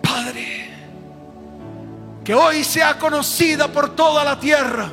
Padre, 0.00 0.70
que 2.24 2.34
hoy 2.34 2.64
sea 2.64 2.98
conocida 2.98 3.70
por 3.70 3.94
toda 3.94 4.24
la 4.24 4.40
tierra 4.40 4.90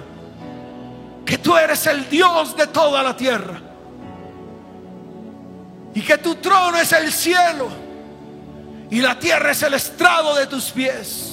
que 1.26 1.38
tú 1.38 1.56
eres 1.56 1.88
el 1.88 2.10
Dios 2.10 2.54
de 2.58 2.68
toda 2.68 3.02
la 3.02 3.16
tierra 3.16 3.63
y 5.94 6.02
que 6.02 6.18
tu 6.18 6.36
trono 6.36 6.78
es 6.78 6.92
el 6.92 7.12
cielo 7.12 7.70
y 8.90 9.02
la 9.02 9.18
tierra 9.18 9.52
es 9.52 9.64
el 9.64 9.74
estrado 9.74 10.36
de 10.36 10.48
tus 10.48 10.72
pies. 10.72 11.30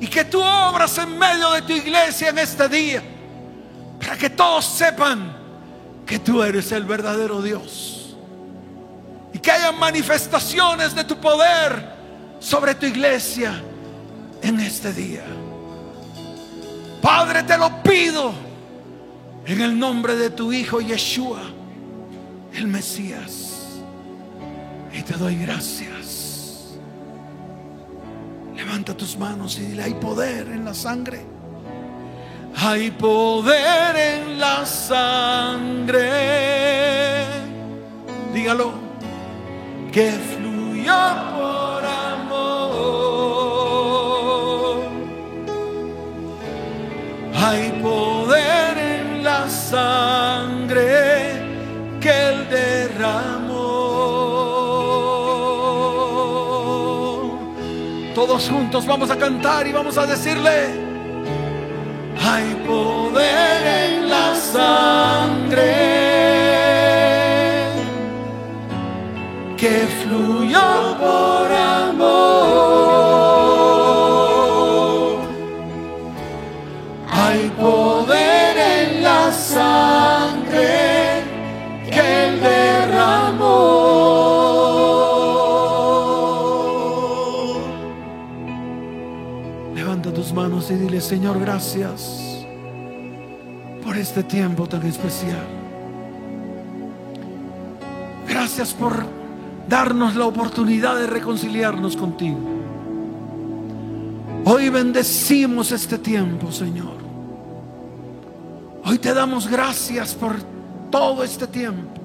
Y 0.00 0.06
que 0.06 0.24
tú 0.24 0.40
obras 0.40 0.96
en 0.98 1.18
medio 1.18 1.50
de 1.52 1.62
tu 1.62 1.72
iglesia 1.72 2.28
en 2.28 2.38
este 2.38 2.68
día 2.68 3.02
para 3.98 4.16
que 4.16 4.30
todos 4.30 4.64
sepan 4.64 5.36
que 6.04 6.18
tú 6.18 6.42
eres 6.42 6.70
el 6.72 6.84
verdadero 6.84 7.42
Dios. 7.42 8.16
Y 9.32 9.38
que 9.38 9.50
haya 9.50 9.72
manifestaciones 9.72 10.94
de 10.94 11.04
tu 11.04 11.16
poder 11.18 11.94
sobre 12.38 12.74
tu 12.74 12.86
iglesia 12.86 13.60
en 14.42 14.60
este 14.60 14.92
día. 14.92 15.24
Padre, 17.02 17.42
te 17.42 17.56
lo 17.58 17.82
pido 17.82 18.32
en 19.46 19.60
el 19.60 19.78
nombre 19.78 20.16
de 20.16 20.30
tu 20.30 20.52
Hijo 20.52 20.80
Yeshua, 20.80 21.40
el 22.56 22.66
Mesías. 22.68 23.82
Y 24.92 25.02
te 25.02 25.14
doy 25.14 25.36
gracias. 25.36 26.78
Levanta 28.54 28.96
tus 28.96 29.18
manos 29.18 29.58
y 29.58 29.62
dile, 29.66 29.82
hay 29.82 29.94
poder 29.94 30.48
en 30.48 30.64
la 30.64 30.72
sangre. 30.72 31.20
Hay 32.56 32.90
poder 32.92 33.96
en 33.96 34.40
la 34.40 34.64
sangre. 34.64 36.08
Dígalo. 38.32 38.72
Que 39.92 40.12
fluyó 40.12 40.94
por 41.36 41.84
amor. 41.84 42.86
Hay 47.34 47.78
poder 47.82 48.78
en 48.78 49.22
la 49.22 49.48
sangre 49.50 51.36
que 52.00 52.35
Todos 58.26 58.48
juntos 58.48 58.84
vamos 58.84 59.08
a 59.08 59.16
cantar 59.16 59.68
y 59.68 59.72
vamos 59.72 59.96
a 59.96 60.04
decirle. 60.04 60.74
Hay 62.20 62.54
poder 62.66 63.62
en 63.84 64.10
la 64.10 64.34
sangre 64.34 65.62
que 69.56 69.86
fluyó 70.02 70.96
por 70.98 71.52
amor. 71.52 72.75
Señor, 91.00 91.38
gracias 91.40 92.44
por 93.84 93.96
este 93.96 94.22
tiempo 94.22 94.66
tan 94.66 94.84
especial. 94.86 95.46
Gracias 98.28 98.72
por 98.72 99.04
darnos 99.68 100.16
la 100.16 100.26
oportunidad 100.26 100.96
de 100.98 101.06
reconciliarnos 101.06 101.96
contigo. 101.96 102.38
Hoy 104.44 104.68
bendecimos 104.68 105.72
este 105.72 105.98
tiempo, 105.98 106.50
Señor. 106.52 106.96
Hoy 108.84 108.98
te 108.98 109.12
damos 109.12 109.48
gracias 109.48 110.14
por 110.14 110.36
todo 110.90 111.24
este 111.24 111.46
tiempo 111.46 112.00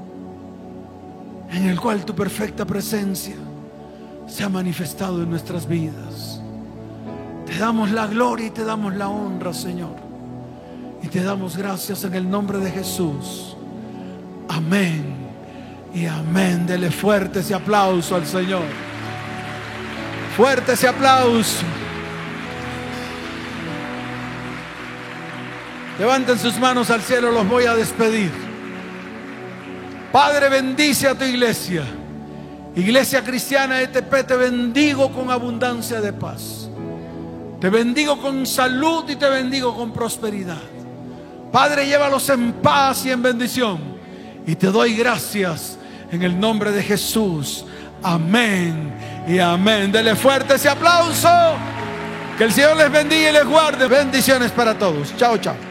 en 1.52 1.68
el 1.68 1.80
cual 1.80 2.04
tu 2.06 2.16
perfecta 2.16 2.66
presencia 2.66 3.36
se 4.28 4.44
ha 4.44 4.50
manifestado 4.50 5.22
en 5.22 5.30
nuestras 5.30 5.68
vidas. 5.68 6.30
Damos 7.62 7.91
la 7.91 8.07
gloria 8.07 8.47
y 8.47 8.49
te 8.49 8.64
damos 8.64 8.95
la 8.95 9.07
honra, 9.07 9.53
Señor. 9.53 9.95
Y 11.03 11.07
te 11.09 11.22
damos 11.22 11.55
gracias 11.55 12.03
en 12.03 12.16
el 12.16 12.28
nombre 12.28 12.57
de 12.57 12.72
Jesús. 12.72 13.55
Amén 14.49 15.14
y 15.93 16.07
amén. 16.07 16.66
Dele 16.66 16.89
fuerte 16.89 17.41
ese 17.41 17.53
aplauso 17.53 18.16
al 18.16 18.26
Señor. 18.26 18.64
Fuerte 20.36 20.74
ese 20.74 20.88
aplauso. 20.88 21.64
Levanten 25.99 26.39
sus 26.39 26.57
manos 26.57 26.89
al 26.89 27.03
cielo, 27.03 27.30
los 27.30 27.47
voy 27.47 27.66
a 27.66 27.76
despedir. 27.76 28.32
Padre, 30.12 30.49
bendice 30.49 31.07
a 31.07 31.14
tu 31.14 31.26
iglesia. 31.26 31.84
Iglesia 32.76 33.24
cristiana 33.24 33.84
ETP, 33.84 34.26
te 34.26 34.36
bendigo 34.36 35.14
con 35.14 35.30
abundancia 35.30 36.01
de 36.01 36.12
paz. 36.12 36.61
Te 37.62 37.70
bendigo 37.70 38.20
con 38.20 38.47
salud 38.47 39.07
y 39.07 39.16
te 39.16 39.30
bendigo 39.30 39.76
con 39.78 39.93
prosperidad. 39.93 40.57
Padre, 41.51 41.86
llévalos 41.86 42.28
en 42.30 42.53
paz 42.53 43.05
y 43.05 43.12
en 43.12 43.22
bendición. 43.22 43.80
Y 44.47 44.55
te 44.55 44.68
doy 44.68 44.95
gracias 44.95 45.78
en 46.12 46.24
el 46.24 46.39
nombre 46.39 46.72
de 46.72 46.82
Jesús. 46.82 47.64
Amén 48.01 48.91
y 49.28 49.38
amén. 49.38 49.91
Dele 49.91 50.16
fuerte 50.16 50.55
ese 50.55 50.70
aplauso. 50.70 51.30
Que 52.36 52.45
el 52.45 52.51
Señor 52.51 52.78
les 52.78 52.91
bendiga 52.91 53.30
y 53.30 53.34
les 53.34 53.45
guarde. 53.45 53.88
Bendiciones 53.88 54.49
para 54.49 54.76
todos. 54.76 55.16
Chao, 55.16 55.38
chao. 55.38 55.70